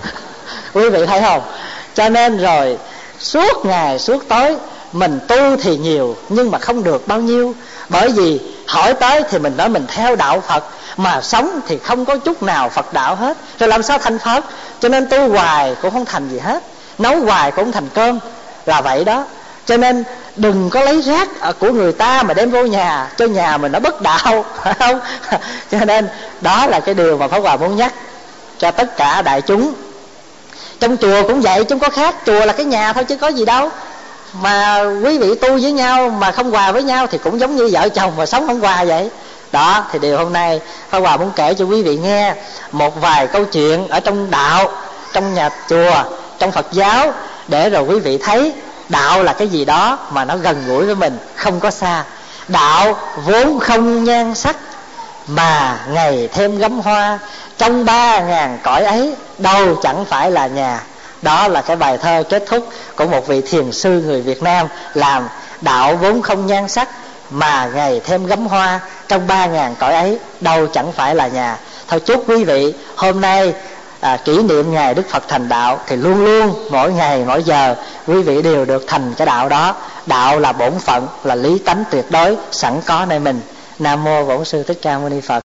Quý 0.74 0.90
vị 0.90 1.06
thấy 1.06 1.20
không? 1.20 1.42
Cho 1.94 2.08
nên 2.08 2.38
rồi 2.38 2.78
suốt 3.18 3.64
ngày 3.64 3.98
suốt 3.98 4.28
tối 4.28 4.56
mình 4.92 5.20
tu 5.28 5.56
thì 5.62 5.76
nhiều 5.76 6.16
nhưng 6.28 6.50
mà 6.50 6.58
không 6.58 6.84
được 6.84 7.08
bao 7.08 7.20
nhiêu. 7.20 7.54
Bởi 7.88 8.08
vì 8.08 8.40
hỏi 8.68 8.94
tới 8.94 9.22
thì 9.30 9.38
mình 9.38 9.56
nói 9.56 9.68
mình 9.68 9.86
theo 9.88 10.16
đạo 10.16 10.40
phật, 10.40 10.64
mà 10.96 11.20
sống 11.22 11.60
thì 11.66 11.78
không 11.78 12.04
có 12.04 12.16
chút 12.16 12.42
nào 12.42 12.68
phật 12.68 12.92
đạo 12.92 13.14
hết. 13.14 13.36
Rồi 13.58 13.68
làm 13.68 13.82
sao 13.82 13.98
thành 13.98 14.18
phật? 14.18 14.44
Cho 14.80 14.88
nên 14.88 15.08
tu 15.08 15.28
hoài 15.28 15.76
cũng 15.82 15.90
không 15.90 16.04
thành 16.04 16.28
gì 16.28 16.38
hết. 16.38 16.62
Nấu 16.98 17.20
hoài 17.20 17.50
cũng 17.50 17.64
không 17.64 17.72
thành 17.72 17.88
cơm. 17.94 18.18
Là 18.66 18.80
vậy 18.80 19.04
đó. 19.04 19.24
Cho 19.66 19.76
nên 19.76 20.04
đừng 20.36 20.70
có 20.70 20.80
lấy 20.80 21.02
rác 21.02 21.28
của 21.58 21.70
người 21.70 21.92
ta 21.92 22.22
mà 22.22 22.34
đem 22.34 22.50
vô 22.50 22.62
nhà, 22.62 23.10
cho 23.16 23.26
nhà 23.26 23.56
mình 23.56 23.72
nó 23.72 23.78
bất 23.80 24.02
đạo, 24.02 24.44
phải 24.62 24.74
không? 24.74 25.00
Cho 25.70 25.84
nên 25.84 26.08
đó 26.40 26.66
là 26.66 26.80
cái 26.80 26.94
điều 26.94 27.18
mà 27.18 27.28
pháp 27.28 27.38
hòa 27.38 27.56
muốn 27.56 27.76
nhắc 27.76 27.92
cho 28.58 28.70
tất 28.70 28.96
cả 28.96 29.22
đại 29.22 29.40
chúng. 29.42 29.72
Trong 30.80 30.96
chùa 30.96 31.22
cũng 31.22 31.40
vậy 31.40 31.64
chúng 31.64 31.78
có 31.78 31.88
khác. 31.88 32.14
Chùa 32.26 32.44
là 32.44 32.52
cái 32.52 32.66
nhà 32.66 32.92
thôi, 32.92 33.04
chứ 33.04 33.16
có 33.16 33.28
gì 33.28 33.44
đâu 33.44 33.70
mà 34.32 34.82
quý 35.04 35.18
vị 35.18 35.34
tu 35.34 35.58
với 35.58 35.72
nhau 35.72 36.10
mà 36.10 36.32
không 36.32 36.50
hòa 36.50 36.72
với 36.72 36.82
nhau 36.82 37.06
thì 37.06 37.18
cũng 37.18 37.40
giống 37.40 37.56
như 37.56 37.70
vợ 37.72 37.88
chồng 37.88 38.12
mà 38.16 38.26
sống 38.26 38.46
không 38.46 38.60
hòa 38.60 38.84
vậy. 38.84 39.10
Đó, 39.52 39.84
thì 39.92 39.98
điều 39.98 40.18
hôm 40.18 40.32
nay 40.32 40.60
Pháp 40.90 40.98
Hòa 40.98 41.16
muốn 41.16 41.30
kể 41.36 41.54
cho 41.54 41.64
quý 41.64 41.82
vị 41.82 41.96
nghe 41.96 42.34
một 42.72 43.00
vài 43.00 43.26
câu 43.26 43.44
chuyện 43.44 43.88
ở 43.88 44.00
trong 44.00 44.30
đạo, 44.30 44.70
trong 45.12 45.34
nhà 45.34 45.50
chùa, 45.68 46.04
trong 46.38 46.52
Phật 46.52 46.66
giáo 46.72 47.12
để 47.48 47.70
rồi 47.70 47.82
quý 47.82 47.98
vị 47.98 48.18
thấy 48.18 48.52
đạo 48.88 49.22
là 49.22 49.32
cái 49.32 49.48
gì 49.48 49.64
đó 49.64 49.98
mà 50.10 50.24
nó 50.24 50.36
gần 50.36 50.64
gũi 50.66 50.86
với 50.86 50.94
mình, 50.94 51.18
không 51.34 51.60
có 51.60 51.70
xa. 51.70 52.04
Đạo 52.48 52.96
vốn 53.26 53.58
không 53.60 54.04
nhan 54.04 54.34
sắc 54.34 54.56
mà 55.26 55.78
ngày 55.88 56.28
thêm 56.32 56.58
gấm 56.58 56.80
hoa, 56.80 57.18
trong 57.58 57.84
ba 57.84 58.20
ngàn 58.20 58.58
cõi 58.62 58.84
ấy 58.84 59.14
đâu 59.38 59.76
chẳng 59.82 60.04
phải 60.04 60.30
là 60.30 60.46
nhà 60.46 60.80
đó 61.22 61.48
là 61.48 61.62
cái 61.62 61.76
bài 61.76 61.98
thơ 61.98 62.22
kết 62.28 62.44
thúc 62.46 62.68
của 62.96 63.06
một 63.06 63.26
vị 63.26 63.40
thiền 63.40 63.72
sư 63.72 64.02
người 64.06 64.22
việt 64.22 64.42
nam 64.42 64.66
làm 64.94 65.28
đạo 65.60 65.96
vốn 65.96 66.22
không 66.22 66.46
nhan 66.46 66.68
sắc 66.68 66.88
mà 67.30 67.70
ngày 67.74 68.00
thêm 68.04 68.26
gấm 68.26 68.46
hoa 68.46 68.80
trong 69.08 69.26
ba 69.26 69.46
ngàn 69.46 69.74
cõi 69.78 69.94
ấy 69.94 70.18
đâu 70.40 70.66
chẳng 70.66 70.92
phải 70.92 71.14
là 71.14 71.28
nhà. 71.28 71.58
Thôi 71.88 72.00
chúc 72.00 72.28
quý 72.28 72.44
vị 72.44 72.74
hôm 72.96 73.20
nay 73.20 73.54
à, 74.00 74.16
kỷ 74.24 74.42
niệm 74.42 74.72
ngày 74.72 74.94
đức 74.94 75.08
phật 75.08 75.28
thành 75.28 75.48
đạo 75.48 75.80
thì 75.86 75.96
luôn 75.96 76.24
luôn 76.24 76.68
mỗi 76.70 76.92
ngày 76.92 77.24
mỗi 77.26 77.42
giờ 77.42 77.74
quý 78.06 78.22
vị 78.22 78.42
đều 78.42 78.64
được 78.64 78.84
thành 78.86 79.14
cái 79.16 79.26
đạo 79.26 79.48
đó. 79.48 79.74
Đạo 80.06 80.38
là 80.38 80.52
bổn 80.52 80.78
phận 80.78 81.06
là 81.24 81.34
lý 81.34 81.58
tánh 81.58 81.84
tuyệt 81.90 82.04
đối 82.10 82.36
sẵn 82.50 82.80
có 82.86 83.06
nơi 83.08 83.18
mình. 83.18 83.40
Nam 83.78 84.04
mô 84.04 84.24
bổn 84.24 84.44
sư 84.44 84.62
thích 84.62 84.78
ca 84.82 84.98
mâu 84.98 85.08
ni 85.08 85.20
phật. 85.20 85.47